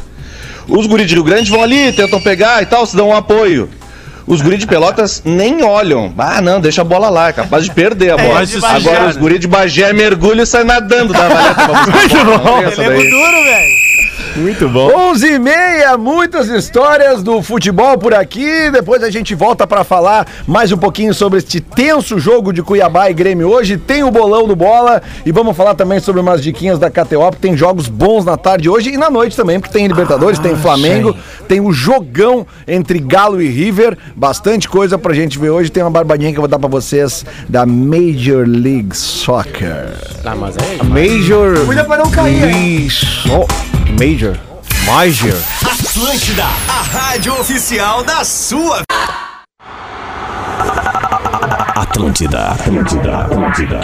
Os 0.68 0.86
guris 0.86 1.06
de 1.06 1.14
Rio 1.14 1.24
Grande 1.24 1.50
vão 1.50 1.62
ali, 1.62 1.92
tentam 1.92 2.20
pegar 2.20 2.62
e 2.62 2.66
tal, 2.66 2.86
se 2.86 2.96
dão 2.96 3.08
um 3.08 3.16
apoio. 3.16 3.68
Os 4.26 4.40
guris 4.42 4.58
de 4.58 4.66
Pelotas 4.66 5.22
nem 5.24 5.62
olham. 5.62 6.12
Ah, 6.18 6.40
não, 6.40 6.60
deixa 6.60 6.80
a 6.80 6.84
bola 6.84 7.08
lá, 7.08 7.28
é 7.28 7.32
capaz 7.32 7.64
de 7.64 7.70
perder 7.70 8.10
a 8.10 8.16
bola. 8.16 8.34
vai 8.34 8.46
se 8.46 8.54
sujar, 8.54 8.74
Agora 8.76 9.08
os 9.08 9.14
né? 9.14 9.20
guris 9.20 9.40
de 9.40 9.46
Bagé 9.46 9.92
mergulham 9.92 10.42
e 10.42 10.46
saem 10.46 10.64
nadando 10.66 11.12
da 11.12 11.28
valeta 11.28 11.54
pra 11.54 11.66
buscar 11.84 12.20
a 12.20 12.24
bola. 12.24 12.38
Não 12.38 12.58
tem 12.58 12.64
essa 12.72 12.82
Lembro 12.82 12.98
daí. 12.98 13.10
duro, 13.10 13.44
velho. 13.44 13.75
Muito 14.36 14.68
bom. 14.68 14.90
11 15.10 15.26
e 15.26 15.38
meia, 15.38 15.96
muitas 15.96 16.48
histórias 16.48 17.22
do 17.22 17.42
futebol 17.42 17.96
por 17.98 18.12
aqui. 18.14 18.70
Depois 18.70 19.02
a 19.02 19.10
gente 19.10 19.34
volta 19.34 19.66
pra 19.66 19.82
falar 19.84 20.26
mais 20.46 20.70
um 20.72 20.76
pouquinho 20.76 21.12
sobre 21.14 21.38
este 21.38 21.60
tenso 21.60 22.18
jogo 22.18 22.52
de 22.52 22.62
Cuiabá 22.62 23.10
e 23.10 23.14
Grêmio 23.14 23.48
hoje. 23.50 23.76
Tem 23.76 24.02
o 24.04 24.10
bolão 24.10 24.46
do 24.46 24.54
bola 24.54 25.02
e 25.24 25.32
vamos 25.32 25.56
falar 25.56 25.74
também 25.74 26.00
sobre 26.00 26.20
umas 26.20 26.42
diquinhas 26.42 26.78
da 26.78 26.90
KTO. 26.90 27.20
porque 27.30 27.48
Tem 27.48 27.56
jogos 27.56 27.88
bons 27.88 28.24
na 28.24 28.36
tarde 28.36 28.68
hoje 28.68 28.90
e 28.90 28.96
na 28.96 29.08
noite 29.10 29.36
também, 29.36 29.58
porque 29.58 29.72
tem 29.72 29.86
Libertadores, 29.86 30.38
tem 30.38 30.56
Flamengo, 30.56 31.16
tem 31.48 31.60
o 31.60 31.72
jogão 31.72 32.46
entre 32.66 32.98
Galo 32.98 33.40
e 33.40 33.48
River. 33.48 33.96
Bastante 34.14 34.68
coisa 34.68 34.98
pra 34.98 35.14
gente 35.14 35.38
ver 35.38 35.50
hoje. 35.50 35.70
Tem 35.70 35.82
uma 35.82 35.90
barbadinha 35.90 36.30
que 36.32 36.38
eu 36.38 36.42
vou 36.42 36.48
dar 36.48 36.58
pra 36.58 36.68
vocês 36.68 37.24
da 37.48 37.64
Major 37.66 38.44
League 38.46 38.96
Soccer. 38.96 39.92
Ah, 40.24 40.34
mas 40.34 40.56
é. 40.56 40.82
Major. 40.84 41.64
Cuida 41.66 41.84
pra 41.84 41.96
não 41.98 42.10
cair. 42.10 42.44
hein? 42.54 42.88
Major. 43.98 44.38
Major. 44.84 45.34
Atlântida, 45.64 46.44
a 46.68 46.82
rádio 46.82 47.40
oficial 47.40 48.04
da 48.04 48.22
sua. 48.24 48.82
Atlântida, 51.74 52.48
Atlântida, 52.50 53.18
Atlântida. 53.24 53.80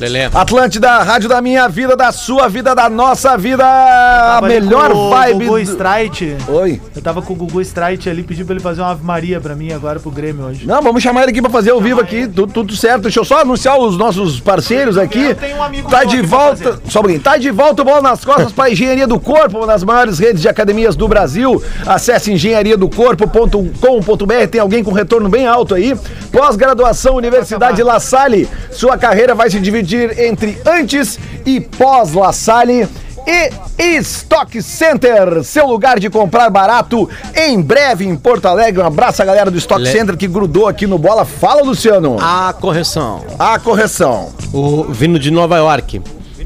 Lelê. 0.00 0.26
Atlântida, 0.32 1.02
rádio 1.02 1.28
da 1.28 1.42
minha 1.42 1.68
vida, 1.68 1.96
da 1.96 2.12
sua 2.12 2.46
vida, 2.48 2.72
da 2.74 2.88
nossa 2.88 3.36
vida. 3.36 3.64
A 3.66 4.40
melhor 4.42 4.92
com 4.92 4.98
o 4.98 5.10
vibe. 5.10 5.44
Gugu 5.46 5.58
do- 5.58 5.60
Strite. 5.60 6.36
Oi. 6.48 6.80
Eu 6.94 7.02
tava 7.02 7.20
com 7.20 7.32
o 7.32 7.36
Gugu 7.36 7.60
Strite 7.62 8.08
ali, 8.08 8.22
pedi 8.22 8.44
pra 8.44 8.54
ele 8.54 8.62
fazer 8.62 8.80
uma 8.80 8.92
Ave 8.92 9.04
Maria 9.04 9.40
pra 9.40 9.56
mim 9.56 9.72
agora 9.72 9.98
pro 9.98 10.10
Grêmio 10.10 10.44
hoje. 10.46 10.64
Não, 10.66 10.80
vamos 10.80 11.02
chamar 11.02 11.22
ele 11.22 11.32
aqui 11.32 11.42
pra 11.42 11.50
fazer 11.50 11.70
ao 11.72 11.80
vivo 11.80 12.00
aqui, 12.00 12.28
tudo, 12.28 12.52
tudo 12.52 12.76
certo. 12.76 13.02
Deixa 13.02 13.18
eu 13.18 13.24
só 13.24 13.40
anunciar 13.40 13.76
os 13.78 13.98
nossos 13.98 14.38
parceiros 14.38 14.96
aqui. 14.96 15.24
Eu 15.30 15.34
tenho 15.34 15.56
um 15.56 15.62
amigo 15.62 15.90
Tá 15.90 16.04
de 16.04 16.18
pra 16.18 16.26
volta, 16.26 16.80
só 16.88 17.00
um 17.00 17.02
pouquinho. 17.02 17.20
Tá 17.22 17.36
de 17.36 17.50
volta 17.50 17.82
o 17.82 17.84
bola 17.84 18.00
nas 18.00 18.24
costas 18.24 18.52
para 18.52 18.70
Engenharia 18.70 19.06
do 19.06 19.18
Corpo, 19.18 19.58
uma 19.58 19.66
das 19.66 19.82
maiores 19.82 20.18
redes 20.20 20.40
de 20.42 20.48
academias 20.48 20.94
do 20.94 21.08
Brasil. 21.08 21.60
Acesse 21.84 22.32
engenhariadocorpo.com.br. 22.32 24.46
Tem 24.50 24.60
alguém 24.60 24.84
com 24.84 24.92
retorno 24.92 25.28
bem 25.28 25.46
alto 25.46 25.74
aí. 25.74 25.96
Pós-graduação 26.30 27.16
Universidade 27.16 27.82
La 27.82 27.98
Salle. 27.98 28.48
Sua 28.70 28.96
carreira 28.96 29.34
vai 29.34 29.50
se 29.50 29.58
dividir 29.58 29.87
entre 29.96 30.58
antes 30.66 31.18
e 31.46 31.60
pós 31.60 32.12
La 32.12 32.32
Salle. 32.32 32.88
E 33.26 33.96
Stock 33.98 34.62
Center, 34.62 35.44
seu 35.44 35.66
lugar 35.66 36.00
de 36.00 36.08
comprar 36.08 36.48
barato, 36.48 37.08
em 37.36 37.60
breve 37.60 38.06
em 38.06 38.16
Porto 38.16 38.46
Alegre. 38.46 38.80
Um 38.82 38.86
abraço 38.86 39.20
à 39.20 39.24
galera 39.26 39.50
do 39.50 39.58
Stock 39.58 39.82
Le- 39.82 39.90
Center 39.92 40.16
que 40.16 40.26
grudou 40.26 40.66
aqui 40.66 40.86
no 40.86 40.96
Bola. 40.98 41.26
Fala, 41.26 41.62
Luciano. 41.62 42.16
A 42.20 42.54
correção. 42.58 43.22
A 43.38 43.58
correção. 43.58 44.32
O, 44.50 44.84
vindo 44.84 45.18
de 45.18 45.30
Nova 45.30 45.58
York. 45.58 46.00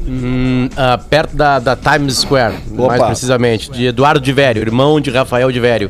hum, 0.05 0.67
ah, 0.75 0.97
perto 0.97 1.35
da, 1.37 1.57
da 1.59 1.75
Times 1.77 2.17
Square, 2.17 2.55
mais 2.71 2.99
Opa. 2.99 3.05
precisamente, 3.07 3.71
de 3.71 3.85
Eduardo 3.85 4.19
de 4.19 4.33
Vério, 4.33 4.61
irmão 4.61 4.99
de 4.99 5.09
Rafael 5.09 5.49
de 5.53 5.59
Vério. 5.61 5.89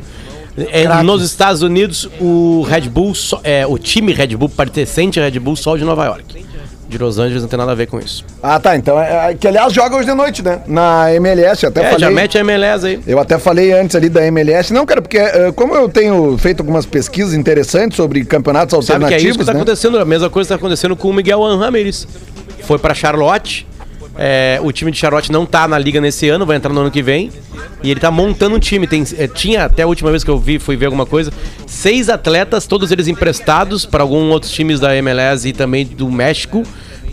É, 0.56 0.86
nos 1.02 1.24
Estados 1.24 1.62
Unidos, 1.62 2.08
o 2.20 2.62
Red 2.68 2.82
Bull, 2.82 3.12
é, 3.42 3.66
o 3.66 3.76
time 3.76 4.12
Red 4.12 4.36
Bull, 4.36 4.48
pertencente 4.48 5.18
a 5.18 5.24
Red 5.24 5.40
Bull, 5.40 5.56
só 5.56 5.76
de 5.76 5.82
Nova 5.82 6.04
York. 6.04 6.43
De 6.88 6.98
Los 6.98 7.18
Angeles 7.18 7.42
não 7.42 7.48
tem 7.48 7.58
nada 7.58 7.72
a 7.72 7.74
ver 7.74 7.86
com 7.86 7.98
isso. 7.98 8.24
Ah, 8.42 8.60
tá. 8.60 8.76
Então, 8.76 9.00
é, 9.00 9.30
é, 9.30 9.34
que 9.34 9.48
aliás 9.48 9.72
joga 9.72 9.96
hoje 9.96 10.06
de 10.06 10.14
noite, 10.14 10.42
né? 10.42 10.60
Na 10.66 11.12
MLS, 11.14 11.62
eu 11.64 11.70
até 11.70 11.80
É, 11.80 11.84
falei. 11.84 11.98
já 11.98 12.10
mete 12.10 12.36
a 12.36 12.40
MLS 12.40 12.86
aí. 12.86 13.00
Eu 13.06 13.18
até 13.18 13.38
falei 13.38 13.72
antes 13.72 13.96
ali 13.96 14.08
da 14.08 14.24
MLS. 14.26 14.72
Não, 14.72 14.84
cara, 14.84 15.00
porque 15.02 15.16
eh, 15.18 15.52
como 15.56 15.74
eu 15.74 15.88
tenho 15.88 16.36
feito 16.38 16.60
algumas 16.60 16.84
pesquisas 16.86 17.32
interessantes 17.34 17.96
sobre 17.96 18.24
campeonatos 18.24 18.72
Sabe 18.86 18.86
que 18.86 18.92
é 18.92 18.94
alternativos, 19.06 19.30
isso 19.30 19.38
que 19.38 19.44
tá 19.44 19.52
né? 19.52 19.58
acontecendo? 19.58 19.98
A 19.98 20.04
mesma 20.04 20.28
coisa 20.30 20.48
tá 20.50 20.54
acontecendo 20.56 20.94
com 20.94 21.08
o 21.08 21.12
Miguel 21.14 21.40
Ramirez. 21.56 22.06
Foi 22.62 22.78
pra 22.78 22.94
Charlotte. 22.94 23.66
É, 24.16 24.58
o 24.62 24.70
time 24.70 24.90
de 24.90 24.98
Charlotte 24.98 25.30
não 25.32 25.44
tá 25.44 25.66
na 25.66 25.78
liga 25.78 26.00
nesse 26.00 26.28
ano, 26.28 26.46
vai 26.46 26.56
entrar 26.56 26.72
no 26.72 26.80
ano 26.80 26.90
que 26.90 27.02
vem. 27.02 27.30
E 27.82 27.90
ele 27.90 28.00
tá 28.00 28.10
montando 28.10 28.56
um 28.56 28.58
time. 28.58 28.86
Tem, 28.86 29.04
é, 29.18 29.26
tinha 29.26 29.64
até 29.64 29.82
a 29.82 29.86
última 29.86 30.10
vez 30.10 30.22
que 30.22 30.30
eu 30.30 30.38
vi, 30.38 30.58
fui 30.58 30.76
ver 30.76 30.86
alguma 30.86 31.06
coisa, 31.06 31.32
seis 31.66 32.08
atletas, 32.08 32.66
todos 32.66 32.90
eles 32.90 33.08
emprestados 33.08 33.84
para 33.84 34.02
alguns 34.02 34.32
outros 34.32 34.52
times 34.52 34.80
da 34.80 34.94
MLS 34.96 35.48
e 35.48 35.52
também 35.52 35.84
do 35.84 36.10
México. 36.10 36.62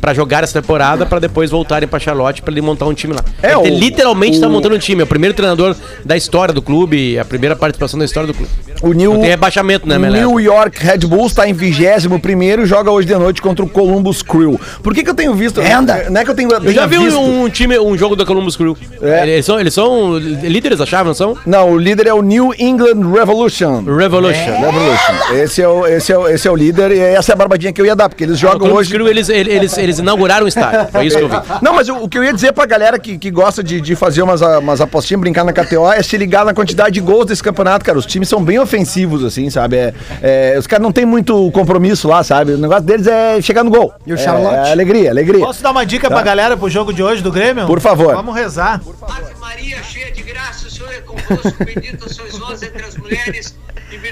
Pra 0.01 0.13
jogar 0.15 0.43
essa 0.43 0.59
temporada, 0.59 1.05
pra 1.05 1.19
depois 1.19 1.51
voltarem 1.51 1.87
pra 1.87 1.99
Charlotte 1.99 2.41
pra 2.41 2.51
ele 2.51 2.59
montar 2.61 2.85
um 2.87 2.93
time 2.93 3.13
lá. 3.13 3.23
É, 3.41 3.51
ele 3.53 3.75
o- 3.75 3.79
literalmente 3.79 4.39
tá 4.39 4.47
o- 4.47 4.49
montando 4.51 4.75
um 4.75 4.79
time. 4.79 5.01
É 5.01 5.03
o 5.03 5.07
primeiro 5.07 5.35
treinador 5.35 5.75
da 6.03 6.17
história 6.17 6.51
do 6.53 6.61
clube, 6.61 7.19
a 7.19 7.23
primeira 7.23 7.55
participação 7.55 7.99
da 7.99 8.05
história 8.05 8.25
do 8.25 8.33
clube. 8.33 8.49
O 8.81 8.93
New, 8.93 9.13
Não 9.13 9.21
tem 9.21 9.29
rebaixamento 9.29 9.87
o 9.87 9.93
MLS. 9.93 10.25
New 10.25 10.39
York 10.39 10.83
Red 10.83 10.97
Bulls 10.99 11.27
está 11.33 11.47
em 11.47 11.53
21 11.53 12.63
e 12.63 12.65
joga 12.65 12.89
hoje 12.89 13.07
de 13.07 13.13
noite 13.15 13.39
contra 13.39 13.63
o 13.63 13.69
Columbus 13.69 14.23
Crew. 14.23 14.59
Por 14.81 14.95
que, 14.95 15.03
que 15.03 15.09
eu 15.11 15.13
tenho 15.13 15.35
visto? 15.35 15.61
Renda. 15.61 16.09
Não 16.09 16.19
é 16.19 16.23
que 16.25 16.31
eu 16.31 16.35
tenho. 16.35 16.51
Eu 16.51 16.73
já 16.73 16.87
vi 16.87 16.97
visto. 16.97 17.19
um, 17.19 17.47
time, 17.47 17.77
um 17.79 17.95
jogo 17.95 18.15
da 18.15 18.25
Columbus 18.25 18.55
Crew. 18.55 18.75
É. 19.03 19.21
Eles, 19.29 19.45
são, 19.45 19.59
eles 19.59 19.73
são 19.73 20.17
líderes 20.17 20.79
da 20.79 20.85
chave, 20.87 21.05
não 21.09 21.13
são? 21.13 21.37
Não, 21.45 21.73
o 21.73 21.77
líder 21.77 22.07
é 22.07 22.13
o 22.13 22.23
New 22.23 22.55
England 22.57 23.01
Revolution. 23.13 23.83
Revolution. 23.83 24.59
Revolution. 24.59 25.35
Esse 25.35 25.61
é, 25.61 25.67
o, 25.67 25.85
esse, 25.85 26.11
é 26.11 26.17
o, 26.17 26.27
esse 26.27 26.47
é 26.47 26.51
o 26.51 26.55
líder 26.55 26.91
e 26.91 26.99
essa 26.99 27.31
é 27.31 27.33
a 27.33 27.35
barbadinha 27.35 27.71
que 27.71 27.79
eu 27.79 27.85
ia 27.85 27.95
dar, 27.95 28.09
porque 28.09 28.23
eles 28.23 28.39
jogam 28.39 28.59
Columbus 28.61 28.79
hoje. 28.87 28.93
Crew, 28.95 29.07
eles, 29.07 29.29
eles, 29.29 29.77
eles 29.77 29.90
inauguraram 29.99 30.45
o 30.45 30.47
estádio. 30.47 30.91
Foi 30.91 31.05
isso 31.05 31.17
que 31.17 31.23
eu 31.23 31.29
vi. 31.29 31.35
Não, 31.61 31.73
mas 31.73 31.87
o, 31.89 31.95
o 31.97 32.09
que 32.09 32.17
eu 32.17 32.23
ia 32.23 32.33
dizer 32.33 32.51
pra 32.53 32.65
galera 32.65 32.97
que, 32.99 33.17
que 33.17 33.31
gosta 33.31 33.63
de, 33.63 33.79
de 33.81 33.95
fazer 33.95 34.21
umas, 34.21 34.41
a- 34.41 34.59
umas 34.59 34.81
apostinhas, 34.81 35.21
brincar 35.21 35.43
na 35.43 35.53
KTO, 35.53 35.91
é 35.91 36.01
se 36.03 36.17
ligar 36.17 36.45
na 36.45 36.53
quantidade 36.53 36.91
de 36.93 37.01
gols 37.01 37.25
desse 37.25 37.43
campeonato, 37.43 37.83
cara. 37.85 37.97
Os 37.97 38.05
times 38.05 38.27
são 38.29 38.43
bem 38.43 38.59
ofensivos, 38.59 39.23
assim, 39.23 39.49
sabe? 39.49 39.77
É, 39.77 39.93
é, 40.21 40.55
os 40.57 40.67
caras 40.67 40.83
não 40.83 40.91
têm 40.91 41.05
muito 41.05 41.49
compromisso 41.51 42.07
lá, 42.07 42.23
sabe? 42.23 42.53
O 42.53 42.57
negócio 42.57 42.83
deles 42.83 43.07
é 43.07 43.41
chegar 43.41 43.63
no 43.63 43.69
gol. 43.71 43.93
E 44.05 44.11
o 44.13 44.15
É, 44.15 44.17
Charlotte? 44.17 44.67
É, 44.69 44.71
alegria, 44.71 45.09
alegria. 45.11 45.45
Posso 45.45 45.61
dar 45.63 45.71
uma 45.71 45.85
dica 45.85 46.09
pra 46.09 46.21
galera 46.21 46.55
pro 46.57 46.69
jogo 46.69 46.93
de 46.93 47.01
hoje 47.03 47.21
do 47.21 47.31
Grêmio? 47.31 47.65
Por 47.67 47.79
favor. 47.79 48.15
Vamos 48.15 48.35
rezar. 48.35 48.81
Ave 49.01 49.33
Maria, 49.39 49.77
cheia 49.83 50.11
de 50.11 50.21
graça, 50.21 50.67
o 50.67 50.71
Senhor 50.71 50.91
é 50.91 51.01
convosco, 51.01 51.63
bendita 51.63 52.07
sois 52.11 52.37
vós 52.37 52.61
entre 52.63 52.83
as 52.83 52.95
mulheres. 52.97 53.55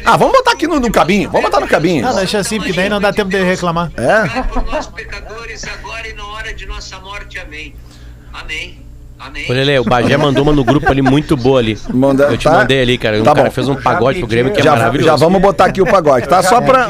Ah, 0.06 0.18
vamos 0.18 0.34
botar 0.34 0.52
aqui 0.52 0.68
no, 0.68 0.80
no 0.80 0.92
cabinho. 0.92 1.30
Vamos 1.30 1.50
botar 1.50 1.60
no 1.60 1.68
cabinho. 1.68 2.04
Não, 2.04 2.16
deixa 2.16 2.40
assim, 2.40 2.58
porque 2.58 2.74
daí 2.74 2.90
não 2.90 3.00
dá 3.00 3.12
tempo 3.14 3.30
de 3.30 3.42
reclamar. 3.42 3.92
É? 3.98 4.42
por 4.44 4.64
nós 4.66 4.88
pecadores, 4.88 5.64
agora 5.66 6.08
e 6.08 6.14
na 6.14 6.26
hora 6.26 6.54
de 6.54 6.66
nossa 6.66 7.00
morte. 7.00 7.40
Amém. 7.40 7.76
Amém. 8.34 8.89
Amém. 9.20 9.46
Ô, 9.50 9.54
Lele, 9.54 9.80
o 9.80 9.84
Bagé 9.84 10.16
mandou 10.16 10.44
uma 10.44 10.54
no 10.54 10.64
grupo 10.64 10.90
ali 10.90 11.02
muito 11.02 11.36
boa 11.36 11.60
ali. 11.60 11.78
Manda- 11.94 12.26
eu 12.26 12.38
te 12.38 12.46
tá? 12.46 12.52
mandei 12.54 12.82
ali, 12.82 12.98
cara. 12.98 13.20
O 13.20 13.24
Tá 13.24 13.34
cara 13.34 13.50
bom. 13.50 13.54
fez 13.54 13.68
um 13.68 13.76
pagode 13.76 14.20
pro 14.20 14.28
Grêmio 14.28 14.54
que 14.54 14.62
é 14.62 14.64
já, 14.64 14.72
maravilhoso. 14.76 15.10
já 15.10 15.16
vamos 15.18 15.42
botar 15.42 15.66
aqui 15.66 15.82
o 15.82 15.86
pagode, 15.86 16.28
tá? 16.28 16.42
Só 16.42 16.62
pra, 16.62 16.90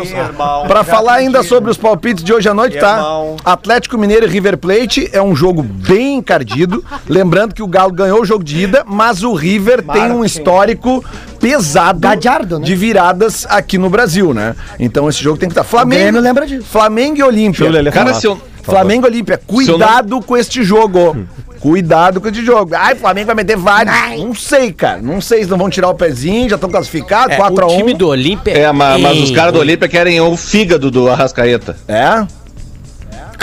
pra 0.67 0.83
falar 0.83 1.13
ainda 1.15 1.41
sobre 1.41 1.71
os 1.71 1.77
palpites 1.77 2.23
de 2.23 2.31
hoje 2.31 2.47
à 2.47 2.53
noite, 2.53 2.77
tá? 2.77 3.03
Atlético 3.43 3.97
Mineiro 3.97 4.25
e 4.27 4.29
River 4.29 4.57
Plate 4.57 5.09
é 5.11 5.21
um 5.21 5.35
jogo 5.35 5.63
bem 5.63 6.17
encardido. 6.17 6.83
Lembrando 7.07 7.55
que 7.55 7.63
o 7.63 7.67
Galo 7.67 7.91
ganhou 7.91 8.21
o 8.21 8.25
jogo 8.25 8.43
de 8.43 8.59
ida, 8.63 8.83
mas 8.85 9.23
o 9.23 9.33
River 9.33 9.83
tem 9.83 10.11
um 10.11 10.23
histórico 10.23 11.03
pesado 11.39 11.99
Gadiardo, 11.99 12.59
né? 12.59 12.65
de 12.65 12.75
viradas 12.75 13.47
aqui 13.49 13.77
no 13.77 13.89
Brasil, 13.89 14.33
né? 14.33 14.55
Então 14.79 15.09
esse 15.09 15.23
jogo 15.23 15.37
tem 15.37 15.49
que 15.49 15.53
estar. 15.53 15.63
Flamengo. 15.63 16.01
Grêmio 16.03 16.21
lembra 16.21 16.45
disso. 16.45 16.67
Flamengo 16.69 17.17
e 17.17 17.23
Olímpia. 17.23 17.91
Cara, 17.91 18.13
se 18.13 18.27
eu, 18.27 18.39
Flamengo 18.61 19.07
e 19.07 19.09
Olímpia, 19.09 19.39
cuidado 19.47 20.21
com 20.21 20.37
este 20.37 20.63
jogo. 20.63 21.17
Cuidado 21.59 22.21
com 22.21 22.27
este 22.29 22.43
jogo. 22.45 22.73
Ai, 22.75 22.93
o 22.93 22.97
Flamengo 22.97 23.27
vai 23.27 23.35
meter 23.35 23.57
vários. 23.57 23.93
Não 24.17 24.33
sei, 24.33 24.71
cara. 24.71 25.01
Não 25.01 25.19
sei 25.19 25.43
se 25.43 25.49
não 25.49 25.57
vão 25.57 25.69
tirar 25.69 25.89
o 25.89 25.93
pezinho, 25.95 26.49
já 26.49 26.55
estão 26.55 26.69
classificados, 26.69 27.35
É, 27.35 27.37
4x1. 27.39 27.65
o 27.65 27.77
time 27.77 27.93
do 27.93 28.07
Olímpia 28.07 28.51
é, 28.57 28.71
mas, 28.71 29.01
mas 29.01 29.17
os 29.17 29.31
caras 29.31 29.53
do 29.53 29.59
Olímpia 29.59 29.87
querem 29.87 30.19
o 30.21 30.35
fígado 30.37 30.89
do 30.89 31.09
Arrascaeta. 31.09 31.75
É? 31.87 32.25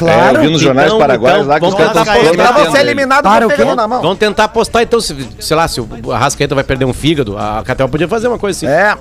É, 0.04 0.36
eu 0.36 0.40
vi 0.42 0.50
nos 0.50 0.60
jornais 0.60 0.88
Então, 0.88 0.98
paraguaios 0.98 1.38
então, 1.38 1.48
lá 1.48 1.58
que 1.60 1.64
os 1.66 1.72
vamos 1.72 1.86
caras 1.86 2.06
tentar 2.06 2.18
estão 2.18 2.34
Pra 2.54 2.64
você 2.70 2.78
eliminado, 2.80 3.22
Para 3.22 3.48
pegando 3.48 3.76
na 3.76 3.88
mão. 3.88 4.02
Vamos 4.02 4.18
tentar 4.18 4.44
apostar, 4.44 4.82
então, 4.82 5.00
se, 5.00 5.16
sei 5.40 5.56
lá, 5.56 5.66
se 5.66 5.80
o 5.80 6.12
Arrascaeta 6.12 6.54
vai 6.54 6.64
perder 6.64 6.84
um 6.84 6.92
fígado, 6.92 7.36
a 7.38 7.62
Catel 7.64 7.88
podia 7.88 8.06
fazer 8.06 8.28
uma 8.28 8.38
coisa 8.38 8.58
assim. 8.58 8.66
É. 8.66 8.94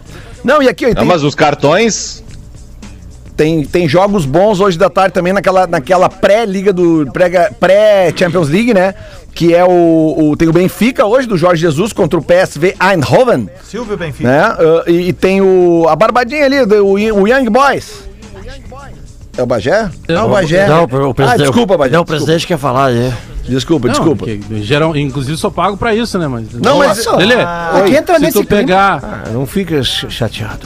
Não, 0.43 0.63
e 0.63 0.69
aqui, 0.69 0.86
ó, 0.86 0.89
Não, 0.89 0.95
tem, 0.95 1.06
mas 1.06 1.23
os 1.23 1.36
cartões. 1.36 2.23
Tem, 3.36 3.63
tem 3.65 3.88
jogos 3.88 4.26
bons 4.26 4.60
hoje 4.60 4.78
da 4.78 4.89
tarde 4.89 5.13
também 5.13 5.34
naquela, 5.34 5.67
naquela 5.67 6.10
pré-liga 6.10 6.71
do. 6.74 7.10
pré- 7.12 7.52
pré-Champions 7.60 8.50
League, 8.50 8.74
né? 8.74 8.93
Que 9.34 9.54
é 9.54 9.63
o, 9.65 10.15
o. 10.32 10.38
Tem 10.38 10.48
o 10.48 10.54
Benfica 10.54 11.06
hoje, 11.06 11.28
do 11.28 11.38
Jorge 11.38 11.62
Jesus, 11.62 11.91
contra 11.91 12.17
o 12.17 12.24
PSV 12.24 12.76
Eindhoven. 12.82 13.50
Silvio 13.63 13.98
Benfica. 13.98 14.30
né? 14.30 14.39
Ah, 14.41 14.84
e, 14.88 15.10
e 15.10 15.13
tem 15.13 15.41
o 15.41 15.86
a 15.89 15.95
barbadinha 15.95 16.45
ali, 16.45 16.65
do, 16.65 16.86
o, 16.86 16.93
o 16.93 17.28
Young 17.28 17.50
Boys. 17.50 18.06
É 19.38 19.43
o 19.43 19.45
Bagé? 19.45 19.89
Não, 20.08 20.28
o 20.28 20.30
Bagé. 20.30 20.65
Não, 20.65 20.84
o 20.86 21.13
presidente. 21.13 21.41
Ah, 21.41 21.45
desculpa, 21.45 21.78
Bagé. 21.78 21.93
Não, 21.93 22.02
o 22.04 22.06
presidente 22.06 22.48
quer 22.48 22.58
falar 22.58 22.86
aí. 22.86 23.13
Desculpa, 23.43 23.88
Não, 23.88 23.93
desculpa. 23.93 24.26
que 24.26 24.63
geral, 24.63 24.95
inclusive 24.95 25.38
sou 25.38 25.52
pago 25.52 25.76
pra 25.76 25.93
isso, 25.93 26.17
né? 26.17 26.26
Mas, 26.28 26.54
Não, 26.54 26.78
mas- 26.80 27.06
Lelê, 27.06 27.36
Aqui 27.43 27.95
entra 27.98 28.15
se 28.15 28.21
nesse 28.21 28.39
tu 28.41 28.45
clima. 28.48 28.62
pegar 28.62 29.00
Ah, 29.04 29.30
não 29.32 29.45
fica 29.45 29.84
ch- 29.84 30.08
chateado. 30.10 30.65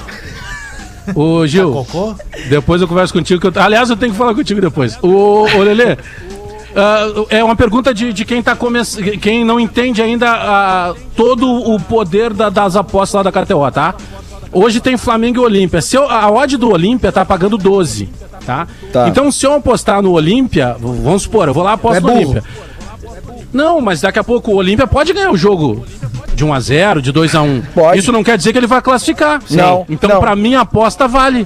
Ô, 1.16 1.46
Gil, 1.48 1.72
Cocô? 1.72 2.16
depois 2.50 2.82
eu 2.82 2.88
converso 2.88 3.14
contigo. 3.14 3.40
Que 3.40 3.48
eu, 3.58 3.64
aliás, 3.64 3.90
eu 3.90 3.98
tenho 3.98 4.12
que 4.12 4.18
falar 4.18 4.34
contigo 4.36 4.60
depois. 4.62 4.98
Ô, 5.02 5.46
ô 5.56 5.64
Lelê, 5.64 5.98
ah, 6.76 7.06
é 7.30 7.44
uma 7.44 7.56
pergunta 7.56 7.94
de, 7.94 8.14
de 8.14 8.26
quem 8.26 8.42
tá 8.42 8.56
começando. 8.56 9.04
Quem 9.20 9.44
não 9.44 9.60
entende 9.60 10.02
ainda 10.02 10.30
ah, 10.32 10.94
todo 11.16 11.48
o 11.50 11.80
poder 11.80 12.34
da- 12.34 12.50
das 12.50 12.76
apostas 12.76 13.24
lá 13.24 13.32
da 13.32 13.32
KTO, 13.46 13.70
tá? 13.72 13.96
Hoje 14.52 14.80
tem 14.80 14.98
Flamengo 14.98 15.40
e 15.42 15.44
Olímpia. 15.46 15.82
Se 15.82 15.96
eu- 15.96 16.10
a 16.10 16.30
odd 16.32 16.58
do 16.58 16.72
Olímpia 16.72 17.12
tá 17.12 17.24
pagando 17.26 17.58
12, 17.58 18.10
tá? 18.46 18.68
Tá. 18.92 19.08
Então, 19.08 19.32
se 19.32 19.46
eu 19.46 19.54
apostar 19.54 20.02
no 20.02 20.12
Olímpia, 20.12 20.76
vamos 20.80 21.24
supor, 21.24 21.48
eu 21.48 21.54
vou 21.54 21.64
lá 21.64 21.72
e 21.72 21.74
aposto 21.76 21.98
É 21.98 22.00
no. 22.02 22.12
Olímpia. 22.12 22.44
Não, 23.52 23.82
mas 23.82 24.02
daqui 24.02 24.20
a 24.20 24.24
pouco 24.24 24.52
o 24.52 24.56
Olímpia 24.56 24.86
pode 24.86 25.12
ganhar 25.12 25.32
o 25.32 25.38
jogo 25.38 25.84
de 26.40 26.46
1 26.46 26.54
a 26.54 26.60
0 26.62 27.02
de 27.02 27.12
2 27.12 27.36
a 27.36 27.42
1 27.42 27.62
Pode. 27.74 28.00
Isso 28.00 28.12
não 28.14 28.24
quer 28.24 28.38
dizer 28.38 28.54
que 28.54 28.58
ele 28.58 28.66
vai 28.68 28.82
classificar. 28.82 29.42
Não, 29.50 29.86
Então, 29.90 30.10
não. 30.10 30.20
pra 30.22 30.36
mim, 30.36 30.56
a 30.56 30.62
aposta 30.62 31.06
vale. 31.08 31.46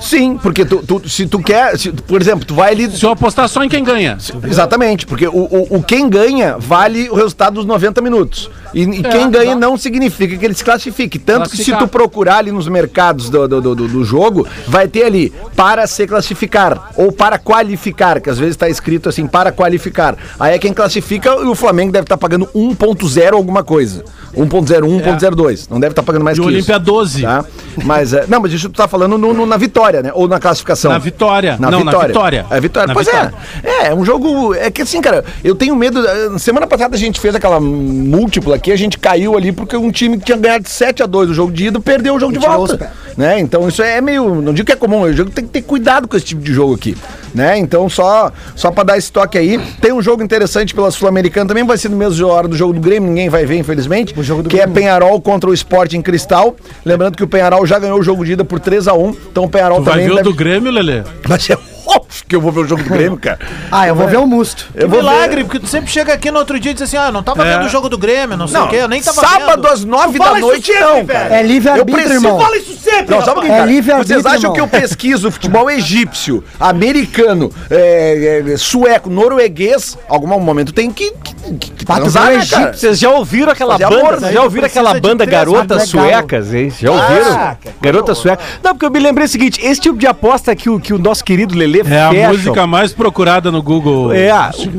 Sim, 0.00 0.36
porque 0.36 0.64
tu, 0.64 0.78
tu- 0.82 1.08
se 1.08 1.24
tu 1.26 1.38
quer, 1.38 1.78
se- 1.78 1.92
por 1.92 2.20
exemplo, 2.20 2.44
tu 2.44 2.52
vai 2.54 2.72
ali. 2.72 2.90
Se 2.90 3.04
eu 3.06 3.10
apostar 3.10 3.48
só 3.48 3.62
em 3.62 3.68
quem 3.68 3.84
ganha. 3.84 4.18
Exatamente, 4.42 5.06
porque 5.06 5.26
o, 5.28 5.32
o, 5.32 5.76
o 5.76 5.82
quem 5.82 6.08
ganha 6.08 6.56
vale 6.58 7.08
o 7.10 7.14
resultado 7.14 7.54
dos 7.54 7.64
90 7.64 8.00
minutos. 8.02 8.50
E, 8.74 8.82
e 8.82 9.00
É, 9.06 9.08
quem 9.08 9.30
ganha 9.30 9.52
tá. 9.52 9.58
não 9.58 9.76
significa 9.76 10.36
que 10.36 10.44
ele 10.44 10.54
se 10.54 10.64
classifique. 10.64 11.18
Tanto 11.18 11.48
que 11.50 11.56
se 11.56 11.72
tu 11.76 11.86
procurar 11.88 12.38
ali 12.38 12.50
nos 12.50 12.66
mercados 12.68 13.30
do, 13.30 13.46
do, 13.46 13.60
do, 13.60 13.74
do 13.88 14.04
jogo, 14.04 14.46
vai 14.66 14.88
ter 14.88 15.04
ali 15.04 15.32
para 15.54 15.86
se 15.86 16.06
classificar 16.06 16.90
ou 16.96 17.12
para 17.12 17.38
qualificar, 17.38 18.20
que 18.20 18.28
às 18.28 18.38
vezes 18.38 18.56
tá 18.56 18.68
escrito 18.68 19.08
assim, 19.08 19.26
para 19.26 19.52
qualificar. 19.52 20.16
Aí 20.38 20.54
é 20.54 20.58
quem 20.58 20.72
classifica 20.72 21.30
e 21.30 21.44
o 21.46 21.54
Flamengo 21.54 21.92
deve 21.92 22.04
estar 22.04 22.16
pagando 22.16 22.46
1.0 22.54 23.32
alguma 23.34 23.62
coisa. 23.62 24.04
1.01, 24.36 24.82
1.02. 25.18 25.66
Não 25.70 25.78
deve 25.78 25.92
estar 25.92 26.02
pagando 26.02 26.24
mais 26.24 26.36
E 26.36 26.40
o 26.40 26.44
que 26.44 26.48
Olímpia 26.48 26.72
isso. 26.76 26.80
12. 26.84 27.22
Tá? 27.22 27.44
Mas, 27.84 28.12
é, 28.12 28.24
não, 28.28 28.40
mas 28.40 28.52
isso 28.52 28.68
tu 28.68 28.76
tá 28.76 28.88
falando 28.88 29.16
no- 29.16 29.32
no- 29.32 29.46
na 29.46 29.56
vitória, 29.56 30.02
né? 30.02 30.10
Ou 30.12 30.26
na 30.26 30.40
classificação? 30.40 30.90
Na 30.90 30.98
vitória. 30.98 31.56
Não, 31.60 31.70
na 31.84 31.92
vitória. 32.06 32.44
É 32.50 32.60
vitória. 32.60 32.86
Na 32.88 32.94
pois 32.94 33.06
vitória. 33.06 33.32
é. 33.62 33.68
É, 33.84 33.86
é 33.88 33.94
um 33.94 34.04
jogo. 34.04 34.54
É 34.54 34.70
que 34.70 34.82
assim, 34.82 35.00
cara, 35.00 35.24
eu 35.44 35.54
tenho 35.54 35.76
medo. 35.76 36.04
eh, 36.04 36.38
Semana 36.38 36.66
passada 36.66 36.96
a 36.96 36.98
gente 36.98 37.20
fez 37.20 37.34
aquela 37.34 37.60
múltipla 37.60 38.58
aqui, 38.64 38.72
a 38.72 38.76
gente 38.76 38.98
caiu 38.98 39.36
ali 39.36 39.52
porque 39.52 39.76
um 39.76 39.90
time 39.90 40.16
que 40.16 40.24
tinha 40.24 40.38
ganhado 40.38 40.64
de 40.64 40.70
7 40.70 41.02
a 41.02 41.06
2 41.06 41.30
o 41.30 41.34
jogo 41.34 41.52
de 41.52 41.66
ida 41.66 41.78
perdeu 41.78 42.14
o 42.14 42.20
jogo 42.20 42.32
de 42.32 42.38
tirou 42.38 42.62
os 42.62 42.70
volta. 42.70 42.92
Né? 43.16 43.38
Então 43.38 43.68
isso 43.68 43.82
é 43.82 44.00
meio. 44.00 44.40
Não 44.40 44.54
digo 44.54 44.66
que 44.66 44.72
é 44.72 44.76
comum, 44.76 45.02
o 45.02 45.12
jogo 45.12 45.30
tem 45.30 45.44
que 45.44 45.50
ter 45.50 45.62
cuidado 45.62 46.08
com 46.08 46.16
esse 46.16 46.26
tipo 46.26 46.40
de 46.40 46.52
jogo 46.52 46.74
aqui. 46.74 46.96
Né? 47.34 47.58
Então, 47.58 47.88
só, 47.88 48.32
só 48.56 48.70
pra 48.70 48.84
dar 48.84 48.96
esse 48.96 49.12
toque 49.12 49.36
aí. 49.36 49.58
Tem 49.80 49.92
um 49.92 50.00
jogo 50.00 50.22
interessante 50.22 50.74
pela 50.74 50.90
Sul-Americana 50.90 51.46
também, 51.46 51.64
vai 51.64 51.76
ser 51.76 51.88
no 51.88 51.96
mesmo 51.96 52.26
hora 52.26 52.48
do 52.48 52.56
jogo 52.56 52.72
do 52.72 52.80
Grêmio, 52.80 53.08
ninguém 53.08 53.28
vai 53.28 53.44
ver, 53.44 53.56
infelizmente. 53.56 54.18
O 54.18 54.22
jogo 54.22 54.42
do 54.42 54.48
que 54.48 54.56
é 54.56 54.60
Grêmio. 54.60 54.74
Penharol 54.74 55.20
contra 55.20 55.50
o 55.50 55.54
Sport 55.54 55.94
em 55.94 56.02
Cristal. 56.02 56.56
Lembrando 56.84 57.16
que 57.16 57.24
o 57.24 57.28
Penharol 57.28 57.66
já 57.66 57.78
ganhou 57.78 57.98
o 57.98 58.02
jogo 58.02 58.24
de 58.24 58.32
ida 58.32 58.44
por 58.44 58.60
3 58.60 58.88
a 58.88 58.94
1 58.94 59.16
Então 59.30 59.44
o 59.44 59.48
Penharol 59.48 59.78
Tu 59.78 59.84
vai 59.84 59.94
também 59.94 60.06
ver 60.06 60.12
o 60.12 60.16
deve... 60.16 60.28
do 60.28 60.34
Grêmio, 60.34 60.72
Lelê? 60.72 61.02
Mas 61.28 61.50
é 61.50 61.54
óbvio 61.54 61.73
que 62.28 62.34
eu 62.36 62.40
vou 62.40 62.50
ver 62.52 62.60
o 62.60 62.66
jogo 62.66 62.82
do 62.82 62.88
Grêmio, 62.90 63.18
cara. 63.18 63.38
Ah, 63.70 63.88
eu 63.88 63.94
vou 63.94 64.06
ver 64.06 64.18
o 64.18 64.26
Musto. 64.26 64.68
Eu 64.74 64.88
vou 64.88 65.00
Milagre, 65.00 65.36
ver. 65.36 65.44
porque 65.44 65.58
tu 65.58 65.66
sempre 65.66 65.90
chega 65.90 66.12
aqui 66.12 66.30
no 66.30 66.38
outro 66.38 66.58
dia 66.60 66.70
e 66.70 66.74
diz 66.74 66.82
assim, 66.82 66.96
ah, 66.96 67.10
não 67.10 67.22
tava 67.22 67.44
É. 67.44 67.56
vendo 67.56 67.66
o 67.66 67.68
jogo 67.68 67.88
do 67.88 67.98
Grêmio, 67.98 68.36
não 68.36 68.46
sei 68.46 68.58
Não, 68.60 68.66
o 68.66 68.70
quê, 68.70 68.76
eu 68.76 68.88
nem 68.88 69.02
tava 69.02 69.20
sábado 69.20 69.62
vendo. 69.62 69.66
às 69.72 69.84
nove 69.84 70.12
Tu 70.12 70.18
da 70.18 70.24
fala 70.24 70.38
isso 70.38 70.46
noite, 70.46 70.66
sempre, 70.66 70.80
não, 70.84 70.94
velho. 70.94 71.06
cara. 71.08 71.34
É 71.36 71.42
livre-arbítrio, 71.42 71.94
preciso 71.94 72.14
irmão. 72.26 72.40
Fala 72.40 72.56
isso 72.56 72.74
sempre, 72.78 73.14
Não, 73.14 73.24
sabe 73.24 73.38
o 73.40 73.42
que, 73.42 73.48
É 73.50 73.66
livre-arbítrio, 73.66 74.22
Vocês 74.22 74.26
acham 74.26 74.52
irmão. 74.52 74.52
que 74.54 74.60
eu 74.60 74.68
pesquiso 74.80 75.30
futebol 75.30 75.68
egípcio, 75.70 76.44
americano, 76.60 77.50
é, 77.70 78.42
é, 78.52 78.56
sueco, 78.56 79.10
norueguês? 79.10 79.98
Algum 80.08 80.26
momento 80.38 80.72
tem 80.72 80.90
que, 80.90 81.10
que, 81.12 81.34
que, 81.54 81.70
que 81.72 81.84
transar, 81.84 82.32
né, 82.32 82.46
cara? 82.46 82.72
Vocês 82.74 82.98
já 82.98 83.10
ouviram 83.10 83.50
aquela 83.52 83.78
Fazer 83.78 83.90
banda? 83.90 84.16
amor, 84.16 84.32
já 84.32 84.42
ouviram 84.42 84.66
aquela 84.66 85.00
banda 85.00 85.24
Garotas. 85.24 85.88
Suecas, 85.88 86.52
hein? 86.54 86.72
Já 86.78 86.90
ouviram? 86.92 87.32
Ah, 87.36 87.56
Garotas 87.80 88.18
Suecas. 88.18 88.44
Não, 88.62 88.72
porque 88.72 88.86
eu 88.86 88.90
me 88.90 88.98
lembrei 89.00 89.26
o 89.26 89.28
seguinte: 89.28 89.60
esse 89.64 89.80
tipo 89.80 89.96
de 89.98 90.06
aposta 90.06 90.54
que 90.54 90.68
o, 90.70 90.78
que 90.78 90.92
o 90.92 90.98
nosso 90.98 91.24
querido 91.24 91.56
É 91.88 92.24
a 92.24 92.28
música 92.28 92.66
mais 92.66 92.92
procurada 92.92 93.50
no 93.50 93.62
Google. 93.62 94.12
É, 94.12 94.30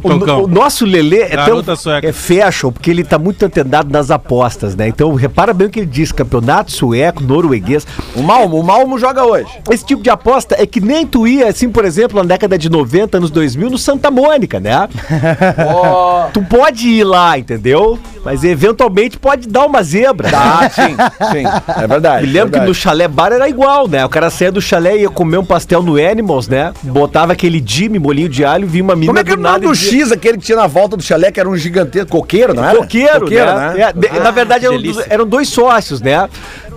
o, 0.04 0.44
o 0.44 0.48
nosso 0.48 0.86
Lelê 0.86 1.22
é 1.22 1.38
tão 1.38 1.76
sueca. 1.76 2.08
é 2.08 2.12
fashion, 2.12 2.72
porque 2.72 2.90
ele 2.90 3.04
tá 3.04 3.18
muito 3.18 3.44
antenado 3.46 3.92
nas 3.92 4.12
apostas, 4.12 4.76
né? 4.76 4.88
Então, 4.88 5.14
repara 5.14 5.54
bem 5.54 5.68
o 5.68 5.70
que 5.70 5.80
ele 5.80 5.88
diz: 5.88 6.12
campeonato 6.12 6.72
sueco, 6.72 7.24
norueguês. 7.24 7.86
O 8.16 8.22
Malmo, 8.22 8.60
o 8.60 8.64
Malmo 8.64 8.98
joga 8.98 9.24
hoje. 9.24 9.50
Esse 9.70 9.86
tipo 9.86 10.02
de 10.02 10.10
aposta 10.10 10.56
é 10.58 10.66
que 10.66 10.80
nem 10.80 11.06
tu 11.06 11.28
ia, 11.28 11.48
assim, 11.48 11.70
por 11.70 11.86
exemplo, 11.86 12.18
na 12.18 12.26
década 12.26 12.58
de 12.58 12.70
90, 12.70 13.18
anos 13.18 13.32
2000, 13.32 13.70
no 13.70 13.78
Santa 13.78 14.10
Mônica, 14.10 14.60
né? 14.60 14.88
Tu 16.34 16.42
pode 16.44 16.88
ir 16.88 17.04
lá, 17.04 17.38
entendeu? 17.38 18.00
Mas 18.24 18.44
eventualmente 18.44 19.20
pode 19.20 19.48
dar 19.48 19.66
uma 19.66 19.84
zebra. 19.84 20.30
Ah, 20.34 20.68
sim, 20.70 20.96
sim. 21.32 21.44
É 21.82 21.88
verdade. 21.88 22.26
Me 22.26 22.34
lembro 22.34 22.48
que 22.48 22.58
verdade. 22.58 22.68
no 22.68 22.74
chalé 22.74 23.08
bar 23.08 23.32
era 23.32 23.48
igual, 23.48 23.88
né? 23.88 24.04
O 24.04 24.10
cara 24.10 24.32
saía 24.32 24.52
do 24.52 24.62
chalé 24.62 24.98
e 24.98 25.02
ia 25.02 25.10
comer 25.10 25.38
um 25.38 25.46
pastel 25.46 25.84
no 25.84 25.96
Animals, 25.96 26.48
né? 26.48 26.74
Botava 26.96 27.34
aquele 27.34 27.62
Jimmy, 27.66 28.00
molinho 28.00 28.30
de 28.30 28.46
alho, 28.46 28.66
vinha 28.66 28.82
uma 28.82 28.96
menina 28.96 29.10
Como 29.12 29.20
é 29.20 29.24
que 29.26 29.32
era 29.32 29.40
o 29.40 29.44
nome 29.44 29.68
do 29.68 29.76
X, 29.76 30.14
aquele 30.14 30.38
que 30.38 30.46
tinha 30.46 30.56
na 30.56 30.66
volta 30.66 30.96
do 30.96 31.04
chalé, 31.04 31.30
que 31.30 31.38
era 31.38 31.50
um 31.50 31.58
gigantesco, 31.58 32.10
coqueiro, 32.10 32.54
não 32.54 32.64
era? 32.64 32.78
Coqueiro, 32.78 33.30
né? 33.30 33.82
É, 33.82 33.92
de- 33.92 34.18
na 34.18 34.32
verdade, 34.32 34.66
eram, 34.66 34.78
eram 35.10 35.28
dois 35.28 35.50
sócios, 35.50 36.00
né? 36.00 36.30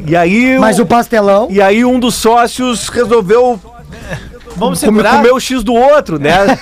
E 0.05 0.16
aí... 0.16 0.59
Mas 0.59 0.81
o 0.81 0.87
pastelão. 0.87 1.47
E 1.49 1.62
aí 1.62 1.85
um 1.85 2.01
dos 2.01 2.16
sócios 2.16 2.89
resolveu 2.89 3.61
Vamos 4.57 4.81
comer, 4.81 4.93
segurar. 4.93 5.16
comer 5.19 5.31
o 5.31 5.39
X 5.39 5.62
do 5.62 5.73
outro, 5.73 6.19
né? 6.19 6.33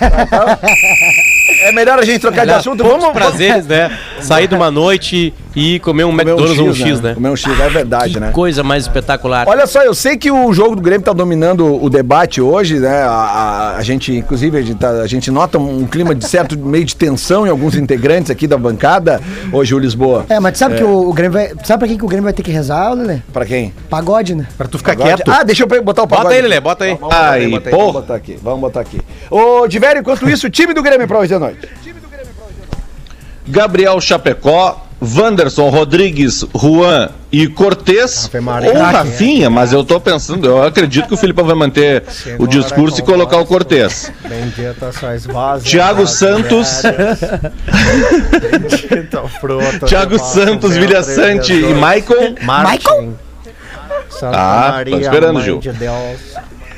É 1.63 1.73
melhor 1.73 1.99
a 1.99 2.05
gente 2.05 2.21
trocar 2.21 2.45
de 2.45 2.53
assunto. 2.53 2.85
Vamos, 2.85 3.09
prazeres, 3.13 3.67
né? 3.67 3.97
Sair 4.21 4.47
de 4.47 4.55
uma 4.55 4.71
noite 4.71 5.33
e 5.57 5.81
comer 5.81 6.05
um 6.05 6.11
comer 6.11 6.23
McDonald's 6.29 6.59
ou 6.59 6.69
um 6.69 6.75
X, 6.75 7.01
né? 7.01 7.15
Comer 7.15 7.31
um 7.31 7.37
X, 7.37 7.59
é 7.61 7.69
verdade, 7.71 8.13
Que 8.15 8.21
né? 8.21 8.31
coisa 8.31 8.63
mais 8.63 8.85
espetacular. 8.85 9.49
Olha 9.49 9.67
só, 9.67 9.83
eu 9.83 9.95
sei 9.95 10.17
que 10.19 10.31
o 10.31 10.53
jogo 10.53 10.77
do 10.77 10.83
Grêmio 10.83 11.03
tá 11.03 11.15
dominando 11.15 11.83
o 11.83 11.89
debate 11.89 12.41
hoje, 12.43 12.79
né? 12.79 13.03
A, 13.03 13.11
a- 13.11 13.77
a 13.79 13.83
gente, 13.83 14.15
inclusive, 14.15 14.59
a 14.59 14.63
gente, 14.63 14.79
tá- 14.79 14.91
a 15.01 15.07
gente 15.07 15.31
nota 15.31 15.59
um 15.59 15.87
clima 15.87 16.15
de 16.15 16.27
certo 16.29 16.57
meio 16.61 16.85
de 16.85 16.95
tensão 16.95 17.47
em 17.47 17.51
alguns 17.51 17.75
integrantes 17.75 18.31
aqui 18.31 18.47
da 18.47 18.59
bancada. 18.59 19.21
Ô, 19.51 19.65
Gil 19.65 19.79
Lisboa. 19.79 20.27
É, 20.29 20.39
mas 20.39 20.53
tu 20.53 20.59
sabe 20.59 20.77
que 20.77 20.85
o, 20.85 21.09
o 21.09 21.13
Grêmio 21.15 21.33
vai. 21.33 21.49
Sabe 21.65 21.79
pra 21.79 21.89
quem 21.89 21.97
que 21.97 22.05
o 22.05 22.09
Grêmio 22.09 22.25
vai 22.25 22.33
ter 22.35 22.43
que 22.43 22.51
rezar, 22.51 22.93
Lelê? 22.93 23.21
Pra 23.33 23.47
quem? 23.47 23.73
Pagode, 23.89 24.35
né? 24.35 24.47
pra 24.59 24.69
tu 24.69 24.77
ficar 24.77 24.95
Pagode? 24.95 25.15
quieto. 25.23 25.31
Ah, 25.31 25.43
deixa 25.43 25.63
eu 25.63 25.83
botar 25.83 26.03
o 26.03 26.07
pagode. 26.07 26.25
Bota 26.29 26.35
aí. 26.37 26.43
Lelê, 26.43 26.61
bota 26.61 26.85
aí. 26.85 26.91
Vamos 26.95 27.01
botar 27.09 27.31
aí, 27.31 27.49
bota 27.51 27.69
aí, 27.69 27.71
porra. 27.75 27.85
vamos 27.87 28.01
botar 28.03 28.15
aqui, 28.15 28.39
vamos 28.43 28.61
botar 28.61 28.81
aqui. 28.81 29.01
Ô, 29.31 29.67
Diverio, 29.67 30.01
enquanto 30.01 30.29
isso, 30.29 30.47
o 30.47 30.51
time 30.51 30.75
do 30.75 30.83
Grêmio 30.83 31.09
pra 31.09 31.19
hoje 31.19 31.33
à 31.35 31.39
noite. 31.39 31.67
Gabriel 33.49 34.01
Chapecó, 34.01 34.86
Wanderson 35.03 35.69
Rodrigues, 35.69 36.45
Juan 36.55 37.11
e 37.31 37.47
Cortez. 37.49 38.31
Ou 38.75 38.83
Rafinha, 38.83 39.51
mas 39.51 39.73
eu 39.73 39.85
tô 39.85 40.01
pensando, 40.01 40.47
eu 40.47 40.63
acredito 40.63 41.07
que 41.09 41.15
o 41.15 41.17
Filipão 41.19 41.45
vai 41.45 41.55
manter 41.55 42.03
o 42.39 42.47
discurso 42.47 43.01
e 43.01 43.03
colocar 43.03 43.37
o 43.39 43.45
Cortez. 43.47 44.11
Thiago 45.63 46.07
Santos, 46.07 46.83
Thiago 49.87 50.19
Santos, 50.19 50.75
Vilha 50.77 51.03
Sante 51.03 51.53
e 51.53 51.75
Michael. 51.75 52.35
Michael? 52.41 53.15
Santa 54.09 54.37
Ah, 54.39 54.67
tô 54.69 54.73
Maria, 54.73 54.97
esperando, 54.97 55.41
Gil. 55.43 55.59
de 55.59 55.73
Deus. 55.73 56.21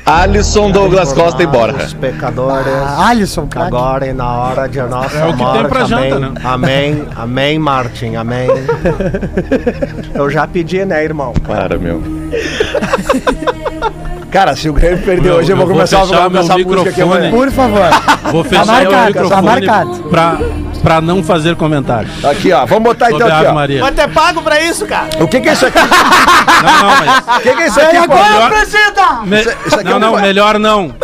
Alisson, 0.09 0.71
Douglas 0.71 1.13
Costa 1.13 1.43
e 1.43 1.47
Borja. 1.47 1.85
Os 1.85 1.93
pecadores. 1.95 2.67
Ah, 2.73 3.09
Alisson, 3.09 3.47
craque. 3.47 3.67
Agora 3.69 4.07
e 4.07 4.13
na 4.13 4.27
hora 4.33 4.67
de 4.69 4.81
nossa 4.83 5.17
É 5.19 5.25
o 5.27 5.33
que 5.33 5.37
tem 5.37 5.47
morte. 5.47 5.69
pra 5.69 5.85
janta, 5.85 6.15
amém. 6.17 6.21
né? 6.21 6.33
Amém, 6.45 7.07
amém, 7.15 7.59
Martin, 7.59 8.15
amém. 8.17 8.49
Eu 10.15 10.31
já 10.31 10.47
pedi, 10.47 10.85
né, 10.85 11.05
irmão? 11.05 11.33
Para, 11.47 11.77
meu. 11.79 12.03
Cara, 14.31 14.55
se 14.55 14.69
o 14.69 14.73
Grêmio 14.75 14.99
perder 14.99 15.29
Eu- 15.31 15.37
hoje, 15.37 15.51
eu 15.51 15.57
vou 15.57 15.63
eu 15.65 15.69
vou 15.69 15.77
começar 15.77 16.01
a 16.01 16.05
vou 16.05 16.17
a 16.19 16.29
meu 16.29 16.43
música 16.43 16.55
aqui 16.55 16.65
microfone. 16.65 17.03
amanhã. 17.03 17.31
Por 17.31 17.51
favor. 17.51 17.89
Vou 18.31 18.45
fechar 18.45 18.67
marcado, 18.67 18.89
o 18.89 18.91
tá 18.93 19.07
microfone 19.07 19.43
marcado. 19.43 19.91
pra, 20.11 20.39
pra 20.83 21.01
não 21.01 21.23
fazer 21.25 21.57
comentário. 21.57 22.09
Aqui, 22.23 22.53
ó. 22.53 22.67
Vamos 22.67 22.85
botar 22.85 23.07
então 23.07 23.21
Sobre 23.21 23.33
aqui, 23.33 23.47
ó. 23.47 23.55
Maria. 23.55 23.81
Mas 23.81 23.95
tu 23.95 24.01
é 24.03 24.07
pago 24.09 24.43
pra 24.43 24.61
isso, 24.63 24.85
cara. 24.87 25.09
O 25.21 25.27
que 25.27 25.41
que 25.41 25.49
é 25.49 25.53
isso 25.55 25.65
aqui? 25.67 25.79
Não, 25.79 25.87
não, 25.87 27.07
mas... 27.07 27.19
O 27.39 27.41
que 27.41 27.55
que 27.55 27.63
é 27.63 27.67
isso 27.69 27.81
aqui, 27.81 27.97
pô? 28.07 28.15
Melhor- 28.15 28.51
Precisa! 28.51 29.21
Me- 29.25 29.41
isso 29.41 29.75
aqui 29.81 29.89
é 29.89 29.91
Não, 29.91 29.99
não, 29.99 30.21
melhor 30.21 30.59
não. 30.59 30.95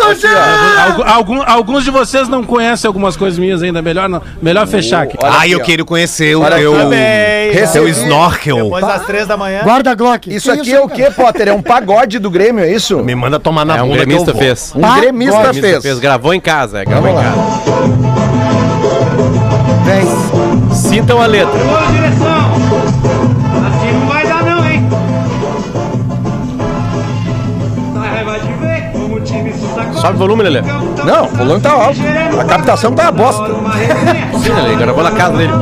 Algu- 0.86 1.02
algum- 1.06 1.42
alguns 1.46 1.84
de 1.84 1.90
vocês 1.90 2.28
não 2.28 2.42
conhecem 2.44 2.86
algumas 2.88 3.16
coisas 3.16 3.38
minhas 3.38 3.62
ainda. 3.62 3.80
Melhor 3.80 4.08
não. 4.08 4.20
Melhor 4.42 4.66
fechar 4.66 5.02
aqui. 5.04 5.16
Olha 5.22 5.32
Ah, 5.32 5.38
aqui, 5.38 5.52
eu 5.52 5.60
ó. 5.60 5.62
quero 5.62 5.84
conhecer 5.86 6.36
o 6.36 6.42
Olha 6.42 6.56
teu, 6.56 6.74
aqui, 6.74 7.50
Recebi- 7.58 7.90
snorkel. 7.90 8.64
Depois 8.64 8.86
das 8.86 9.06
três 9.06 9.26
da 9.26 9.36
manhã. 9.36 9.60
Guarda 9.62 9.90
a 9.92 9.94
Glock. 9.94 10.34
Isso 10.34 10.50
aqui 10.52 10.72
é 10.74 10.80
o 10.80 10.88
quê, 10.88 11.10
Potter? 11.10 11.48
É 11.48 11.52
um 11.52 11.62
pagode 11.62 12.18
do 12.18 12.30
Grêmio, 12.30 12.62
é 12.64 12.70
isso? 12.70 13.02
Me 13.14 13.20
manda 13.20 13.38
tomar 13.38 13.64
na 13.64 13.76
É 13.76 13.82
um 13.82 13.86
bunda 13.88 13.98
que 13.98 14.02
eu 14.02 14.06
gremista 14.06 14.32
vou. 14.32 14.42
fez. 14.42 14.72
Um 14.74 14.80
Pagode. 14.80 15.00
gremista 15.02 15.38
Gremista 15.40 15.68
fez. 15.68 15.82
fez. 15.82 15.98
Gravou 16.00 16.34
em 16.34 16.40
casa, 16.40 16.80
é, 16.80 16.84
gravou 16.84 17.08
em 17.08 17.14
Vamos 17.14 17.30
casa. 17.30 17.84
Vem. 19.84 20.74
Sintam 20.74 21.20
a 21.22 21.26
letra. 21.26 21.52
Ô, 21.52 21.92
direção! 21.92 22.50
Assim 23.68 23.92
não 23.92 24.06
vai 24.08 24.26
dar 24.26 24.42
não, 24.42 24.64
hein? 24.66 24.88
Se 29.24 29.74
sacode. 29.74 30.00
Sobe 30.00 30.14
o 30.14 30.18
volume, 30.18 30.42
Lelê. 30.42 30.62
Não, 30.62 31.24
o 31.24 31.28
volume 31.28 31.60
tá 31.60 31.70
alto. 31.72 32.00
A 32.40 32.44
captação 32.44 32.92
tá 32.92 33.04
uma 33.04 33.12
bosta. 33.12 33.46
Sim, 34.42 34.52
Lelê, 34.52 34.74
gravou 34.76 35.04
na 35.04 35.10
casa 35.12 35.36
dele. 35.36 35.52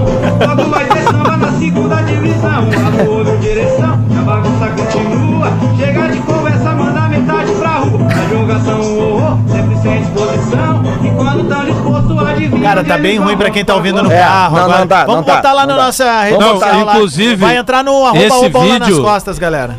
Cara, 12.74 12.84
tá 12.84 12.96
bem 12.98 13.18
ruim 13.18 13.36
pra 13.36 13.50
quem 13.50 13.62
tá 13.64 13.74
ouvindo 13.74 14.02
no 14.02 14.10
É, 14.10 14.18
carro. 14.18 14.56
não, 14.56 14.64
agora. 14.64 14.78
não 14.80 14.86
dá, 14.86 14.98
Vamos 15.04 15.14
não 15.16 15.22
dá, 15.24 15.36
botar 15.36 15.52
lá 15.52 15.66
não 15.66 15.74
na 15.74 15.80
dá. 15.80 15.86
nossa 15.86 16.20
rede 16.22 16.38
Não, 16.38 16.52
social 16.54 16.84
lá. 16.86 16.92
inclusive, 16.94 17.36
Vai 17.36 17.56
entrar 17.58 17.84
no 17.84 18.06
arroba 18.06 18.18
esse 18.18 18.48
lá 18.48 18.64
nas 18.78 18.88
vídeo- 18.88 19.02
costas, 19.02 19.38
galera. 19.38 19.78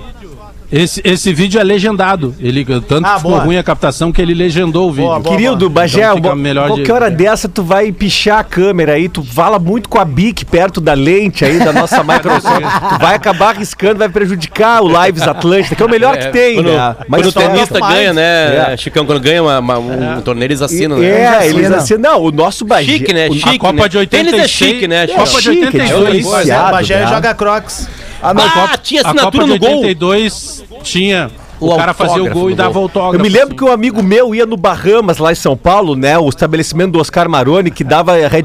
Esse, 0.76 1.02
esse 1.06 1.32
vídeo 1.32 1.62
é 1.62 1.64
legendado. 1.64 2.34
Ele, 2.40 2.66
tanto 2.82 3.06
Ah, 3.06 3.18
ficou 3.18 3.32
boa. 3.34 3.44
ruim 3.44 3.58
a 3.58 3.64
captação 3.64 4.12
que 4.12 4.20
ele 4.20 4.34
legendou 4.34 4.90
o 4.90 4.92
vídeo. 4.92 5.06
Boa, 5.06 5.20
boa. 5.20 5.36
Querido, 5.38 5.70
Bagé, 5.70 6.02
Então 6.02 6.20
bo- 6.20 6.36
melhor 6.36 6.64
de- 6.64 6.78
qualquer 6.78 6.94
hora 6.94 7.12
dessa 7.12 7.48
tu 7.48 7.62
vai 7.62 7.92
pichar 7.92 8.40
a 8.40 8.44
câmera 8.44 8.94
aí, 8.94 9.08
tu 9.08 9.24
fala 9.24 9.60
muito 9.60 9.88
com 9.88 10.00
a 10.00 10.06
Bic 10.06 10.44
perto 10.46 10.82
da 10.82 10.94
lente 10.96 11.46
aí 11.46 11.60
da 11.60 11.72
nossa 11.72 12.02
Microsoft, 12.04 12.64
tu 12.90 13.00
vai 13.00 13.14
acabar 13.14 13.50
arriscando, 13.56 14.00
vai 14.00 14.10
prejudicar 14.10 14.82
o 14.82 14.88
Lives 15.06 15.22
Atlântica, 15.22 15.76
que 15.76 15.84
é 15.84 15.86
o 15.86 15.90
melhor 15.90 16.18
que 16.18 16.30
tem, 16.30 16.56
quando, 16.56 16.72
né? 16.72 16.96
quando 17.08 17.26
o 17.28 17.32
tenista 17.32 17.80
mais. 17.80 17.96
ganha, 17.96 18.14
né, 18.14 18.74
É. 18.74 18.78
Chicão, 18.78 19.06
quando 19.06 19.20
ganha 19.22 19.44
uma- 19.44 19.60
uma- 19.60 19.78
um 20.18 20.22
torneio, 20.22 20.48
eles 20.48 20.62
assinam, 20.64 20.98
né? 20.98 21.06
É, 21.06 21.48
eles 21.50 21.72
assim, 21.72 21.98
não, 21.98 22.20
o 22.20 22.32
nosso 22.32 22.66
Bagé... 22.66 22.94
Chique, 22.94 23.14
né? 23.14 23.30
Chique, 23.30 23.48
a 23.58 23.60
Copa 23.60 23.84
né? 23.84 23.90
de 23.90 23.98
86. 24.00 24.32
Tênis 24.32 24.44
é 24.44 24.48
chique, 24.48 24.88
né? 24.88 25.06
Copa 25.06 25.26
de 25.40 25.42
chique, 25.44 25.66
82. 25.66 25.84
é 25.86 25.94
Pois 25.94 26.08
é, 26.10 26.18
diferenciado, 26.18 26.68
o 26.68 26.72
Bagé 26.72 27.00
né? 27.02 27.08
joga 27.08 27.34
Crocs. 27.36 27.88
Ah, 28.24 28.34
não, 28.34 28.44
Ah, 28.44 28.78
tinha 28.82 29.02
A 29.02 29.04
Copa 29.06 29.16
assinatura 29.18 29.44
de 29.46 29.50
no 29.52 29.60
gol. 29.60 29.70
82 29.82 30.64
tinha. 30.84 31.30
O, 31.60 31.70
O 31.72 31.78
cara 31.78 31.94
fazia 31.94 32.22
o 32.24 32.30
gol 32.30 32.50
e 32.52 32.56
dava 32.56 32.78
autógrafo. 32.80 33.16
Eu 33.16 33.22
me 33.22 33.30
lembro 33.30 33.50
assim. 33.50 33.56
que 33.58 33.64
um 33.64 33.72
amigo 33.72 34.04
meu 34.04 34.34
ia 34.36 34.46
no 34.46 34.58
Bahamas, 34.58 35.18
lá 35.18 35.32
em 35.32 35.36
São 35.36 35.56
Paulo, 35.56 35.96
né? 35.96 36.18
O 36.18 36.28
estabelecimento 36.28 36.92
do 36.94 37.00
Oscar 37.00 37.30
Maroni, 37.30 37.72
que 37.72 37.84
dava. 37.84 38.14
Red... 38.28 38.44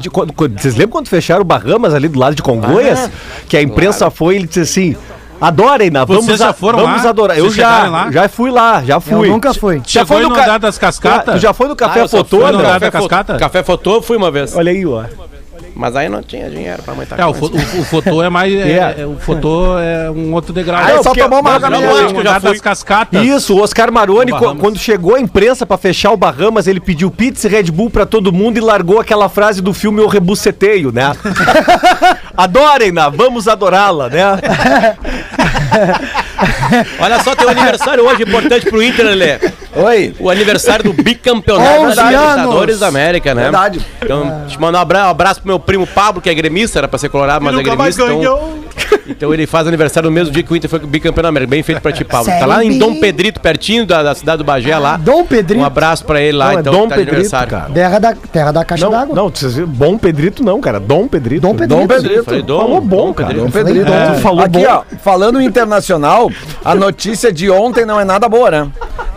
Vocês 0.57 0.75
lembram 0.75 0.89
quando 0.91 1.07
fecharam 1.09 1.41
o 1.41 1.45
Bahamas 1.45 1.93
ali 1.93 2.07
do 2.07 2.17
lado 2.19 2.35
de 2.35 2.41
Congonhas? 2.41 3.09
que 3.47 3.57
a 3.57 3.61
imprensa 3.61 4.09
foi 4.09 4.35
e 4.35 4.37
ele 4.37 4.47
disse 4.47 4.59
assim. 4.61 4.95
Adorem, 5.41 5.89
né? 5.89 6.03
Vocês 6.05 6.25
Vamos, 6.25 6.39
já 6.39 6.51
foram 6.53 6.79
vamos 6.79 7.01
lá? 7.03 7.09
adorar. 7.09 7.37
Eu 7.37 7.49
já, 7.49 7.87
lá? 7.87 8.11
já 8.11 8.27
fui 8.27 8.51
lá, 8.51 8.83
já 8.83 8.95
Eu 8.95 9.01
fui. 9.01 9.29
nunca 9.29 9.53
fui. 9.53 9.77
Já 9.77 10.01
Chegou 10.01 10.07
foi 10.17 10.21
no 10.23 10.33
ca- 10.35 10.57
das 10.57 10.77
cascatas? 10.77 11.35
Tu 11.35 11.39
já 11.41 11.53
foi 11.53 11.69
no 11.69 11.77
Café 11.77 11.99
Ah, 12.01 12.03
eu 12.03 12.07
só 12.09 12.17
Fotô, 12.17 12.41
fui 12.41 12.51
no 12.51 12.57
no 12.57 12.63
né? 12.63 12.69
Café 12.71 12.91
Fo- 12.91 12.97
cascata? 12.99 13.37
Café 13.37 13.63
Fotô, 13.63 13.95
eu 13.95 14.01
fui 14.01 14.17
uma 14.17 14.29
vez. 14.29 14.53
Olha 14.53 14.69
aí, 14.69 14.85
ó. 14.85 15.03
Mas 15.79 15.95
aí 15.95 16.09
não 16.09 16.21
tinha 16.21 16.49
dinheiro 16.49 16.83
pra 16.83 16.93
muita 16.93 17.15
É, 17.15 17.25
o, 17.25 17.33
coisa. 17.33 17.57
fo- 17.65 17.77
o, 17.77 17.81
o 17.81 17.85
fotô 17.85 18.21
é 18.21 18.29
mais. 18.29 18.53
é- 18.53 18.71
É. 18.71 18.95
é- 18.99 19.05
o 19.05 19.15
fotô 19.17 19.79
é 19.79 20.11
um 20.11 20.33
outro 20.33 20.51
degrau. 20.51 20.83
Aí 20.83 20.93
Não, 20.93 21.01
só 21.03 21.13
tomou 21.15 21.39
uma 21.39 21.51
o 21.51 22.19
andar 22.19 22.41
das 22.41 22.59
cascatas. 22.59 23.23
Isso, 23.25 23.55
o 23.55 23.61
Oscar 23.61 23.89
Maroni, 23.89 24.33
quando 24.59 24.77
chegou 24.77 25.15
a 25.15 25.19
imprensa 25.21 25.65
pra 25.65 25.77
fechar 25.77 26.11
o 26.11 26.17
Bahamas, 26.17 26.67
ele 26.67 26.81
pediu 26.81 27.09
pizza 27.09 27.47
e 27.47 27.49
Red 27.51 27.71
Bull 27.71 27.89
pra 27.89 28.05
todo 28.05 28.33
mundo 28.33 28.57
e 28.57 28.59
largou 28.61 28.99
aquela 28.99 29.29
frase 29.29 29.61
do 29.61 29.73
filme 29.73 30.01
O 30.01 30.07
Rebuceteio, 30.07 30.91
né? 30.91 31.13
Adorem-na, 32.35 33.07
vamos 33.07 33.47
adorá-la, 33.47 34.09
né? 34.09 34.25
Olha 36.99 37.23
só, 37.23 37.35
tem 37.35 37.47
um 37.47 37.49
aniversário 37.51 38.05
hoje 38.05 38.23
importante 38.23 38.65
pro 38.69 38.83
Inter, 38.83 39.05
Lelê. 39.05 39.39
Oi. 39.75 40.13
O 40.19 40.29
aniversário 40.29 40.83
do 40.83 40.93
bicampeonato 40.93 41.81
11 41.83 41.95
da 41.95 42.03
Libertadores 42.09 42.79
da 42.79 42.87
América, 42.87 43.35
né? 43.35 43.43
Verdade. 43.43 43.79
Então, 44.01 44.45
te 44.47 44.59
mandar 44.59 44.79
um 44.79 44.81
abra- 44.81 45.05
um 45.07 45.09
abraço 45.09 45.41
pro 45.41 45.47
meu 45.47 45.59
primo 45.59 45.85
Pablo, 45.85 46.21
que 46.21 46.29
é 46.29 46.33
gremista, 46.33 46.79
era 46.79 46.87
pra 46.87 46.97
ser 46.97 47.09
colorado, 47.09 47.43
mas 47.45 47.57
é 47.57 47.61
gremista. 47.63 48.01
Então, 48.03 48.17
ganhou. 48.17 48.59
então 49.07 49.33
ele 49.33 49.45
faz 49.45 49.67
aniversário 49.67 50.09
no 50.09 50.13
mesmo 50.15 50.33
dia 50.33 50.41
que 50.41 50.51
o 50.51 50.55
Inter 50.55 50.69
foi 50.69 50.79
bicampeão 50.79 51.21
da 51.23 51.29
América. 51.29 51.49
Bem 51.51 51.61
feito 51.63 51.81
pra 51.81 51.91
ti, 51.91 52.03
Pablo. 52.03 52.25
Tá 52.25 52.33
Série 52.33 52.45
lá 52.45 52.63
em. 52.63 52.77
Dom 52.79 52.99
Pedrito, 52.99 53.39
pertinho 53.39 53.85
da, 53.85 54.01
da 54.01 54.15
cidade 54.15 54.39
do 54.39 54.43
Bagé 54.43 54.77
lá. 54.77 54.97
Dom 54.97 55.23
Pedrito. 55.25 55.61
Um 55.61 55.65
abraço 55.65 56.03
pra 56.05 56.19
ele 56.21 56.37
lá, 56.37 56.51
Não, 56.51 56.57
é 56.57 56.61
então, 56.61 56.73
Dom 56.73 56.83
que 56.83 56.89
tá 56.89 56.95
Pedrito, 56.95 57.13
aniversário. 57.15 57.49
cara. 57.49 57.69
Terra 57.73 57.99
da, 57.99 58.13
terra 58.15 58.51
da 58.51 58.65
caixa 58.65 58.85
Não, 58.85 58.91
d'água. 58.91 59.15
não, 59.15 59.29
vocês 59.29 59.53
viram? 59.53 59.67
bom 59.67 59.97
Pedrito 59.97 60.43
não, 60.43 60.59
cara. 60.59 60.79
Dom 60.79 61.07
Pedrito. 61.07 61.41
Dom 61.41 61.55
Pedrito. 61.55 61.75
Dom 61.79 61.87
Pedrito. 61.87 62.23
Falei 62.23 62.41
Dom, 62.41 62.59
Falou 62.59 62.81
bom, 62.81 63.05
Dom 63.07 63.13
cara. 63.13 63.29
Pedrito. 63.33 63.45
Dom 63.45 63.51
Pedrito. 63.65 63.91
É. 63.93 64.15
Falou 64.15 64.43
Aqui, 64.43 64.59
bom. 64.59 64.65
ó, 64.67 64.83
falando 65.03 65.41
internacional, 65.41 66.31
a 66.65 66.73
notícia 66.75 67.31
de 67.31 67.49
ontem 67.51 67.85
não 67.85 67.99
é 67.99 68.03
nada 68.05 68.27
boa, 68.27 68.49
né? 68.49 68.67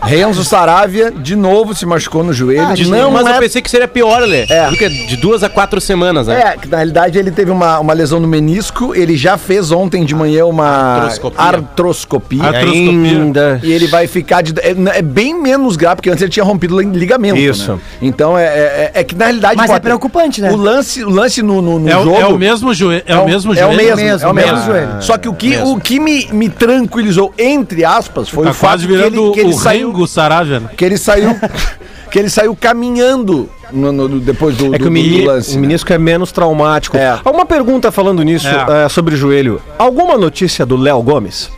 Renzo 0.05 0.43
Saravia 0.43 1.11
de 1.11 1.35
novo 1.35 1.73
se 1.73 1.85
machucou 1.85 2.23
no 2.23 2.33
joelho. 2.33 2.73
De 2.73 2.89
não 2.89 3.11
mas 3.11 3.25
é 3.25 3.35
eu 3.35 3.39
pensei 3.39 3.61
que 3.61 3.69
seria 3.69 3.87
pior, 3.87 4.19
Lelê. 4.21 4.45
É. 4.49 4.67
Porque 4.67 4.89
de 4.89 5.15
duas 5.17 5.43
a 5.43 5.49
quatro 5.49 5.79
semanas, 5.79 6.27
né? 6.27 6.53
É, 6.53 6.57
que 6.57 6.67
na 6.67 6.77
realidade 6.77 7.17
ele 7.17 7.31
teve 7.31 7.51
uma, 7.51 7.79
uma 7.79 7.93
lesão 7.93 8.19
no 8.19 8.27
menisco, 8.27 8.93
ele 8.95 9.15
já 9.15 9.37
fez 9.37 9.71
ontem 9.71 10.03
de 10.05 10.13
manhã 10.13 10.45
uma 10.45 10.65
Artroscopia. 10.67 11.41
artroscopia. 11.41 12.43
Artroscopia. 12.43 12.83
Ainda. 13.11 13.59
E 13.63 13.71
ele 13.71 13.87
vai 13.87 14.07
ficar 14.07 14.41
de. 14.41 14.53
É, 14.59 14.75
é 14.97 15.01
bem 15.01 15.33
menos 15.39 15.75
grave, 15.75 15.97
porque 15.97 16.09
antes 16.09 16.21
ele 16.21 16.31
tinha 16.31 16.43
rompido 16.43 16.75
o 16.75 16.81
ligamento. 16.81 17.37
Isso. 17.39 17.73
né? 17.73 17.79
Então 18.01 18.37
é, 18.37 18.43
é, 18.45 18.91
é 18.95 19.03
que 19.03 19.15
na 19.15 19.25
realidade. 19.25 19.55
Mas 19.55 19.69
é 19.69 19.73
Potter, 19.73 19.83
preocupante, 19.83 20.41
né? 20.41 20.51
O 20.51 20.55
lance, 20.55 21.03
o 21.03 21.09
lance 21.09 21.41
no, 21.41 21.61
no, 21.61 21.79
no 21.79 21.89
É, 21.89 21.97
o- 21.97 22.03
jogo. 22.03 22.17
é 22.19 22.25
o 22.27 22.37
mesmo 22.37 22.73
joelho. 22.73 23.03
É, 23.05 23.15
o 23.17 23.25
mesmo 23.25 23.53
é 23.53 23.55
joelho. 23.57 23.73
o 23.73 23.77
mesmo, 23.77 23.95
mesmo, 23.95 24.27
é 24.27 24.31
o 24.31 24.33
mesmo. 24.33 24.65
joelho. 24.65 24.89
Só 25.01 25.17
que 25.17 25.29
o 25.29 25.33
que, 25.33 25.49
Mesmo. 25.49 25.73
o 25.75 25.79
que 25.79 25.99
me, 25.99 26.27
me 26.31 26.49
tranquilizou, 26.49 27.33
entre 27.37 27.85
aspas, 27.85 28.27
foi 28.29 28.43
Tá 28.43 28.51
o 28.51 28.53
fato 28.53 28.69
quase 28.71 28.87
que 28.87 28.93
virando 28.93 29.25
ele, 29.25 29.33
que 29.33 29.39
ele 29.39 29.49
o 29.49 29.53
saiu. 29.53 29.92
Ringo 29.93 30.07
Saravia. 30.07 30.59
né? 30.59 30.69
Que 30.75 30.83
ele 30.85 30.97
saiu. 30.97 31.35
que 32.11 32.19
ele 32.19 32.29
saiu 32.29 32.55
caminhando 32.55 33.49
no- 33.71 33.91
no- 33.91 34.19
depois 34.19 34.55
do, 34.57 34.73
É 34.75 34.77
que 34.77 34.83
do- 34.89 35.25
lance. 35.25 35.55
o 35.57 35.59
menisco 35.59 35.91
é 35.91 35.97
menos 35.97 36.31
traumático. 36.31 36.95
É. 36.97 37.19
Alguma 37.23 37.45
pergunta 37.45 37.91
falando 37.91 38.21
nisso 38.23 38.47
É. 38.47 38.85
eh, 38.85 38.89
sobre 38.89 39.15
o 39.15 39.17
joelho? 39.17 39.61
Alguma 39.79 40.17
notícia 40.17 40.65
do 40.65 40.75
Léo 40.75 41.01
Gomes? 41.01 41.49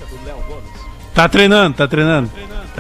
Tá 1.14 1.28
treinando, 1.30 1.76
tá 1.78 1.88
treinando. 1.88 2.30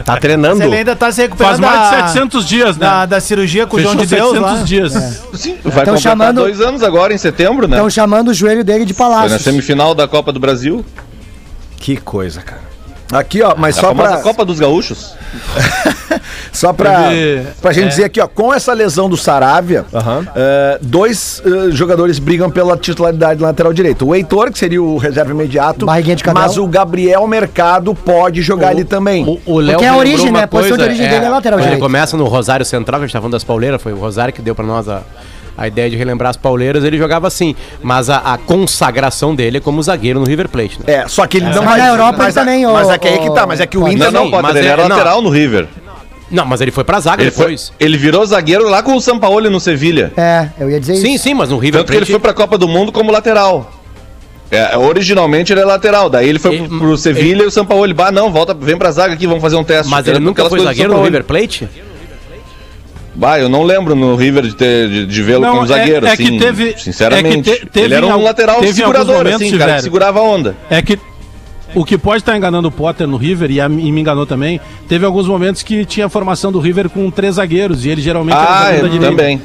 Tá 0.03 0.17
treinando? 0.17 0.61
Ele 0.61 0.75
ainda 0.75 0.93
tá 0.93 1.09
se 1.09 1.15
Faz 1.21 1.29
recuperando 1.29 1.59
mais 1.61 1.89
de 1.89 1.95
da, 1.95 2.07
700 2.07 2.45
dias, 2.45 2.77
né? 2.77 2.85
da, 2.85 3.05
da 3.05 3.19
cirurgia 3.21 3.65
com 3.65 3.77
o 3.77 3.79
João 3.79 3.95
de 3.95 4.05
Deus 4.05 4.31
700 4.31 4.41
lá. 4.59 4.63
dias. 4.63 4.93
Sim, 5.33 5.51
vai 5.63 5.85
Tão 5.85 5.93
completar 5.95 5.99
chamando- 6.01 6.41
dois 6.41 6.59
anos 6.59 6.83
agora, 6.83 7.13
em 7.13 7.17
setembro, 7.17 7.65
né? 7.65 7.77
Estão 7.77 7.89
chamando 7.89 8.27
o 8.29 8.33
joelho 8.33 8.61
dele 8.63 8.83
de 8.83 8.93
Foi 8.93 9.05
na 9.07 9.11
palácio. 9.13 9.39
semifinal 9.39 9.95
da 9.95 10.05
Copa 10.05 10.33
do 10.33 10.39
Brasil. 10.39 10.83
Que 11.77 11.95
coisa, 11.95 12.41
cara. 12.41 12.61
Aqui, 13.11 13.41
ó, 13.41 13.53
mas 13.57 13.77
A 13.77 13.81
só 13.81 13.93
pra. 13.93 14.17
Copa 14.17 14.43
dos 14.43 14.59
Gaúchos. 14.59 15.13
Só 16.51 16.71
pra, 16.71 17.09
Teve- 17.09 17.47
pra 17.61 17.73
gente 17.73 17.85
é. 17.85 17.89
dizer 17.89 18.03
aqui, 18.05 18.21
ó, 18.21 18.27
com 18.27 18.53
essa 18.53 18.71
lesão 18.71 19.09
do 19.09 19.17
Saravia, 19.17 19.85
Aham. 19.93 20.25
eh, 20.33 20.79
dois 20.81 21.41
eh, 21.45 21.71
jogadores 21.71 22.17
brigam 22.19 22.49
pela 22.49 22.77
titularidade 22.77 23.39
do 23.39 23.43
lateral 23.43 23.73
direito. 23.73 24.07
O 24.07 24.15
Heitor, 24.15 24.49
que 24.51 24.57
seria 24.57 24.81
o 24.81 24.97
reserva 24.97 25.31
imediato, 25.31 25.85
mas 25.85 26.57
o 26.57 26.65
Gabriel 26.67 27.27
Mercado 27.27 27.93
pode 27.93 28.41
jogar 28.41 28.69
ali 28.69 28.85
também. 28.85 29.25
O, 29.25 29.39
o 29.53 29.59
Léo 29.59 29.73
Porque 29.73 29.85
é 29.85 29.89
a 29.89 29.97
origem, 29.97 30.31
né? 30.31 30.43
A 30.43 30.47
posição 30.47 30.77
de 30.77 30.83
origem 30.83 31.09
dele 31.09 31.25
é 31.25 31.29
lateral 31.29 31.57
quando 31.59 31.63
Ele 31.65 31.75
direito. 31.75 31.81
começa 31.83 32.15
no 32.15 32.25
Rosário 32.25 32.65
Central, 32.65 32.99
que 33.01 33.03
a 33.03 33.07
gente 33.07 33.13
tá 33.13 33.19
falando 33.19 33.33
das 33.33 33.43
pauleiras, 33.43 33.81
foi 33.81 33.91
o 33.91 33.97
Rosário 33.97 34.33
que 34.33 34.41
deu 34.41 34.55
pra 34.55 34.65
nós 34.65 34.87
a, 34.87 35.01
a 35.57 35.67
ideia 35.67 35.89
de 35.89 35.95
relembrar 35.95 36.29
as 36.29 36.37
pauleiras, 36.37 36.83
ele 36.83 36.97
jogava 36.97 37.27
assim. 37.27 37.55
Mas 37.81 38.09
a, 38.09 38.17
a 38.17 38.37
consagração 38.37 39.33
dele 39.35 39.57
é 39.57 39.59
como 39.61 39.81
zagueiro 39.81 40.19
no 40.19 40.25
River 40.25 40.49
Plate, 40.49 40.79
né? 40.79 40.93
É, 40.95 41.07
só 41.07 41.25
que 41.27 41.37
ele 41.37 41.45
não 41.47 41.63
Mas 41.63 41.77
na 41.77 41.87
Europa 41.87 42.15
mas, 42.17 42.35
ele 42.35 42.45
também, 42.45 42.65
Mas 42.65 42.89
é 42.89 42.97
que 42.97 43.07
aí 43.07 43.19
que 43.19 43.33
tá, 43.33 43.45
mas 43.47 43.59
é 43.59 43.65
que 43.67 43.77
o 43.77 43.87
Inter 43.87 44.11
Não, 44.11 44.11
não. 44.11 44.23
não, 44.25 44.31
Potter, 44.31 44.43
mas 44.43 44.55
ele 44.57 44.67
é- 44.67 44.71
era 44.71 44.81
não. 44.87 44.89
lateral 44.97 45.21
no 45.21 45.29
River. 45.29 45.67
Não, 46.31 46.45
mas 46.45 46.59
ele 46.59 46.71
foi 46.71 46.83
pra 46.83 46.99
zaga 46.99 47.21
Ele, 47.21 47.29
foi, 47.31 47.45
depois. 47.45 47.71
ele 47.79 47.97
virou 47.97 48.25
zagueiro 48.25 48.67
lá 48.67 48.81
com 48.81 48.95
o 48.95 48.99
Sampaoli 49.01 49.47
no 49.47 49.59
Sevilha. 49.59 50.11
É, 50.17 50.49
eu 50.59 50.69
ia 50.71 50.79
dizer 50.79 50.95
Sim, 50.95 51.13
isso. 51.13 51.23
sim, 51.25 51.33
mas 51.35 51.49
no 51.49 51.57
River 51.57 51.81
Tanto 51.81 51.91
que 51.91 51.97
ele 51.99 52.05
foi 52.05 52.19
pra 52.19 52.33
Copa 52.33 52.57
do 52.57 52.67
Mundo 52.67 52.91
como 52.91 53.11
lateral. 53.11 53.71
É, 54.51 54.77
originalmente 54.77 55.51
ele 55.53 55.61
é 55.61 55.65
lateral, 55.65 56.09
daí 56.09 56.29
ele 56.29 56.37
foi 56.39 56.55
Ele- 56.55 56.67
pro, 56.67 56.77
pro 56.79 56.97
Sevilha 56.97 57.43
e 57.43 57.45
o 57.45 57.51
Sampaoli, 57.51 57.93
bah, 57.93 58.11
não, 58.11 58.31
volta, 58.31 58.53
vem 58.53 58.77
pra 58.77 58.91
zaga 58.91 59.13
aqui, 59.13 59.25
vamos 59.27 59.41
fazer 59.41 59.55
um 59.55 59.63
teste. 59.63 59.89
Mas 59.89 60.07
ele 60.07 60.19
nunca 60.19 60.47
foi 60.49 60.59
zagueiro 60.59 60.93
no. 60.93 61.03
River 61.03 61.23
Plate? 61.23 61.67
Bah, 63.15 63.39
eu 63.39 63.47
não 63.47 63.63
lembro 63.63 63.95
no 63.95 64.15
River 64.15 64.43
de, 64.43 64.55
ter- 64.55 64.89
de, 64.89 65.05
de 65.05 65.23
vê-lo 65.23 65.45
como 65.47 65.63
é- 65.63 65.67
zagueiro, 65.67 66.05
é 66.05 66.17
que 66.17 66.23
assim, 66.23 66.37
teve- 66.37 66.75
sinceramente. 66.77 67.49
é 67.49 67.53
que 67.55 67.59
te- 67.61 67.65
teve 67.67 67.85
ele 67.85 67.95
era 67.95 68.05
um 68.05 68.11
al- 68.11 68.21
lateral 68.21 68.59
teve 68.59 68.73
segurador, 68.73 69.25
assim, 69.27 69.57
cara, 69.57 69.75
que 69.75 69.81
segurava 69.83 70.19
a 70.19 70.23
onda. 70.23 70.55
É 70.69 70.81
que 70.81 70.99
o 71.73 71.83
que 71.85 71.97
pode 71.97 72.17
estar 72.21 72.35
enganando 72.35 72.67
o 72.67 72.71
Potter 72.71 73.07
no 73.07 73.15
River, 73.17 73.49
e, 73.51 73.59
a- 73.61 73.65
e 73.67 73.91
me 73.91 74.01
enganou 74.01 74.25
também, 74.25 74.59
teve 74.89 75.05
alguns 75.05 75.27
momentos 75.27 75.63
que 75.63 75.85
tinha 75.85 76.05
a 76.07 76.09
formação 76.09 76.51
do 76.51 76.59
River 76.59 76.89
com 76.89 77.09
três 77.09 77.35
zagueiros, 77.35 77.85
e 77.85 77.89
ele 77.89 78.01
geralmente 78.01 78.35
Ah, 78.37 78.63
zagueiro 78.65 78.83
da 78.87 78.91
direita. 78.93 79.15
também. 79.15 79.41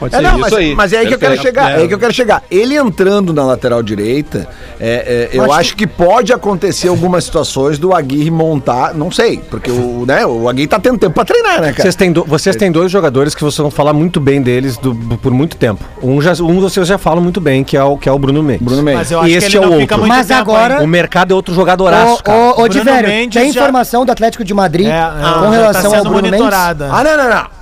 Pode 0.00 0.14
É, 0.14 0.18
ser 0.18 0.24
não, 0.24 0.30
isso. 0.32 0.40
mas, 0.40 0.52
aí. 0.54 0.74
mas 0.74 0.92
é 0.94 0.98
aí 0.98 1.06
que 1.06 1.14
eu 1.14 1.18
quero 1.18 1.36
chegar. 1.40 1.70
É. 1.70 1.74
É. 1.74 1.76
aí 1.82 1.88
que 1.88 1.94
eu 1.94 1.98
quero 1.98 2.12
chegar. 2.12 2.42
Ele 2.50 2.74
entrando 2.76 3.32
na 3.32 3.44
lateral 3.44 3.82
direita, 3.82 4.48
é, 4.80 5.28
é, 5.32 5.36
eu 5.36 5.44
Acho 5.44 5.52
acho 5.60 5.76
que 5.76 5.86
pode 5.86 6.32
acontecer 6.32 6.88
algumas 6.88 7.22
situações 7.24 7.78
do 7.78 7.94
Aguirre 7.94 8.30
montar, 8.30 8.94
não 8.94 9.10
sei, 9.12 9.38
porque 9.50 9.70
o, 9.70 10.04
né, 10.06 10.24
o 10.26 10.48
Aguirre 10.48 10.66
tá 10.68 10.80
tendo 10.80 10.98
tempo 10.98 11.12
pra 11.14 11.24
treinar, 11.24 11.60
né, 11.60 11.70
cara? 11.72 11.82
Vocês 11.82 11.94
têm, 11.94 12.10
do- 12.10 12.24
vocês 12.24 12.56
têm 12.56 12.72
dois 12.72 12.90
jogadores 12.90 13.34
que 13.34 13.42
vocês 13.42 13.58
vão 13.58 13.70
falar 13.70 13.92
muito 13.92 14.18
bem 14.18 14.40
deles 14.40 14.76
do- 14.78 14.94
por 15.18 15.32
muito 15.32 15.56
tempo. 15.56 15.84
Um, 16.02 16.20
já, 16.22 16.32
um 16.42 16.58
vocês 16.60 16.88
já 16.88 16.96
falam 16.96 17.22
muito 17.22 17.40
bem, 17.40 17.62
que 17.62 17.76
é 17.76 17.84
o, 17.84 17.98
que 17.98 18.08
é 18.08 18.12
o 18.12 18.18
Bruno 18.18 18.42
Mendes. 18.42 18.62
Bruno 18.64 18.82
Mendes. 18.82 19.00
Mas 19.00 19.10
eu 19.12 19.18
acho 19.20 19.28
E 19.28 19.32
que 19.32 19.36
este 19.38 19.56
ele 19.56 19.64
é 19.64 19.68
o 19.68 19.70
não 19.70 19.78
fica 19.80 19.94
outro. 19.96 20.08
Mas 20.08 20.26
tempo 20.26 20.40
agora-. 20.40 20.82
O 20.82 20.86
mercado 20.86 21.32
é 21.32 21.34
outro 21.34 21.54
jogadoraço, 21.54 22.22
cara. 22.22 22.54
Ô, 22.56 22.66
Diverio, 22.68 23.08
Mendes 23.08 23.42
tem 23.42 23.52
já- 23.52 23.60
informação 23.60 24.06
do 24.06 24.12
Atlético 24.12 24.42
de 24.44 24.54
Madrid 24.54 24.86
É, 24.86 25.02
com 25.42 25.50
relação 25.50 25.90
tá 25.90 25.98
ao 25.98 26.04
Bruno 26.04 26.22
Mendes? 26.22 26.38
monitorada. 26.40 26.88
Ah, 26.90 27.04
não, 27.04 27.16
não, 27.16 27.28
não. 27.28 27.59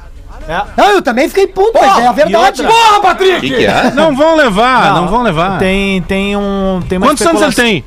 É. 0.48 0.62
Não, 0.76 0.90
eu 0.92 1.02
também 1.02 1.28
fiquei 1.28 1.46
puto, 1.46 1.72
mas 1.78 1.98
é 1.98 2.06
a 2.06 2.12
verdade. 2.12 2.62
Porra, 2.62 3.00
Patrick! 3.02 3.40
que, 3.40 3.56
que 3.56 3.66
é? 3.66 3.90
Não 3.90 4.16
vão 4.16 4.34
levar, 4.34 4.94
não, 4.94 5.06
vão 5.08 5.22
levar. 5.22 5.58
Tem, 5.58 6.00
tem 6.02 6.36
um. 6.36 6.80
Tem 6.88 6.98
Quantos 6.98 7.26
anos 7.26 7.42
ele 7.42 7.52
tem? 7.54 7.84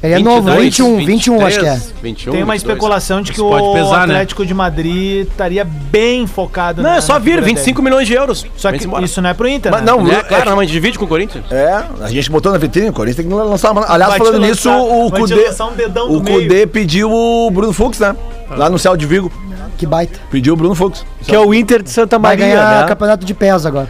Ele 0.00 0.14
é 0.14 0.18
novo, 0.20 0.42
22, 0.52 0.62
21, 0.62 1.04
21 1.04 1.46
acho 1.46 1.58
que 1.58 1.66
é. 1.66 1.80
21, 2.00 2.32
Tem 2.32 2.42
uma 2.44 2.52
22. 2.52 2.56
especulação 2.62 3.20
de 3.20 3.32
que 3.32 3.38
Isso 3.38 3.48
pode 3.48 3.64
o 3.64 3.72
pesar, 3.72 4.06
né? 4.06 4.14
Atlético 4.14 4.46
de 4.46 4.54
Madrid 4.54 5.26
estaria 5.26 5.64
bem 5.64 6.24
focado 6.24 6.80
Não, 6.80 6.90
na- 6.90 6.96
é 6.98 7.00
só 7.00 7.18
vir, 7.18 7.30
figura 7.32 7.42
25 7.46 7.82
milhões 7.82 8.06
de 8.06 8.14
euros. 8.14 8.46
Só 8.56 8.70
que 8.70 8.78
isso 9.02 9.20
não 9.20 9.30
é 9.30 9.34
pro 9.34 9.48
Inter, 9.48 9.72
Mas 9.72 9.82
né? 9.82 9.90
não, 9.90 10.08
É, 10.08 10.14
é, 10.18 10.22
claro, 10.22 10.54
mas 10.54 10.70
divide 10.70 10.96
com 10.96 11.04
o 11.04 11.08
Corinthians. 11.08 11.44
é, 11.50 11.82
a 12.00 12.08
gente 12.10 12.30
botou 12.30 12.52
na 12.52 12.58
vitrine, 12.58 12.90
o 12.90 12.92
Corinthians 12.92 13.26
tem 13.26 13.28
que 13.28 13.42
lançar 13.44 13.72
uma. 13.72 13.92
Aliás, 13.92 14.10
Vai 14.12 14.18
falando 14.20 14.38
nisso, 14.40 14.70
o 14.70 15.10
Cudê. 15.10 15.34
um 16.08 16.16
O. 16.16 16.22
Cudê 16.22 16.64
pediu 16.68 17.10
o 17.12 17.50
Bruno 17.50 17.72
Fux, 17.72 17.98
né? 17.98 18.14
Lá 18.50 18.70
no 18.70 18.78
céu 18.78 18.96
de 18.96 19.04
Vigo. 19.04 19.32
Que 19.76 19.84
baita. 19.86 20.18
Pediu 20.30 20.54
o 20.54 20.56
Bruno 20.56 20.76
Fux. 20.76 21.04
Que 21.24 21.34
é 21.34 21.38
o 21.38 21.52
Inter 21.52 21.82
de 21.82 21.90
Santa 21.90 22.18
Vai 22.18 22.36
Maria, 22.36 22.54
ganhar 22.54 22.80
né? 22.82 22.88
campeonato 22.88 23.26
de 23.26 23.34
pés 23.34 23.66
agora. 23.66 23.88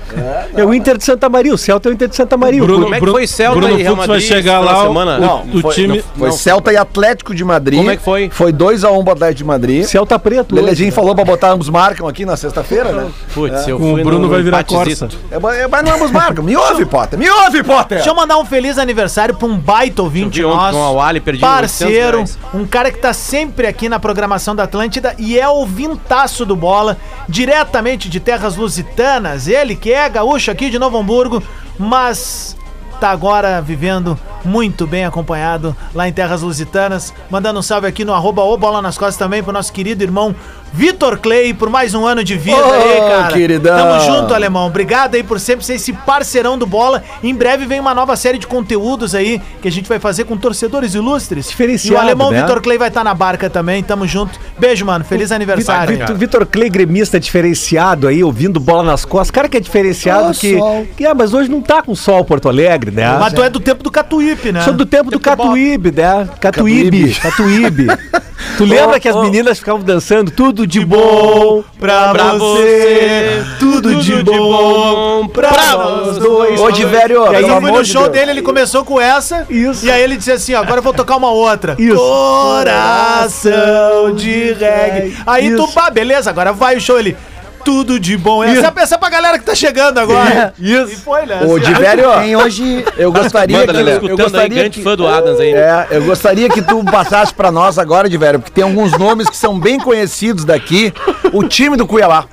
É 0.57 0.65
o 0.65 0.73
Inter 0.75 0.97
de 0.97 1.05
Santa 1.05 1.29
Maria, 1.29 1.55
o 1.55 1.59
Celta 1.59 1.89
é 1.89 1.91
o 1.91 1.95
Inter 1.95 2.09
de 2.09 2.17
Santa 2.17 2.37
Maria. 2.37 2.63
Bruno- 2.63 2.83
Como 2.85 2.95
é 2.95 3.01
que 3.01 3.07
foi 3.07 3.27
Celta 3.27 3.59
Bruno 3.61 3.79
e 3.79 3.83
Real 3.83 3.95
Fux 3.97 4.07
vai 4.07 4.17
Madrid 4.17 4.29
chegar 4.33 4.61
lá, 4.61 4.73
de 4.73 4.79
o- 4.79 4.83
semana? 4.83 5.19
o- 5.21 5.59
o 5.59 5.61
foi, 5.61 5.75
time- 5.75 6.05
Foi 6.17 6.33
Celta 6.33 6.73
e 6.73 6.77
Atlético 6.77 7.35
de 7.35 7.45
Madrid. 7.45 7.79
Como 7.79 7.91
é 7.91 7.97
que 7.97 8.03
foi? 8.03 8.31
Foi 8.31 8.53
2x1 8.53 9.03
pro 9.05 9.13
Atlético 9.13 9.39
de 9.39 9.45
Madrid. 9.45 9.85
Celta 9.85 10.19
Preto. 10.19 10.55
Lelezinho 10.55 10.91
falou 10.93 11.15
pra 11.15 11.25
botar 11.25 11.51
ambos 11.53 11.69
marcam 11.69 12.09
aqui 12.09 12.25
na 12.25 12.37
sexta-feira, 12.37 12.93
né? 12.93 13.07
Putz, 13.35 13.69
eu 13.69 13.79
Com 13.79 13.91
o 13.93 13.95
fui 13.95 14.03
Bruno 14.05 14.23
no 14.23 14.29
vai 14.29 14.43
virar. 14.43 14.65
Corsa. 14.65 15.09
É, 15.31 15.39
mas- 15.39 15.59
é, 15.59 15.69
mas 15.69 15.85
não 15.85 15.95
ambos 15.95 16.11
marcam. 16.11 16.43
Me 16.45 16.57
ouve, 16.57 16.85
Potter. 16.87 17.19
Me 17.19 17.29
ouve, 17.31 17.63
Potter. 17.63 17.99
Deixa 17.99 18.11
eu 18.11 18.15
mandar 18.15 18.39
um 18.39 18.45
feliz 18.45 18.79
aniversário 18.79 19.35
pra 19.37 19.47
um 19.47 19.57
baita 19.57 20.03
ouvinte 20.03 20.41
nosso. 20.43 20.77
com 20.77 20.83
a 20.85 20.91
Wally, 20.93 21.21
perdi 21.21 21.41
parceiro, 21.41 22.19
800 22.21 22.39
um 22.55 22.67
cara 22.67 22.91
que 22.91 22.99
tá 22.99 23.13
sempre 23.13 23.67
aqui 23.67 23.89
na 23.89 24.01
programação 24.01 24.57
da 24.57 24.65
Atlântida 24.65 25.15
e 25.19 25.39
é 25.39 25.49
o 25.49 25.65
vintaço 25.67 26.45
do 26.45 26.57
bola, 26.57 26.97
diretamente 27.29 28.09
de 28.09 28.19
terras 28.19 28.57
lusitanas. 28.57 29.47
Ele 29.47 29.77
que 29.77 29.93
é 29.93 30.09
gaúcho 30.09 30.51
aqui 30.51 30.71
de 30.71 30.79
Novo 30.79 30.99
Hamburgo, 30.99 31.43
mas 31.79 32.57
tá 33.01 33.11
agora 33.11 33.61
vivendo 33.61 34.19
muito 34.45 34.87
bem 34.87 35.05
acompanhado 35.05 35.77
lá 35.95 36.09
em 36.09 36.13
terras 36.13 36.43
lusitanas. 36.43 37.13
Mandando 37.31 37.61
um 37.61 37.63
salve 37.63 37.87
aqui 37.87 38.05
no 38.05 38.13
arroba 38.13 38.43
o 38.43 38.57
bola 38.57 38.81
nas 38.81 38.97
costas 38.97 39.17
também 39.17 39.43
pro 39.43 39.53
nosso 39.53 39.73
querido 39.73 40.03
irmão 40.03 40.35
Vitor 40.73 41.19
Clay 41.19 41.55
por 41.55 41.71
mais 41.71 41.95
um 41.95 42.07
ano 42.07 42.23
de 42.23 42.37
vida 42.37 42.57
Ô, 42.57 42.73
aí, 42.73 43.01
cara. 43.01 43.33
queridão. 43.33 43.77
Tamo 43.77 44.01
junto, 44.05 44.35
alemão. 44.35 44.67
Obrigado 44.67 45.15
aí 45.15 45.23
por 45.23 45.41
sempre 45.41 45.65
ser 45.65 45.75
esse 45.75 45.93
parceirão 45.93 46.59
do 46.59 46.67
bola. 46.67 47.03
Em 47.23 47.35
breve 47.35 47.67
vem 47.67 47.81
uma 47.81 47.95
nova 47.95 48.17
série 48.17 48.39
de 48.39 48.47
conteúdos 48.47 49.15
aí 49.15 49.41
que 49.61 49.69
a 49.69 49.73
gente 49.73 49.89
vai 49.89 49.99
fazer 49.99 50.25
com 50.25 50.37
torcedores 50.37 50.95
ilustres. 50.95 51.49
Diferenciado, 51.49 51.95
E 51.95 51.97
o 51.97 52.01
alemão 52.01 52.31
né? 52.31 52.43
Vitor 52.43 52.61
Clay 52.63 52.79
vai 52.79 52.89
estar 52.89 53.03
na 53.03 53.15
barca 53.15 53.49
também. 53.51 53.83
Tamo 53.83 54.07
junto. 54.07 54.39
Beijo, 54.59 54.85
mano. 54.85 55.05
Feliz 55.05 55.33
aniversário. 55.33 55.99
Vitor, 55.99 56.17
Vitor 56.17 56.47
Clay, 56.47 56.69
gremista 56.71 57.19
diferenciado 57.19 58.07
aí, 58.07 58.23
ouvindo 58.23 58.61
bola 58.61 58.83
nas 58.83 59.05
costas. 59.05 59.31
Cara 59.31 59.49
que 59.49 59.57
é 59.57 59.61
diferenciado 59.61 60.31
Ô, 60.31 60.35
que, 60.35 60.59
sol. 60.59 60.87
que. 60.97 61.07
Ah, 61.07 61.15
mas 61.15 61.33
hoje 61.33 61.51
não 61.51 61.61
tá 61.63 61.83
com 61.83 61.95
sol 61.95 62.25
Porto 62.25 62.49
Alegre, 62.49 62.91
né? 62.91 63.17
Mas 63.19 63.33
tu 63.33 63.43
é 63.43 63.51
do 63.51 63.59
tempo 63.61 63.83
do 63.83 63.91
Catuípe, 63.91 64.53
né? 64.53 64.63
Sou 64.63 64.75
do 64.75 64.87
tempo 64.87 65.11
do 65.11 65.19
Catuíbe, 65.19 65.91
né? 65.93 66.29
Catuíbe, 66.41 67.15
Catuíbe. 67.15 67.87
Tu 68.57 68.65
lembra 68.65 69.01
que 69.01 69.09
as 69.09 69.17
meninas 69.17 69.59
ficavam 69.59 69.83
dançando 69.83 70.31
tudo 70.31 70.58
de 70.67 70.85
bom 70.85 71.63
pra, 71.79 72.13
Pra 72.13 72.33
você. 72.35 73.43
Tudo 73.59 73.95
de 73.97 74.23
bom 74.23 75.27
pra 75.29 75.51
nós 75.51 76.19
dois. 76.19 76.61
Ô, 76.61 76.71
Diverio, 76.71 77.33
E 77.33 77.37
aí 77.37 77.49
eu 77.49 77.61
fui 77.61 77.71
no 77.71 77.83
de 77.83 77.91
show 77.91 78.03
Deus. 78.03 78.13
dele, 78.15 78.31
ele 78.33 78.43
começou 78.43 78.85
com 78.85 79.01
essa. 79.01 79.47
Isso. 79.49 79.87
E 79.87 79.91
aí 79.91 80.03
ele 80.03 80.17
disse 80.17 80.33
assim: 80.33 80.55
ó, 80.55 80.61
agora 80.61 80.79
eu 80.79 80.83
vou 80.83 80.93
tocar 80.95 81.17
uma 81.17 81.31
outra. 81.31 81.75
Isso. 81.79 81.97
Coração 81.97 84.15
de 84.15 84.53
reggae. 84.53 85.17
Aí 85.27 85.55
tu, 85.57 85.65
Isso. 85.65 85.75
pá, 85.75 85.91
beleza, 85.91 86.31
agora 86.31 86.53
vai 86.53 86.77
o 86.77 86.81
show 86.81 86.99
ele. 86.99 87.17
Tudo 87.65 87.99
de 88.01 88.17
bom. 88.17 88.43
Essa, 88.43 88.73
essa 88.77 88.95
é 88.95 88.99
pra 88.99 89.11
galera 89.11 89.39
que 89.39 89.45
tá 89.45 89.55
chegando 89.55 89.99
agora. 89.99 90.55
Isso. 90.59 90.93
E 90.93 90.97
foi, 90.97 91.27
né? 91.27 91.41
Ô, 91.43 91.59
Diverio, 91.59 92.11
Tem 92.21 92.37
hoje. 92.37 92.85
eu 92.97 93.13
gostaria 93.13 93.59
Manda, 93.59 93.73
que... 93.73 93.79
Lelé. 93.79 93.91
Eu 93.93 93.95
Escutando 93.97 94.19
aí, 94.19 94.25
gostaria 94.25 94.59
grande 94.59 94.79
que... 94.79 94.83
fã 94.85 94.97
do 94.97 95.07
Adams 95.07 95.41
aí. 95.41 95.53
né? 95.53 95.61
É, 95.61 95.87
eu 95.91 96.05
gostaria 96.05 96.49
que 96.49 96.63
tu 96.63 96.85
passasse 96.85 97.35
pra 97.35 97.51
nós 97.51 97.79
agora, 97.79 98.09
Diverio, 98.09 98.41
porque 98.41 98.53
tem 98.53 98.65
alguns 98.65 98.93
nomes 98.99 99.29
que 99.29 99.37
são 99.37 99.59
bem 99.59 99.79
conhecidos 99.79 100.45
daqui. 100.45 100.93
O 101.33 101.45
time 101.45 101.77
do 101.77 101.87
Cuiabá. 101.87 102.27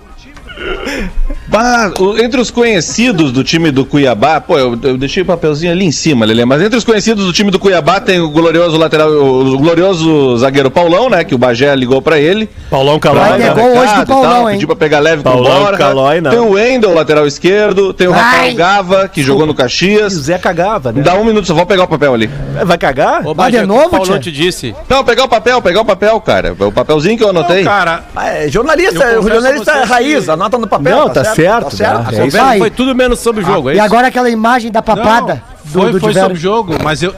Bah, 1.56 1.92
o- 2.00 2.18
entre 2.18 2.40
os 2.42 2.52
conhecidos 2.52 3.32
do 3.32 3.44
time 3.44 3.72
do 3.72 3.86
Cuiabá, 3.86 4.42
pô, 4.42 4.58
eu, 4.58 4.78
eu 4.84 4.98
deixei 4.98 5.24
o 5.24 5.26
papelzinho 5.26 5.72
ali 5.72 5.86
em 5.86 5.92
cima, 5.92 6.26
Lelê, 6.26 6.44
mas 6.44 6.62
entre 6.62 6.78
os 6.78 6.84
conhecidos 6.84 7.26
do 7.26 7.32
time 7.32 7.50
do 7.50 7.58
Cuiabá 7.58 8.00
tem 8.02 8.20
o 8.20 8.30
glorioso 8.30 8.76
lateral, 8.78 9.10
o 9.10 9.58
glorioso 9.58 10.38
zagueiro 10.38 10.70
Paulão, 10.70 11.10
né, 11.10 11.24
que 11.24 11.34
o 11.34 11.38
Bagé 11.38 11.74
ligou 11.76 12.02
pra 12.02 12.20
ele. 12.20 12.50
Paulão 12.70 13.00
Calói, 13.00 13.38
né? 13.40 13.54
gol 13.54 13.78
hoje 13.78 13.96
do 13.96 14.02
e 14.02 14.06
Paulão, 14.06 14.30
tal, 14.32 14.50
hein? 14.50 14.56
Pediu 14.56 14.68
pra 14.68 14.76
pegar 14.76 15.00
leve 15.00 15.24
com 15.24 15.30
o 15.30 15.32
Paulão, 15.32 15.62
Borja. 15.62 15.78
Calói, 15.78 16.20
não. 16.22 16.32
Tem 16.32 16.40
o 16.40 16.50
Wendel, 16.52 16.94
lateral 16.94 17.26
esquerdo, 17.26 17.94
tem 17.94 18.08
o 18.08 18.12
Rafael 18.12 18.54
Gava, 18.56 19.08
que 19.08 19.24
jogou 19.24 19.46
no 19.46 19.52
E 19.52 19.56
o 19.56 19.58
Caxias. 19.58 20.14
Zé 20.14 20.38
cagava, 20.38 20.92
né? 20.92 21.02
Dá 21.02 21.16
um 21.16 21.24
minuto, 21.24 21.48
só 21.48 21.54
vou 21.54 21.66
pegar 21.66 21.84
o 21.84 21.88
papel 21.88 22.14
ali. 22.14 22.30
Vai 22.66 22.78
cagar? 22.78 23.26
Ô, 23.26 23.34
Vai 23.34 23.50
de 23.52 23.58
Bagé, 23.58 23.66
novo, 23.66 23.88
o 23.88 23.90
Paulão 23.92 24.20
te 24.20 24.32
disse. 24.32 24.76
Não, 24.90 25.04
pegar 25.06 25.24
o 25.24 25.30
papel, 25.30 25.62
pegar 25.62 25.82
o 25.82 25.86
papel, 25.86 26.20
cara. 26.20 26.54
O 26.60 26.72
papelzinho 26.72 27.18
que 27.18 27.24
eu 27.24 27.30
anotei. 27.30 27.64
Não, 27.64 27.72
cara, 27.72 28.04
É, 28.18 28.50
jornalista, 28.50 29.04
Eu 29.06 29.24
jornalista 29.24 29.72
é 29.72 29.84
raiz, 29.84 30.26
que- 30.26 30.32
anota 30.32 30.58
no 30.58 30.68
papel. 30.68 30.96
Não, 30.98 31.10
tá 31.10 31.24
certo, 31.24 31.45
né? 31.54 31.62
Tá 31.62 31.68
É 31.68 31.70
certo. 31.72 32.12
isso 32.12 32.22
conversa 32.22 32.50
aí. 32.50 32.60
foi 32.60 32.70
tudo 32.72 32.96
menos 32.96 33.20
sobre 33.20 33.44
o 33.44 33.46
jogo, 33.46 33.70
é 33.70 33.74
E 33.74 33.76
isso? 33.78 33.86
agora 33.86 34.08
aquela 34.08 34.30
imagem 34.30 34.72
da 34.72 34.82
papada 34.82 35.42
Não, 35.66 35.72
foi, 35.72 35.86
do, 35.88 35.92
do 35.94 36.00
foi 36.00 36.10
Diverio. 36.10 36.22
sobre 36.22 36.38
o 36.38 36.42
jogo, 36.42 36.76
mas 36.84 37.02
eu, 37.04 37.14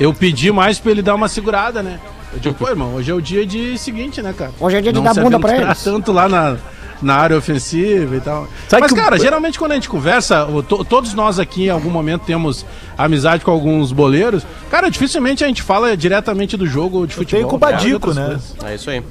eu 0.00 0.12
pedi 0.14 0.50
mais 0.52 0.78
pra 0.78 0.90
ele 0.92 1.02
dar 1.02 1.14
uma 1.14 1.28
segurada, 1.28 1.82
né? 1.82 1.98
Eu 2.32 2.38
digo, 2.40 2.54
pô, 2.58 2.68
irmão, 2.68 2.94
hoje 2.94 3.10
é 3.10 3.14
o 3.14 3.20
dia 3.22 3.44
de 3.46 3.76
seguinte, 3.78 4.20
né, 4.22 4.34
cara? 4.36 4.50
Hoje 4.60 4.76
é 4.76 4.80
dia 4.80 4.92
de 4.92 4.98
Não 5.00 5.04
dar 5.04 5.14
bunda 5.22 5.38
pra 5.38 5.56
eles. 5.56 5.82
tanto 5.82 6.12
lá 6.12 6.28
na, 6.28 6.56
na 7.00 7.14
área 7.14 7.36
ofensiva 7.38 8.16
e 8.16 8.20
tal. 8.20 8.46
Sabe 8.68 8.82
mas, 8.82 8.92
que 8.92 8.98
o- 8.98 9.02
cara, 9.02 9.18
geralmente 9.18 9.58
quando 9.58 9.72
a 9.72 9.74
gente 9.76 9.88
conversa, 9.88 10.46
to- 10.68 10.84
todos 10.84 11.14
nós 11.14 11.38
aqui 11.38 11.66
em 11.66 11.70
algum 11.70 11.90
momento 11.90 12.22
temos 12.26 12.66
amizade 12.98 13.44
com 13.44 13.50
alguns 13.50 13.92
boleiros. 13.92 14.44
Cara, 14.70 14.90
dificilmente 14.90 15.42
a 15.44 15.46
gente 15.46 15.62
fala 15.62 15.96
diretamente 15.96 16.56
do 16.56 16.66
jogo 16.66 17.06
de 17.06 17.14
futebol. 17.14 17.48
com 17.48 17.56
o 17.56 17.58
de 17.58 17.64
Badico, 17.64 18.12
né? 18.12 18.24
coisas. 18.26 18.54
É 18.64 18.74
isso 18.74 18.90
aí. 18.90 19.02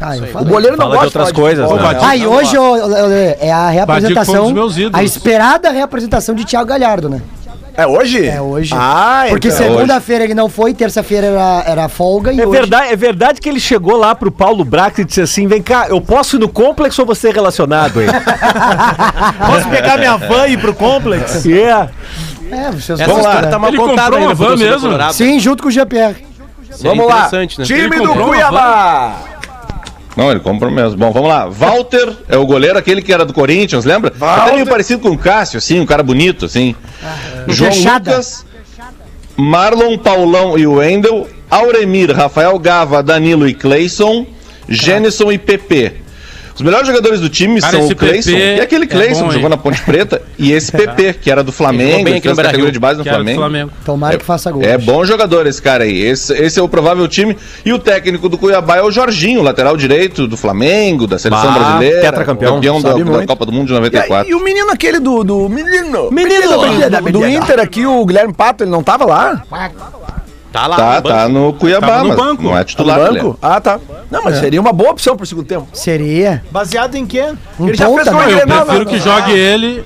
Ah, 0.00 0.16
eu 0.16 0.24
O 0.24 0.26
falei. 0.26 0.48
goleiro 0.52 0.76
não 0.76 0.84
Fala 0.86 0.96
de 0.96 1.02
gosta 1.02 1.18
outras 1.18 1.28
de 1.34 1.40
coisas, 1.40 1.68
futebol, 1.68 1.92
né? 1.92 1.98
Ah, 2.02 2.16
e 2.16 2.26
hoje 2.26 2.56
é 2.56 3.52
a 3.52 3.66
um 3.66 3.70
reapresentação, 3.70 4.54
a 4.92 5.02
esperada 5.04 5.70
reapresentação 5.70 6.34
de 6.34 6.44
Thiago 6.44 6.66
Galhardo, 6.68 7.08
né? 7.08 7.22
É 7.76 7.84
hoje? 7.86 8.24
É 8.28 8.40
hoje. 8.40 8.70
Ah, 8.72 9.24
Porque 9.30 9.48
então. 9.48 9.58
segunda-feira 9.58 10.22
ele 10.22 10.34
não 10.34 10.48
foi, 10.48 10.72
terça-feira 10.72 11.26
era, 11.26 11.64
era 11.66 11.88
folga 11.88 12.32
e 12.32 12.40
É 12.40 12.46
hoje... 12.46 12.56
verdade, 12.60 12.92
é 12.92 12.96
verdade 12.96 13.40
que 13.40 13.48
ele 13.48 13.58
chegou 13.58 13.96
lá 13.96 14.14
pro 14.14 14.30
Paulo 14.30 14.64
Brax 14.64 14.98
e 14.98 15.04
disse 15.04 15.20
assim: 15.20 15.48
vem 15.48 15.60
cá, 15.60 15.86
eu 15.88 16.00
posso 16.00 16.36
ir 16.36 16.38
no 16.38 16.48
complexo 16.48 17.02
ou 17.02 17.06
você 17.06 17.30
é 17.30 17.32
relacionado 17.32 17.98
aí? 17.98 18.06
Posso 19.44 19.68
pegar 19.68 19.98
minha 19.98 20.16
van 20.16 20.46
e 20.46 20.52
ir 20.52 20.58
pro 20.60 20.72
Complexo? 20.74 21.50
é. 21.50 21.88
É, 22.52 22.70
vocês 22.70 23.00
Essa 23.00 23.10
história 23.12 23.40
né? 23.42 23.48
tá 23.48 23.58
mal 23.58 23.70
Ele 23.70 23.76
contada 23.78 24.02
comprou 24.16 24.20
ainda 24.20 24.34
van 24.34 24.56
mesmo? 24.56 24.80
colorado. 24.82 25.12
Sim, 25.14 25.40
junto 25.40 25.62
com 25.62 25.68
o 25.68 25.72
GPR. 25.72 26.14
Seria 26.70 26.90
Vamos 26.90 27.06
lá. 27.06 27.26
interessante, 27.26 27.58
né? 27.58 27.64
Time 27.64 27.80
Ele 27.96 28.00
do 28.06 28.14
Cuiabá. 28.14 29.14
Não, 30.16 30.30
ele 30.30 30.40
comprou 30.40 30.70
mesmo. 30.70 30.96
Bom, 30.96 31.10
vamos 31.10 31.28
lá. 31.28 31.46
Walter 31.46 32.16
é 32.28 32.36
o 32.36 32.46
goleiro, 32.46 32.78
aquele 32.78 33.02
que 33.02 33.12
era 33.12 33.24
do 33.24 33.32
Corinthians, 33.32 33.84
lembra? 33.84 34.12
Até 34.20 34.52
meio 34.52 34.66
parecido 34.66 35.00
com 35.00 35.10
o 35.10 35.18
Cássio, 35.18 35.58
assim, 35.58 35.80
um 35.80 35.86
cara 35.86 36.02
bonito, 36.02 36.44
assim. 36.44 36.74
João 37.48 37.72
Fechada. 37.72 38.10
Lucas, 38.10 38.46
Marlon, 39.36 39.98
Paulão 39.98 40.56
e 40.56 40.66
Wendel, 40.66 41.28
Auremir, 41.50 42.14
Rafael 42.14 42.58
Gava, 42.58 43.02
Danilo 43.02 43.48
e 43.48 43.54
Cleison, 43.54 44.26
Gênison 44.68 45.32
e 45.32 45.38
PP. 45.38 46.03
Os 46.54 46.62
melhores 46.62 46.86
jogadores 46.86 47.20
do 47.20 47.28
time 47.28 47.60
Cara, 47.60 47.78
são 47.78 47.88
o 47.88 47.96
Cleison 47.96 48.30
e 48.30 48.60
aquele 48.60 48.84
é 48.84 48.86
Cleison 48.86 49.22
bom, 49.22 49.28
que 49.28 49.34
jogou 49.34 49.48
na 49.50 49.56
Ponte 49.56 49.82
Preta 49.82 50.22
e 50.38 50.52
esse 50.52 50.70
PP, 50.70 51.14
que 51.14 51.30
era 51.30 51.42
do 51.42 51.50
Flamengo, 51.50 52.04
bem 52.04 52.20
que 52.20 52.28
fez 52.28 52.38
a 52.38 52.42
categoria 52.44 52.70
de 52.70 52.78
base 52.78 52.98
no 52.98 53.04
do 53.04 53.10
Flamengo. 53.10 53.40
Flamengo. 53.40 53.70
Tomara 53.84 54.18
que 54.18 54.24
faça 54.24 54.52
gol. 54.52 54.62
É 54.62 54.78
bom 54.78 55.04
jogador 55.04 55.46
esse 55.48 55.60
cara 55.60 55.82
aí. 55.82 56.00
Esse, 56.00 56.32
esse 56.34 56.60
é 56.60 56.62
o 56.62 56.68
provável 56.68 57.08
time. 57.08 57.36
E 57.64 57.72
o 57.72 57.78
técnico 57.78 58.28
do 58.28 58.38
Cuiabá 58.38 58.76
é 58.76 58.82
o 58.82 58.90
Jorginho, 58.90 59.42
lateral 59.42 59.76
direito 59.76 60.28
do 60.28 60.36
Flamengo, 60.36 61.08
da 61.08 61.18
seleção 61.18 61.52
Bah, 61.52 61.58
brasileira. 61.58 62.00
tetracampeão, 62.02 62.54
Campeão 62.54 62.80
da, 62.80 62.92
da. 62.92 63.26
Copa 63.26 63.46
do 63.46 63.52
Mundo 63.52 63.66
de 63.66 63.72
E, 63.72 63.76
aí, 63.76 63.82
94. 63.82 64.30
e 64.30 64.34
o 64.34 64.40
menino 64.42 64.70
aquele 64.70 65.00
do. 65.00 65.24
do 65.24 65.48
menino! 65.48 66.10
Menino! 66.12 66.50
do, 67.02 67.12
do 67.12 67.26
Inter 67.26 67.58
aqui, 67.58 67.84
o 67.84 68.04
Guilherme 68.06 68.32
Pato, 68.32 68.62
ele 68.62 68.70
não 68.70 68.82
tava 68.82 69.04
lá? 69.04 69.42
Tá 70.54 70.68
lá. 70.68 70.76
Tá, 70.76 70.84
no 70.84 70.92
banco. 71.02 71.08
tá 71.08 71.28
no 71.28 71.52
Cuiabá, 71.54 71.86
Tava 71.88 72.02
no 72.04 72.08
mas 72.10 72.16
banco. 72.16 72.42
não 72.44 72.50
é 72.50 72.54
Tá 72.54 72.58
no 72.60 72.64
titular. 72.64 73.12
banco? 73.12 73.38
Ah, 73.42 73.60
tá. 73.60 73.80
Não, 74.08 74.22
mas 74.22 74.38
seria 74.38 74.60
uma 74.60 74.72
boa 74.72 74.92
opção 74.92 75.16
pro 75.16 75.26
segundo 75.26 75.46
tempo. 75.46 75.66
Seria. 75.72 76.44
Baseado 76.48 76.94
em 76.94 77.04
quê? 77.04 77.24
Um 77.58 77.66
Ele 77.66 77.76
já 77.76 77.88
fez 77.90 78.06
uma 78.06 78.24
né? 78.26 78.34
Eu 78.40 78.46
prefiro 78.46 78.86
que 78.86 78.98
jogue 79.00 79.32
ele. 79.32 79.84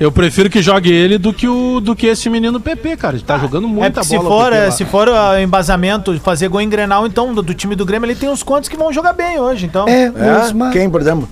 Eu 0.00 0.10
prefiro 0.10 0.48
que 0.50 0.62
jogue 0.62 0.90
ele 0.90 1.18
do 1.18 1.30
que, 1.32 1.46
o, 1.46 1.78
do 1.78 1.94
que 1.94 2.06
esse 2.06 2.28
menino 2.30 2.58
PP, 2.58 2.96
cara. 2.96 3.16
Ele 3.16 3.22
tá 3.22 3.36
jogando 3.38 3.66
É 3.66 3.70
muita 3.70 3.90
porque 4.00 4.06
se 4.06 4.16
bola. 4.16 4.28
for, 4.44 4.52
é, 4.54 4.70
se 4.70 4.84
for 4.86 5.08
uh, 5.08 5.38
embasamento 5.40 6.18
fazer 6.20 6.48
gol 6.48 6.62
em 6.62 6.68
Grenal, 6.70 7.06
então, 7.06 7.34
do, 7.34 7.42
do 7.42 7.52
time 7.54 7.76
do 7.76 7.84
Grêmio, 7.84 8.06
ele 8.06 8.14
tem 8.14 8.28
uns 8.30 8.42
quantos 8.42 8.66
que 8.68 8.78
vão 8.78 8.90
jogar 8.92 9.12
bem 9.12 9.38
hoje, 9.38 9.66
então. 9.66 9.86
É, 9.86 10.04
É? 10.04 10.10
mesma. 10.10 10.70
Quem, 10.70 10.88
por 10.88 11.02
exemplo? 11.02 11.28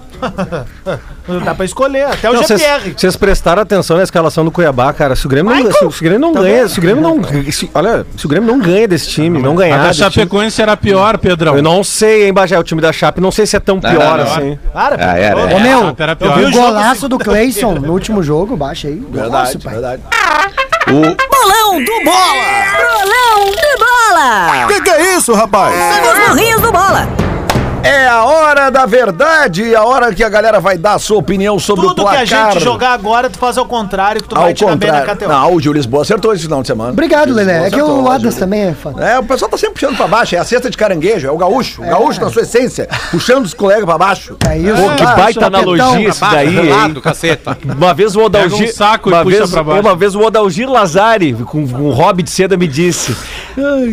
Dá 1.45 1.55
pra 1.55 1.65
escolher, 1.65 2.05
até 2.07 2.29
o 2.31 2.33
Não, 2.33 2.43
vocês- 2.43 2.61
GPR. 2.61 2.95
Vocês 2.97 3.17
prestaram 3.17 3.63
atenção 3.63 3.97
na 3.97 4.03
escalação 4.03 4.45
do 4.45 4.51
Cuiabá, 4.51 4.93
cara. 4.93 5.15
Se 5.15 5.27
o 5.27 5.29
Grêmio 5.29 5.55
não, 5.55 5.71
se, 5.73 5.85
o- 5.85 5.91
se 5.93 6.01
o 6.01 6.03
Grêmio 6.05 6.19
não 6.21 6.33
ganha, 6.33 6.69
se 6.69 6.79
o 6.79 6.83
Grêmio 6.83 7.03
não. 7.03 7.23
se- 7.53 7.71
olha, 7.75 8.07
se 8.17 8.25
o 8.27 8.29
Grêmio 8.29 8.49
não 8.51 8.59
ganha 8.59 8.89
desse 8.89 9.09
time, 9.09 9.41
não 9.41 9.53
A 9.53 9.57
ganhar. 9.57 9.77
da 9.79 9.89
desse 9.89 9.99
time, 10.01 10.11
Chapecoense 10.13 10.63
era 10.63 10.77
pior, 10.77 11.19
Pedrão. 11.19 11.57
eu 11.57 11.63
não 11.63 11.85
sei, 11.85 12.27
hein, 12.27 12.33
Bagé, 12.33 12.59
o 12.59 12.63
time 12.63 12.81
da 12.81 12.93
Chape, 12.93 13.21
não 13.21 13.31
sei 13.31 13.47
se 13.47 13.57
é 13.57 13.61
tão 13.61 13.79
pior 13.81 13.93
não, 13.93 14.25
não. 14.25 14.33
assim. 14.33 14.59
Cara, 14.73 14.97
Ah, 14.99 15.19
era, 15.19 15.35
pô, 15.37 15.41
era. 15.43 15.57
Ô, 15.57 15.61
meu, 15.61 15.97
era 15.99 16.13
eu 16.13 16.17
pior. 16.17 16.39
vi 16.39 16.45
o 16.47 16.51
golaço 16.51 17.09
do 17.09 17.19
Cleison 17.19 17.75
no 17.75 17.93
último 17.93 18.23
jogo, 18.23 18.57
baixa 18.57 18.89
aí. 18.89 18.97
Golaço, 18.97 19.59
pai. 19.59 19.73
verdade. 19.75 20.03
O, 20.89 20.93
Bolão 20.93 21.85
do 21.85 22.05
Bola! 22.05 22.33
Bolão 22.79 23.51
de 23.51 23.79
bola! 23.79 24.67
Que 24.69 24.81
que 24.81 24.91
é 24.91 25.17
isso, 25.17 25.35
rapaz? 25.35 25.75
Os 25.75 26.29
morrinhos 26.29 26.63
do 26.63 26.73
bola! 26.73 27.07
É 27.83 28.07
a 28.09 28.25
hora 28.25 28.71
da 28.71 28.85
verdade, 28.85 29.75
a 29.75 29.83
hora 29.85 30.13
que 30.13 30.23
a 30.23 30.29
galera 30.29 30.61
vai 30.61 30.77
dar 30.77 30.95
a 30.95 30.99
sua 30.99 31.17
opinião 31.19 31.59
sobre 31.59 31.87
o 31.87 31.89
Tudo 31.89 32.05
que 32.05 32.11
placar. 32.11 32.49
a 32.49 32.51
gente 32.53 32.63
jogar 32.65 32.93
agora, 32.93 33.31
tu 33.31 33.39
faz 33.39 33.57
ao 33.57 33.65
contrário, 33.67 34.21
que 34.23 34.29
tu 34.29 34.35
vai 34.35 34.49
Ao 34.49 34.55
tirar 34.55 34.77
bem 34.77 34.91
na. 34.91 35.03
KTO. 35.03 35.29
Não, 35.29 35.55
o 35.55 35.61
Gil 35.61 35.73
Lisboa 35.73 36.03
acertou 36.03 36.35
esse 36.35 36.43
final 36.43 36.61
de 36.61 36.67
semana. 36.67 36.91
Obrigado, 36.91 37.33
Lelé. 37.33 37.69
É 37.69 37.71
que 37.71 37.81
o 37.81 38.11
Adas 38.11 38.35
também 38.35 38.63
é 38.69 38.75
foda. 38.75 39.03
É, 39.05 39.19
o 39.19 39.23
pessoal 39.25 39.51
tá 39.51 39.57
sempre 39.57 39.75
puxando 39.75 39.97
pra 39.97 40.07
baixo, 40.09 40.35
é 40.35 40.39
a 40.39 40.45
cesta 40.45 40.69
de 40.69 40.77
caranguejo, 40.77 41.27
é 41.27 41.31
o 41.31 41.37
gaúcho, 41.39 41.83
o 41.83 41.87
gaúcho 41.87 42.21
na 42.21 42.31
sua 42.31 42.43
essência, 42.43 42.89
puxando 43.11 43.45
os 43.47 43.55
colegas 43.55 43.85
pra 43.85 43.97
baixo. 43.97 44.37
É 44.49 44.59
isso. 44.59 44.75
Pô, 44.83 44.91
que 44.95 45.03
Ah, 45.05 45.15
baita 45.17 45.47
analogia 45.47 46.09
isso 46.09 46.21
daí, 46.21 46.59
hein? 46.59 46.71
Lado, 46.71 47.01
caceta. 47.01 47.57
Uma 47.65 47.95
vez 47.95 48.15
o 48.17 48.29
Pega 48.29 48.47
Odalgir. 48.47 48.69
um 48.69 48.73
saco 48.73 49.09
e 49.09 49.13
uma 49.13 49.23
puxa 49.23 49.39
vez, 49.39 49.51
pra 49.51 49.63
baixo. 49.63 49.81
Uma 49.81 49.97
vez 49.97 50.15
o 50.15 50.21
Odalgir 50.21 50.69
Lazari, 50.71 51.33
com, 51.35 51.59
um 51.61 51.91
hobby 51.91 52.23
de 52.23 52.31
seda, 52.31 52.57
me 52.57 52.67
disse. 52.67 53.17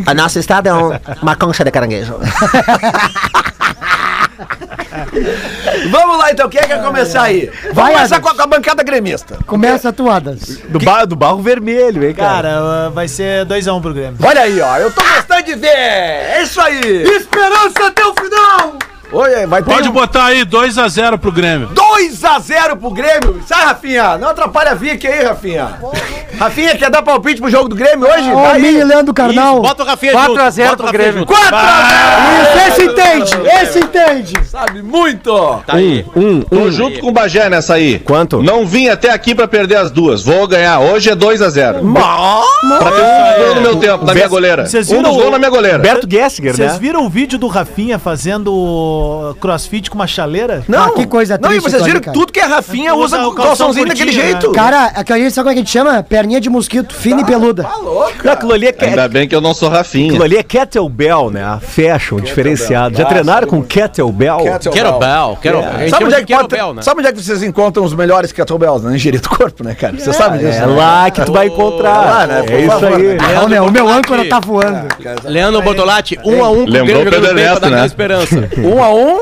A 0.05 0.13
nossa 0.13 0.39
estrada 0.39 0.69
é 0.69 0.73
um- 0.73 0.91
uma 1.21 1.35
concha 1.35 1.63
de 1.63 1.71
caranguejo. 1.71 2.15
Vamos 5.89 6.17
lá 6.17 6.31
então, 6.31 6.49
quem 6.49 6.59
é 6.59 6.63
que 6.63 6.69
quer 6.69 6.81
começar 6.81 7.23
aí? 7.23 7.51
Vamos 7.61 7.75
Vai, 7.75 7.93
começar 7.93 8.19
com 8.19 8.29
a, 8.29 8.35
com 8.35 8.41
a 8.41 8.47
bancada 8.47 8.83
gremista. 8.83 9.37
Começa 9.45 9.89
atuadas. 9.89 10.57
Do, 10.69 10.79
bar, 10.79 11.05
do 11.05 11.15
barro 11.15 11.41
vermelho, 11.41 12.03
hein, 12.05 12.13
cara? 12.13 12.35
Cara, 12.35 12.89
uh, 12.89 12.91
vai 12.91 13.07
ser 13.07 13.45
2x1 13.45 13.81
pro 13.81 13.93
Grêmio. 13.93 14.17
Olha 14.21 14.41
aí, 14.41 14.59
ó, 14.61 14.77
eu 14.77 14.91
tô 14.91 15.01
gostando 15.01 15.43
de 15.43 15.55
ver. 15.55 15.67
É 15.67 16.41
isso 16.43 16.59
aí. 16.59 17.03
Esperança 17.03 17.87
até 17.87 18.05
o 18.05 18.13
final! 18.13 18.77
Oi, 19.17 19.45
vai 19.47 19.63
ter 19.63 19.71
Pode 19.73 19.87
um 19.87 19.91
botar 19.93 20.25
aí 20.25 20.43
2x0 20.45 21.17
pro 21.17 21.31
Grêmio. 21.31 21.69
2x0 21.73 22.75
pro 22.77 22.89
Grêmio. 22.91 23.41
Sai, 23.47 23.63
Rafinha. 23.65 24.17
Não 24.17 24.27
atrapalha 24.29 24.71
a 24.71 24.75
Vicky 24.75 25.07
aí, 25.07 25.23
Rafinha. 25.23 25.79
Rafinha, 26.37 26.75
quer 26.75 26.89
dar 26.89 27.01
palpite 27.01 27.39
pro 27.39 27.49
jogo 27.49 27.69
do 27.69 27.75
Grêmio 27.75 28.05
hoje? 28.05 28.29
Ó, 28.29 28.37
o 28.37 28.41
Vai 28.41 28.59
Mini. 28.59 28.83
Leandro 28.83 29.13
Carnal. 29.13 29.61
Bota 29.61 29.83
o 29.83 29.85
Rafinha 29.85 30.11
4 30.11 30.29
junto, 30.33 30.41
a 30.41 30.49
0 30.49 30.69
bota 30.71 30.83
o 30.83 30.87
pro 30.87 30.97
Rafinha 30.97 31.11
Grêmio. 31.13 31.19
junto. 31.19 31.33
4x0. 31.33 32.67
Esse 32.67 32.83
entende! 32.83 33.47
Esse 33.61 33.79
entende! 33.79 34.45
Sabe 34.45 34.81
muito. 34.81 35.61
Tá 35.65 35.75
aí. 35.75 36.05
Um, 36.13 36.41
Tô 36.41 36.69
junto 36.69 36.99
com 36.99 37.07
o 37.07 37.11
Bagé 37.13 37.49
nessa 37.49 37.75
aí. 37.75 37.99
Quanto? 37.99 38.43
Não 38.43 38.65
vim 38.65 38.89
até 38.89 39.11
aqui 39.11 39.33
pra 39.33 39.47
perder 39.47 39.77
as 39.77 39.91
duas. 39.91 40.21
Vou 40.23 40.45
ganhar. 40.45 40.79
Hoje 40.79 41.09
é 41.09 41.15
2x0. 41.15 41.79
Pra 42.79 42.91
ter 42.91 43.01
um 43.01 43.45
gol 43.45 43.55
no 43.55 43.61
meu 43.61 43.75
tempo, 43.77 44.03
na 44.05 44.13
minha 44.13 44.27
goleira. 44.27 44.65
Vocês 44.65 44.89
Um 44.89 44.97
viram 44.97 45.03
dos 45.03 45.13
gols 45.13 45.27
o- 45.27 45.31
na 45.31 45.37
minha 45.39 45.49
goleira. 45.49 45.79
Berto 45.79 46.05
Gessinger, 46.09 46.53
Vocês 46.53 46.73
né? 46.73 46.79
viram 46.79 47.05
o 47.05 47.09
vídeo 47.09 47.39
do 47.39 47.47
Rafinha 47.47 47.97
fazendo 47.97 48.51
crossfit 49.39 49.89
com 49.89 49.95
uma 49.95 50.07
chaleira? 50.07 50.63
Não, 50.67 50.85
Ah, 50.85 50.91
que 50.93 51.05
coisa 51.05 51.37
Não, 51.41 51.49
e 51.49 51.59
triste 51.59 51.69
vocês 51.71 51.83
viram 51.83 51.99
que 51.99 52.11
tudo 52.11 52.31
que 52.31 52.39
é 52.39 52.45
Rafinha 52.45 52.93
Usa 52.95 53.17
usa 53.17 53.27
o 53.27 53.31
o 53.31 53.35
calção 53.35 53.45
calçãozinho 53.47 53.87
daquele 53.87 54.11
curtinho, 54.11 54.31
jeito. 54.31 54.51
Cara, 54.51 54.85
aquilo 54.85 55.17
ali, 55.19 55.31
sabe 55.31 55.43
como 55.45 55.49
é 55.49 55.53
que 55.53 55.59
a 55.59 55.63
gente 55.63 55.71
chama? 55.71 56.03
Perninha 56.03 56.39
de 56.41 56.49
mosquito, 56.49 56.93
fina 56.93 57.21
e 57.21 57.25
peluda. 57.25 57.63
Tá 57.63 57.75
louco, 57.77 58.11
Não, 58.23 58.33
aquilo 58.33 58.53
ali 58.53 58.67
é, 58.67 58.71
ke- 58.71 58.85
Ainda 58.85 59.07
bem 59.07 59.27
que 59.27 59.35
eu 59.35 59.41
não 59.41 59.53
sou 59.53 59.69
Rafinha. 59.69 60.07
aquilo 60.09 60.23
ali 60.23 60.37
é 60.37 60.43
kettlebell, 60.43 61.29
né? 61.31 61.43
A 61.43 61.59
fashion, 61.59 62.17
diferenciado. 62.19 62.97
Já 62.97 63.03
Ah, 63.03 63.07
treinaram 63.07 63.47
com 63.47 63.61
kettlebell? 63.63 64.37
Kettlebell, 64.37 65.37
kettlebell. 65.41 65.89
Sabe 65.89 66.05
onde, 66.05 66.15
é 66.15 66.19
de 66.19 66.25
que 66.25 66.33
pode- 66.35 66.47
kettlebell, 66.47 66.73
né? 66.73 66.81
sabe 66.81 66.99
onde 66.99 67.09
é 67.09 67.11
que 67.11 67.21
vocês 67.23 67.43
encontram 67.43 67.83
os 67.83 67.93
melhores 67.93 68.31
kettlebells? 68.31 68.83
Na 68.83 68.95
engenharia 68.95 69.19
do 69.21 69.29
corpo, 69.29 69.63
né, 69.63 69.75
cara? 69.75 69.97
Você 69.97 70.13
sabe 70.13 70.37
disso. 70.39 70.57
É 70.57 70.65
né? 70.65 70.75
lá 70.75 71.09
que 71.11 71.21
tu 71.25 71.31
vai 71.31 71.47
encontrar. 71.47 71.89
É 72.05 72.09
lá, 72.09 72.27
né? 72.27 72.45
É 72.47 72.61
isso 72.61 72.85
aí. 72.85 73.03
né? 73.15 73.45
Né? 73.49 73.61
O 73.61 73.71
meu 73.71 73.87
âncora 73.87 74.25
tá 74.27 74.39
voando. 74.39 74.87
Leandro 75.25 75.61
Bortolatti, 75.61 76.17
1 76.23 76.43
a 76.43 76.49
1 76.49 76.55
com 76.55 76.61
o 76.63 76.65
dar 76.71 77.53
aquela 77.55 77.69
né? 77.69 77.85
esperança. 77.85 78.49
Um 78.65 78.83
a 78.83 78.89
um. 78.95 79.19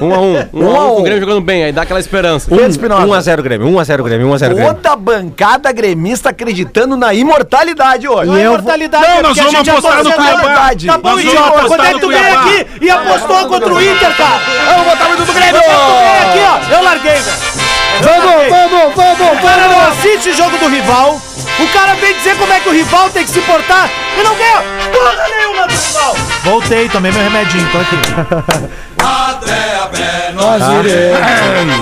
1 0.00 0.14
a 0.14 0.18
1 0.18 0.48
1 0.52 0.64
Um 0.64 0.74
a 0.74 0.78
a 0.78 0.84
1 0.84 0.88
com 0.88 0.96
um. 0.96 0.98
o 0.98 1.02
Grêmio 1.02 1.20
jogando 1.20 1.40
bem, 1.40 1.64
aí 1.64 1.72
dá 1.72 1.82
aquela 1.82 2.00
esperança. 2.00 2.48
Pedro 2.50 2.66
Espinosa. 2.68 3.06
1x0 3.06 3.42
Grêmio, 3.42 3.68
1x0 3.68 4.02
Grêmio, 4.02 4.28
1x0 4.28 4.54
Grêmio. 4.54 4.74
Toda 4.74 4.92
a 4.92 4.96
bancada 4.96 5.72
gremista 5.72 6.30
acreditando 6.30 6.96
na 6.96 7.14
imortalidade 7.14 8.06
hoje. 8.08 8.30
Não 8.30 8.36
é 8.36 8.40
eu 8.40 8.50
vou- 8.50 8.58
imortalidade, 8.60 9.06
Não, 9.06 9.14
é 9.14 9.22
nós 9.22 9.38
a 9.38 9.42
vamos 9.42 9.56
gente 9.58 9.70
apostar 9.70 10.04
no 10.04 10.12
Cuiabá. 10.12 10.40
verdade. 10.42 10.86
Tá 10.86 10.98
bom, 10.98 11.18
idiota. 11.18 11.64
Quando 11.66 11.84
é 11.84 11.94
que 11.94 12.00
tu 12.00 12.08
veio 12.08 12.38
aqui 12.38 12.66
e 12.82 12.90
apostou 12.90 13.46
contra 13.48 13.72
o 13.74 13.80
Inter, 13.82 14.16
cara? 14.16 14.40
Vamos 14.68 14.84
botar 14.92 15.08
o 15.10 15.14
hino 15.14 15.24
do 15.24 15.32
Grêmio! 15.32 15.60
Quando 15.62 15.62
que 15.62 15.68
tu 15.68 15.98
veio 16.02 16.22
aqui, 16.52 16.72
ó? 16.72 16.76
Eu 16.76 16.84
larguei, 16.84 17.12
velho. 17.12 17.77
Vamos, 18.02 18.48
vamos, 18.48 18.94
vamos, 18.94 19.38
O 19.38 19.42
cara 19.42 19.68
não 19.68 19.88
assiste 19.88 20.30
o 20.30 20.34
jogo 20.34 20.56
do 20.58 20.68
rival. 20.68 21.20
O 21.58 21.68
cara 21.72 21.94
vem 21.94 22.14
dizer 22.14 22.36
como 22.36 22.52
é 22.52 22.60
que 22.60 22.68
o 22.68 22.72
rival 22.72 23.10
tem 23.10 23.24
que 23.24 23.30
se 23.30 23.40
portar 23.40 23.90
e 24.18 24.22
não 24.22 24.34
ganha 24.36 24.62
porra 24.92 25.28
nenhuma 25.36 25.66
do 25.66 25.74
rival. 25.74 26.16
Voltei, 26.44 26.88
tomei 26.88 27.10
meu 27.10 27.22
remedinho, 27.22 27.68
tô 27.70 27.78
aqui. 27.78 28.78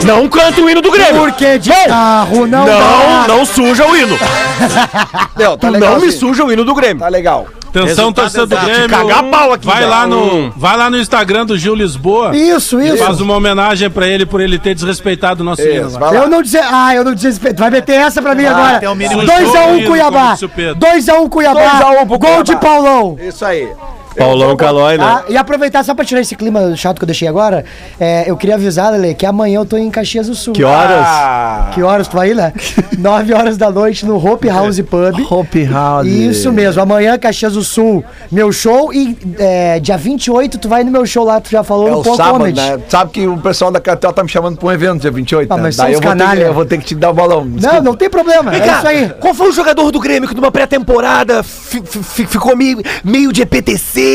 Não 0.05 0.29
canta 0.29 0.61
o 0.61 0.71
hino 0.71 0.81
do 0.81 0.91
Grêmio. 0.91 1.23
Porque 1.23 1.59
de 1.59 1.71
carro 1.71 2.47
não, 2.47 2.67
Não, 2.67 2.67
dá. 2.67 3.25
não 3.29 3.45
suja 3.45 3.87
o 3.87 3.97
hino. 3.97 4.19
Não, 5.37 5.57
tá 5.57 5.67
Tu 5.69 5.73
legal 5.73 5.93
não 5.93 6.01
me 6.01 6.13
suja 6.13 6.45
o 6.45 6.53
hino 6.53 6.65
do 6.65 6.75
Grêmio. 6.75 7.01
Tá 7.01 7.09
legal. 7.09 7.47
Atenção, 7.85 8.13
torcedor 8.13 8.47
do. 8.47 8.67
Grêmio. 8.67 8.89
Cagar 8.89 9.25
pau 9.25 9.53
aqui, 9.53 9.67
vai 9.67 9.87
lá, 9.87 10.07
no, 10.07 10.51
vai 10.57 10.77
lá 10.77 10.91
no 10.91 10.99
Instagram 10.99 11.47
do 11.47 11.57
Gil 11.57 11.75
Lisboa. 11.75 12.37
Isso, 12.37 12.81
isso. 12.81 12.99
Faz 12.99 13.21
uma 13.21 13.35
homenagem 13.35 13.91
pra 13.91 14.07
ele 14.07 14.25
por 14.27 14.41
ele 14.41 14.59
ter 14.59 14.75
desrespeitado 14.75 15.43
o 15.43 15.45
nosso 15.45 15.63
hino. 15.63 15.91
Eu 16.15 16.29
não 16.29 16.43
dizer. 16.43 16.63
Ah, 16.65 16.95
eu 16.95 17.05
não 17.05 17.15
desrespeito. 17.15 17.59
Vai 17.61 17.71
meter 17.71 17.95
essa 17.95 18.21
pra 18.23 18.35
mim 18.35 18.45
agora. 18.47 18.91
um 18.91 18.95
mínimo 18.95 19.21
de 19.21 19.27
2x1 19.27 19.43
jogo, 19.43 19.87
Cuiabá. 19.87 20.19
como 20.21 20.33
disse 20.33 20.45
o 20.45 20.49
Pedro. 20.49 20.77
2x1 20.77 21.29
Cuiabá. 21.29 21.61
2 21.61 21.83
a 21.83 21.91
1 22.03 22.07
pro 22.07 22.07
Gol 22.07 22.19
Cuiabá. 22.19 22.43
de 22.43 22.57
Paulão. 22.57 23.17
Isso 23.21 23.45
aí. 23.45 23.69
Paulão 24.17 24.57
Calói, 24.57 24.97
né? 24.99 25.05
Ah, 25.05 25.25
e 25.29 25.37
aproveitar 25.37 25.85
só 25.85 25.95
pra 25.95 26.05
tirar 26.05 26.21
esse 26.21 26.35
clima 26.37 26.75
chato 26.77 26.99
que 26.99 27.05
eu 27.05 27.07
deixei 27.07 27.29
agora, 27.29 27.65
é, 28.01 28.25
eu 28.31 28.37
queria 28.37 28.55
avisar, 28.57 28.93
Lele, 28.93 29.15
que 29.15 29.27
amanhã 29.27 29.59
eu 29.61 29.67
tô 29.67 29.77
em 29.77 29.91
Caxias 29.91 30.27
do 30.27 30.35
Sul. 30.35 30.55
Que 30.55 30.65
horas? 30.65 31.05
Ah, 31.07 31.71
Que 31.75 31.83
horas 31.83 32.09
tu 32.09 32.17
vai, 32.17 32.33
né? 32.35 32.53
9 32.99 33.35
horas 33.35 33.57
da 33.57 33.71
noite 33.71 34.07
no 34.07 34.17
Hope 34.17 34.49
House 34.49 34.81
Pub. 34.81 35.21
Hope 35.31 35.65
House. 35.65 36.07
Isso 36.07 36.51
mesmo, 36.53 36.81
amanhã 36.83 37.19
Caxias 37.19 37.53
do 37.53 37.63
Sul, 37.63 38.05
meu 38.33 38.51
show 38.53 38.93
e 38.93 39.17
é, 39.39 39.79
dia 39.81 39.97
28 39.99 40.59
tu 40.59 40.69
vai 40.69 40.83
no 40.83 40.91
meu 40.91 41.05
show 41.07 41.25
lá, 41.25 41.41
tu 41.41 41.51
já 41.51 41.63
falou 41.63 41.89
é 41.89 41.91
no 41.93 42.03
Pô 42.03 42.15
sábado, 42.17 42.39
Comedy. 42.39 42.59
né? 42.61 42.79
Sabe 42.89 43.11
que 43.11 43.27
o 43.27 43.37
pessoal 43.39 43.71
da 43.71 43.81
Catel 43.81 44.13
tá 44.13 44.23
me 44.23 44.29
chamando 44.29 44.57
pra 44.57 44.69
um 44.69 44.73
evento 44.73 45.01
dia 45.03 45.11
28, 45.11 45.51
Ah, 45.53 45.57
né? 45.57 45.63
mas 45.65 45.77
Daí 45.77 45.93
eu 45.93 46.01
vou, 46.01 46.17
ter 46.17 46.39
eu 46.41 46.55
vou 46.55 46.65
ter 46.65 46.79
que 46.79 46.85
te 46.87 46.95
dar 46.95 47.11
o 47.11 47.15
balão. 47.15 47.45
Não, 47.45 47.57
desculpa. 47.57 47.83
não 47.83 47.95
tem 47.97 48.09
problema, 48.11 48.55
é 48.57 48.67
isso 48.67 48.87
aí. 48.89 49.09
Qual 49.21 49.35
foi 49.35 49.49
o 49.49 49.53
jogador 49.53 49.91
do 49.91 50.01
Grêmio 50.01 50.29
que 50.29 50.35
numa 50.35 50.51
pré-temporada 50.51 51.43
fi- 51.43 51.83
fi- 51.85 52.27
ficou 52.27 52.57
meio, 52.57 52.81
meio 53.05 53.33
de 53.33 53.43
EPTC, 53.43 54.06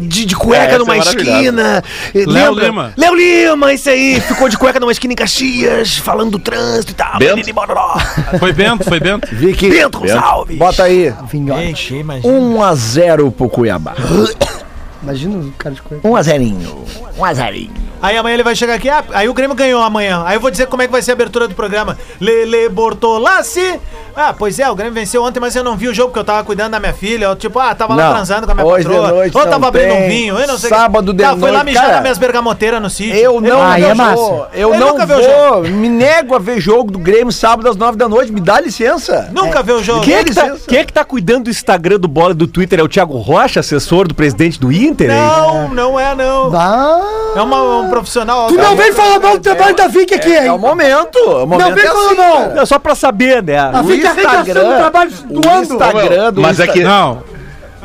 de, 0.00 0.24
de 0.26 0.36
cueca 0.36 0.74
É, 0.74 0.78
numa 0.78 0.96
é 0.96 0.98
esquina? 0.98 1.82
Léo? 2.14 2.54
Lima. 2.54 2.92
Léo 2.96 3.14
Lima, 3.14 3.72
isso 3.72 3.88
aí. 3.90 4.20
Ficou 4.20 4.48
de 4.48 4.56
cueca 4.56 4.80
numa 4.80 4.92
esquina 4.92 5.12
em 5.12 5.16
Caxias, 5.16 5.96
falando 5.98 6.32
do 6.32 6.38
trânsito 6.38 6.92
e 6.92 6.94
tal. 6.94 7.18
Bento? 7.18 7.46
Foi 8.38 8.52
Bento, 8.52 8.84
foi 8.84 9.00
Bento. 9.00 9.28
Vicky, 9.32 9.70
Bento 9.70 10.00
Gonçalves. 10.00 10.58
bota 10.58 10.84
aí. 10.84 11.14
Vinhote. 11.30 11.64
Enche, 11.64 11.96
imagina. 11.96 12.32
1 12.32 12.62
a 12.62 12.74
0 12.74 13.30
pro 13.30 13.48
Cuiabá. 13.48 13.94
Imagina 15.02 15.38
o 15.38 15.52
cara 15.52 15.74
de 15.74 15.82
coisa. 15.82 16.06
1 16.06 16.16
a 16.16 16.22
0 16.22 16.44
1 17.18 17.24
a 17.24 17.34
0 17.34 17.68
Aí 18.02 18.16
amanhã 18.16 18.34
ele 18.34 18.42
vai 18.42 18.54
chegar 18.54 18.74
aqui, 18.74 18.88
ah, 18.88 19.02
aí 19.14 19.28
o 19.28 19.34
Grêmio 19.34 19.56
ganhou 19.56 19.82
amanhã. 19.82 20.22
Aí 20.26 20.36
eu 20.36 20.40
vou 20.40 20.50
dizer 20.50 20.66
como 20.66 20.82
é 20.82 20.86
que 20.86 20.92
vai 20.92 21.02
ser 21.02 21.12
a 21.12 21.14
abertura 21.14 21.48
do 21.48 21.54
programa. 21.54 21.96
Lele 22.20 22.68
Bortolassi. 22.68 23.80
Ah, 24.14 24.34
pois 24.36 24.58
é, 24.58 24.68
o 24.70 24.74
Grêmio 24.74 24.94
venceu 24.94 25.22
ontem, 25.22 25.38
mas 25.40 25.54
eu 25.54 25.62
não 25.62 25.76
vi 25.76 25.88
o 25.88 25.94
jogo 25.94 26.08
porque 26.08 26.20
eu 26.20 26.24
tava 26.24 26.42
cuidando 26.42 26.70
da 26.72 26.80
minha 26.80 26.92
filha. 26.94 27.26
Eu, 27.26 27.36
tipo, 27.36 27.58
ah, 27.58 27.74
tava 27.74 27.94
lá 27.94 28.04
Não, 28.06 28.12
transando 28.14 28.46
com 28.46 28.52
a 28.52 28.54
minha 28.54 28.66
hoje 28.66 28.84
de 28.84 28.90
patroa. 28.94 29.08
noite 29.12 29.36
ou 29.36 29.46
tava 29.46 29.68
abrindo 29.68 29.92
um 29.94 30.08
vinho, 30.08 30.38
eu 30.38 30.46
não 30.46 30.56
sei. 30.56 30.70
o 30.70 30.72
que. 30.72 30.78
Sábado 30.78 31.12
de 31.12 31.22
ah, 31.22 31.32
Fui 31.36 31.42
lá 31.50 31.58
noite, 31.58 31.64
mijar 31.66 31.82
cara. 31.82 31.92
nas 31.94 32.02
minhas 32.02 32.18
bergamoteiras 32.18 32.80
no 32.80 32.88
sítio. 32.88 33.14
Eu 33.14 33.40
não, 33.42 33.60
Ah, 33.60 33.76
vou- 33.78 33.88
é 33.90 33.94
massa. 33.94 34.48
eu 34.54 34.70
Ele 34.70 34.78
não 34.78 34.92
nunca 34.92 35.04
vê 35.04 35.14
o 35.14 35.20
vou, 35.52 35.62
me 35.64 35.88
nego 35.90 36.34
a 36.34 36.38
ver 36.38 36.58
jogo 36.60 36.90
do 36.90 36.98
Grêmio 36.98 37.30
sábado 37.32 37.68
às 37.68 37.76
9 37.76 37.98
da 37.98 38.08
noite, 38.08 38.32
me 38.32 38.40
dá 38.40 38.58
licença. 38.58 39.28
Nunca 39.34 39.62
vê 39.62 39.72
o 39.72 39.82
jogo. 39.82 40.00
Quem 40.00 40.14
é, 40.14 40.24
que 40.24 40.34
tá, 40.34 40.44
licença. 40.44 40.64
quem 40.66 40.78
é 40.78 40.84
que 40.84 40.92
tá 40.94 41.04
cuidando 41.04 41.44
do 41.44 41.50
Instagram 41.50 41.98
do 41.98 42.08
Bola 42.08 42.30
e 42.30 42.34
do 42.34 42.46
Twitter? 42.46 42.80
É 42.80 42.82
o 42.82 42.88
Thiago 42.88 43.18
Rocha, 43.18 43.60
assessor 43.60 44.08
do 44.08 44.14
presidente 44.14 44.58
do 44.58 44.72
Inter? 44.72 45.10
hein? 45.10 45.16
Não, 45.18 45.68
não 45.68 46.00
é 46.00 46.14
não. 46.14 46.50
Ah, 46.56 47.02
É 47.36 47.42
uma- 47.42 47.80
um 47.80 47.90
profissional. 48.00 48.46
tu 48.48 48.54
não 48.54 48.76
vem 48.76 48.92
falar 48.92 49.18
mal 49.20 49.32
do 49.36 49.40
trabalho 49.42 49.74
da 49.76 49.86
Vicky 49.88 50.14
aqui, 50.14 50.32
É, 50.32 50.44
hein? 50.44 50.50
o 50.50 50.58
momento, 50.58 51.16
o 51.18 51.46
momento 51.46 51.68
Não 51.68 51.74
vem 51.74 51.84
é 51.84 51.86
falando 51.88 52.06
assim, 52.06 52.16
não. 52.16 52.36
cara. 52.42 52.54
Não, 52.54 52.66
só 52.66 52.78
pra 52.78 52.94
saber, 52.94 53.42
né? 53.42 53.58
A 53.58 53.82
Vicky 53.82 54.06
arregaçando 54.06 54.70
o 54.70 54.76
trabalho 54.76 55.10
o 55.30 55.40
doando. 55.40 55.62
Instagram 55.74 56.32
do 56.32 56.40
Mas 56.40 56.60
é 56.60 56.66
que- 56.66 56.82
Não. 56.84 57.22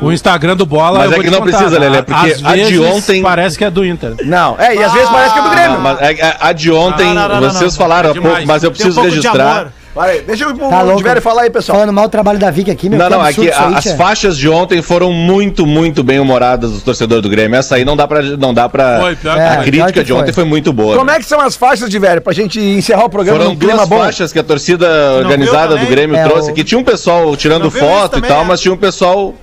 O 0.00 0.10
Instagram 0.10 0.56
do 0.56 0.66
Bola. 0.66 0.98
Mas 0.98 1.12
eu 1.12 1.16
é 1.18 1.20
que 1.20 1.28
te 1.28 1.30
não 1.30 1.38
contar, 1.40 1.58
precisa, 1.58 1.78
Lelé, 1.78 1.98
a- 1.98 2.02
porque 2.02 2.32
às 2.32 2.44
a 2.44 2.56
de 2.56 2.62
vezes 2.76 2.80
ontem- 2.80 3.22
Parece 3.22 3.56
que 3.56 3.64
é 3.64 3.70
do 3.70 3.84
Inter. 3.86 4.16
Não, 4.24 4.56
é, 4.58 4.74
e 4.74 4.82
às 4.82 4.92
vezes 4.92 5.08
parece 5.08 5.32
que 5.32 5.38
é 5.38 5.42
do 5.42 5.50
Grêmio. 5.50 5.70
Não, 5.74 5.80
mas 5.80 6.00
é- 6.00 6.36
a, 6.40 6.52
de 6.52 6.72
ontem, 6.72 7.14
Não, 7.14 7.28
não, 7.28 7.40
não, 7.40 7.50
vocês 7.50 7.72
não. 7.76 7.78
falaram 7.78 8.08
É 8.08 8.18
há 8.18 8.20
pouco, 8.20 8.46
mas 8.46 8.64
eu 8.64 8.70
um 8.70 8.72
preciso 8.72 9.00
de 9.00 9.08
registrar. 9.10 9.68
Amor. 9.94 10.02
Para 10.04 10.12
aí, 10.12 10.22
deixa 10.22 10.48
o 10.48 10.56
Tá 10.58 10.64
o 10.80 10.84
louco. 10.84 10.96
Tiverio 10.98 11.22
falar 11.22 11.42
aí, 11.42 11.50
pessoal. 11.50 11.78
Falando 11.78 11.92
mal 11.94 12.08
do 12.08 12.10
trabalho 12.10 12.38
da 12.38 12.50
Vicky 12.50 12.70
aqui, 12.70 12.88
meu. 12.88 12.98
Não, 12.98 13.06
que 13.06 13.12
não, 13.12 13.20
aqui 13.20 13.50
aí, 13.50 13.74
as 13.74 13.82
tia. 13.84 13.96
faixas 13.96 14.36
de 14.38 14.48
ontem 14.48 14.80
foram 14.82 15.12
muito, 15.12 15.66
muito 15.66 16.02
bem 16.02 16.18
humoradas 16.18 16.70
dos 16.72 16.82
torcedores 16.82 17.22
do 17.22 17.28
Grêmio. 17.28 17.58
Essa 17.58 17.76
aí 17.76 17.84
não 17.84 17.96
dá 17.96 18.06
pra. 18.08 18.22
Não 18.22 18.54
dá 18.54 18.68
pra 18.68 18.98
Foi, 19.00 19.16
pior 19.16 19.34
que 19.34 19.40
É, 19.40 19.46
a 19.48 19.54
foi. 19.56 19.64
crítica 19.64 19.92
pior 19.92 19.92
que 19.92 20.04
de 20.04 20.12
ontem 20.12 20.24
foi. 20.32 20.32
foi 20.32 20.44
muito 20.44 20.72
boa. 20.72 20.96
Como 20.96 21.10
é 21.10 21.18
que 21.18 21.24
são 21.24 21.40
as 21.40 21.56
faixas 21.56 21.90
de 21.90 21.98
velho? 21.98 22.20
Pra 22.20 22.32
gente 22.32 22.58
encerrar 22.60 23.04
o 23.04 23.10
programa 23.10 23.38
Foram 23.40 23.54
duas 23.54 23.88
bom. 23.88 23.98
faixas 23.98 24.32
que 24.32 24.38
a 24.38 24.42
torcida 24.42 24.88
organizada 25.18 25.76
do? 25.76 25.86
Grêmio 25.86 26.16
É, 26.16 26.24
trouxe 26.26 26.48
o- 26.48 26.52
aqui. 26.52 26.64
Tinha 26.64 26.78
um 26.78 26.84
pessoal 26.84 27.36
tirando 27.36 27.70
foto 27.70 28.18
e 28.18 28.22
tal, 28.22 28.42
é? 28.42 28.44
mas 28.44 28.60
tinha 28.60 28.72
um 28.72 28.78
pessoal. 28.78 29.34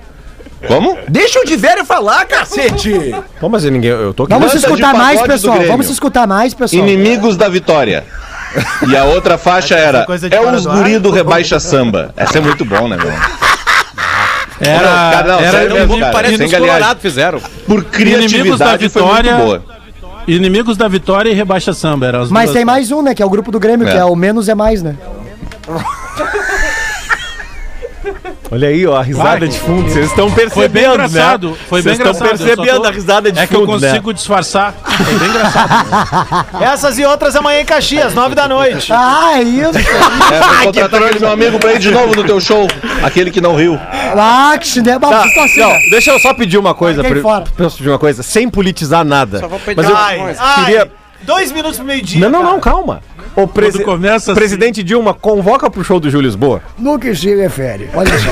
Como? 0.66 0.98
Deixa 1.08 1.38
o 1.40 1.44
Tiverio 1.44 1.84
falar, 1.86 2.26
cacete! 2.26 3.14
Mas 3.50 3.64
ninguém, 3.64 3.90
eu 3.90 4.12
tô 4.12 4.24
aqui. 4.24 4.32
Vamos 4.34 4.50
se 4.52 4.58
de 4.58 4.64
escutar 4.66 4.92
mais, 4.94 5.20
do 5.20 5.26
pessoal. 5.26 5.62
Vamos 5.62 5.86
se 5.86 5.92
escutar 5.92 6.26
mais, 6.26 6.52
pessoal. 6.52 6.82
Inimigos 6.86 7.36
da 7.36 7.48
vitória. 7.48 8.04
E 8.88 8.96
a 8.96 9.04
outra 9.04 9.38
faixa 9.38 9.74
era 9.74 10.04
coisa 10.04 10.28
de 10.28 10.34
É 10.34 10.40
os 10.40 10.64
do 10.64 10.70
guri 10.72 10.98
do 10.98 11.10
Rebaixa 11.10 11.60
Samba. 11.60 12.12
Essa 12.16 12.38
é 12.38 12.40
muito 12.40 12.64
bom, 12.64 12.88
né, 12.88 12.96
meu? 12.96 13.12
Era, 14.60 14.82
cara, 14.88 15.28
não, 15.28 15.40
era 15.40 15.64
inimigo- 15.64 15.98
cara. 16.00 16.12
Parece 16.12 16.36
que 16.38 16.44
os 16.44 16.96
fizeram. 17.00 17.40
Por 17.66 17.78
Inimigos 17.98 18.58
da 18.58 18.76
criatividade 18.76 18.88
foi 18.90 19.02
muito 19.02 19.16
vitória. 19.22 19.36
boa. 19.44 19.64
Inimigos 20.28 20.76
da 20.76 20.86
Vitória 20.86 21.30
e 21.30 21.34
Rebaixa 21.34 21.72
Samba. 21.72 22.06
Eram 22.06 22.20
as 22.22 22.30
Mas 22.30 22.44
duas- 22.44 22.56
tem 22.56 22.64
mais 22.64 22.90
um, 22.92 23.00
né? 23.02 23.14
Que 23.14 23.22
é 23.22 23.26
o 23.26 23.30
grupo 23.30 23.50
do 23.50 23.58
Grêmio, 23.58 23.86
que 23.86 23.96
é 23.96 24.04
o 24.04 24.14
menos 24.14 24.48
é 24.48 24.54
mais, 24.54 24.82
né? 24.82 24.96
Olha 28.52 28.66
aí, 28.68 28.84
ó, 28.84 28.96
a 28.96 29.02
risada 29.02 29.38
Vai. 29.38 29.48
de 29.48 29.58
fundo. 29.60 29.88
Vocês 29.88 30.06
estão 30.06 30.28
percebendo, 30.28 30.52
Foi 30.54 30.68
bem 30.68 30.84
engraçado. 30.90 31.50
né? 31.50 31.56
Foi 31.68 31.82
bem 31.82 31.94
Vocês 31.94 31.98
estão 32.08 32.10
engraçado. 32.26 32.38
só 32.38 32.44
percebendo 32.44 32.82
tô- 32.82 32.88
a 32.88 32.90
risada 32.90 33.30
de 33.32 33.38
É 33.38 33.46
que 33.46 33.54
eu 33.54 33.60
fundo, 33.60 33.78
né? 33.80 33.88
consigo 33.88 34.12
disfarçar. 34.14 34.74
Foi 34.82 35.14
bem 35.20 35.28
engraçado. 35.28 36.46
Essas 36.60 36.98
e 36.98 37.04
outras 37.04 37.36
amanhã 37.36 37.60
em 37.60 37.64
Caxias, 37.64 38.12
nove 38.12 38.34
da 38.34 38.48
noite. 38.48 38.90
Ah, 39.02 39.38
é 39.38 39.42
isso. 39.42 39.78
É, 39.78 40.40
vou 40.40 40.64
contratar 40.64 41.02
aquele 41.04 41.20
meu 41.20 41.30
amigo 41.32 41.58
pra 41.60 41.74
ir 41.74 41.78
de 41.78 41.90
novo 41.92 42.14
no 42.16 42.24
teu 42.24 42.40
show. 42.40 42.66
Aquele 43.04 43.30
que 43.30 43.40
não 43.40 43.54
riu. 43.54 43.78
Ah, 44.16 44.56
que 44.58 44.66
cinema. 44.66 45.00
Tá, 45.08 45.20
Tá, 45.28 45.44
assim, 45.44 45.60
não, 45.60 45.68
né? 45.70 45.80
deixa 45.90 46.10
eu 46.10 46.18
só 46.18 46.34
pedir 46.34 46.58
uma 46.58 46.74
coisa. 46.74 47.02
Fiquei 47.04 47.20
Pra, 47.20 47.30
fora. 47.30 47.44
posso 47.56 47.76
pedir 47.78 47.88
uma 47.90 47.98
coisa? 47.98 48.22
Sem 48.22 48.48
politizar 48.50 49.04
nada. 49.04 49.40
pedir 49.64 49.76
Mas 49.76 49.88
eu 49.88 49.96
Ai, 49.96 50.36
ai, 50.38 50.64
queria... 50.64 50.90
dois 51.22 51.52
minutos 51.52 51.76
pro 51.76 51.86
meio-dia. 51.86 52.20
Não, 52.20 52.30
não, 52.30 52.40
cara. 52.40 52.52
não, 52.52 52.60
calma. 52.60 53.00
O 53.36 53.46
presi... 53.46 53.78
Quando 53.78 53.84
começa 53.84 54.32
assim- 54.32 54.38
presidente 54.38 54.82
Dilma 54.82 55.14
convoca 55.14 55.70
pro 55.70 55.82
show 55.84 56.00
do 56.00 56.10
Júlio 56.10 56.26
Lisboa. 56.26 56.60
No 56.78 56.98
que 56.98 57.14
se 57.14 57.34
refere, 57.34 57.88
olha 57.94 58.10
só. 58.18 58.30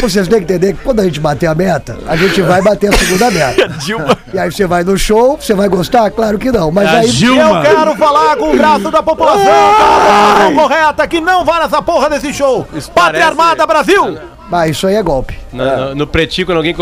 Vocês 0.00 0.26
têm 0.28 0.38
que 0.38 0.44
entender 0.44 0.72
que 0.74 0.82
quando 0.82 1.00
a 1.00 1.04
gente 1.04 1.20
bater 1.20 1.46
a 1.46 1.54
meta, 1.54 1.98
a 2.08 2.16
gente 2.16 2.40
vai 2.42 2.60
bater 2.62 2.92
a 2.92 2.96
segunda 2.98 3.30
meta. 3.30 3.68
Dilma. 3.84 4.16
E 4.32 4.38
aí 4.38 4.50
você 4.50 4.66
vai 4.66 4.82
no 4.82 4.96
show, 4.98 5.36
você 5.36 5.54
vai 5.54 5.68
gostar? 5.68 6.10
Claro 6.10 6.38
que 6.38 6.50
não. 6.50 6.70
Mas 6.70 6.88
É 6.88 6.90
a 6.90 6.98
aí. 7.00 7.08
Gilma. 7.08 7.42
Eu 7.42 7.62
quero 7.62 7.96
falar 7.96 8.36
com 8.36 8.52
o 8.52 8.56
braço 8.56 8.90
da 8.90 9.02
população, 9.02 9.44
população 9.44 10.54
correta, 10.54 11.06
que 11.06 11.20
não 11.20 11.44
vai 11.44 11.62
nessa 11.62 11.82
porra 11.82 12.08
desse 12.10 12.32
show. 12.32 12.64
Pátria 12.64 12.90
parece- 12.94 13.22
Armada 13.24 13.66
Brasil! 13.66 14.18
Mas 14.50 14.72
isso 14.76 14.86
aí 14.86 14.96
é 14.96 15.02
golpe. 15.02 15.38
No, 15.52 15.64
no, 15.64 15.94
no 15.94 16.06
Pretinho, 16.06 16.46
quando 16.46 16.58
alguém 16.58 16.74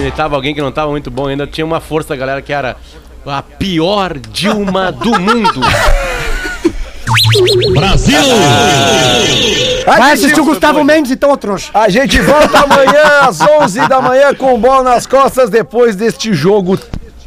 imitava 0.00 0.34
alguém 0.36 0.54
que 0.54 0.60
não 0.62 0.72
tava 0.72 0.90
muito 0.90 1.10
bom 1.10 1.26
ainda, 1.26 1.46
tinha 1.46 1.64
uma 1.64 1.80
força 1.80 2.10
da 2.10 2.16
galera 2.16 2.40
que 2.40 2.52
era 2.52 2.76
a 3.26 3.42
pior 3.42 4.16
Dilma 4.18 4.90
do 4.92 5.18
mundo. 5.20 5.60
Vai 9.86 10.12
assistir 10.12 10.40
o 10.40 10.44
Gustavo 10.44 10.84
Mendes, 10.84 11.10
então, 11.10 11.36
trouxa. 11.36 11.70
A 11.72 11.88
gente 11.88 12.20
volta 12.20 12.58
amanhã 12.58 13.02
às 13.22 13.40
11 13.40 13.88
da 13.88 14.00
manhã 14.00 14.34
com 14.34 14.58
bola 14.58 14.82
nas 14.82 15.06
costas 15.06 15.48
depois 15.50 15.96
deste 15.96 16.34
jogo 16.34 16.78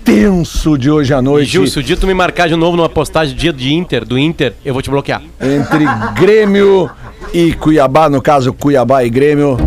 tenso 0.04 0.78
de 0.78 0.90
hoje 0.90 1.14
à 1.14 1.22
noite 1.22 1.52
Gil, 1.52 1.68
se 1.68 1.80
o 1.80 1.84
dia 1.84 1.96
tu 1.96 2.08
me 2.08 2.14
marcar 2.14 2.48
de 2.48 2.56
novo 2.56 2.76
numa 2.76 2.90
postagem 2.90 3.36
dia 3.36 3.54
de 3.54 3.74
Inter, 3.74 4.04
do 4.04 4.18
Inter, 4.18 4.54
eu 4.66 4.74
vou 4.74 4.82
te 4.82 4.90
bloquear. 4.90 5.22
entre 5.40 5.86
Grêmio 6.16 6.90
e 7.34 7.54
Cuiabá, 7.54 8.10
no 8.10 8.22
caso 8.22 8.52
Cuiabá 8.52 9.04
e 9.04 9.10
Grêmio. 9.10 9.58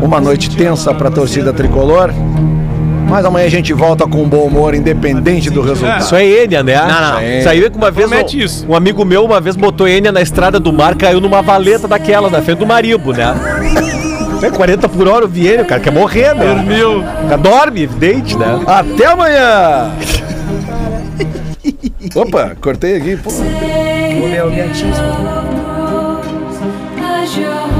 Uma 0.00 0.20
noite 0.20 0.48
tensa 0.50 0.94
para 0.94 1.08
a 1.08 1.10
torcida 1.10 1.52
tricolor. 1.52 2.10
Mas 3.08 3.24
amanhã 3.24 3.46
a 3.46 3.50
gente 3.50 3.72
volta 3.72 4.06
com 4.06 4.28
bom 4.28 4.44
humor, 4.44 4.74
independente 4.74 5.48
do 5.50 5.62
resultado. 5.62 6.02
Isso 6.02 6.14
é 6.14 6.26
Enia, 6.26 6.62
né? 6.62 6.76
Não, 6.76 7.12
não. 7.12 7.22
Isso 7.22 7.48
aí 7.48 7.64
é 7.64 7.70
que 7.70 7.76
uma 7.76 7.90
vez 7.90 8.08
Promete 8.08 8.36
um, 8.36 8.40
isso. 8.40 8.66
um 8.68 8.74
amigo 8.74 9.04
meu 9.04 9.24
uma 9.24 9.40
vez 9.40 9.56
botou 9.56 9.88
Enia 9.88 10.12
na 10.12 10.20
estrada 10.20 10.60
do 10.60 10.72
mar, 10.72 10.94
caiu 10.94 11.20
numa 11.20 11.40
valeta 11.40 11.88
daquela, 11.88 12.28
na 12.28 12.42
frente 12.42 12.58
do 12.58 12.66
maribo, 12.66 13.12
né? 13.12 13.34
É 14.42 14.50
40 14.50 14.88
por 14.88 15.08
hora 15.08 15.24
o 15.24 15.28
Vienne, 15.28 15.62
o 15.62 15.66
cara 15.66 15.80
quer 15.80 15.90
morrer, 15.90 16.34
né? 16.34 16.46
Dormiu. 16.46 17.02
Dorme, 17.42 17.82
evidente, 17.82 18.36
né? 18.36 18.60
Até 18.66 19.06
amanhã! 19.06 19.90
Opa, 22.14 22.56
cortei 22.60 22.96
aqui. 22.96 23.16
Pô. 23.16 23.30
As 27.20 27.36
your 27.36 27.52
heart 27.52 27.77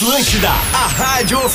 Atlântida, 0.00 0.48
a 0.72 0.86
rádio 0.86 1.36
oficial. 1.44 1.50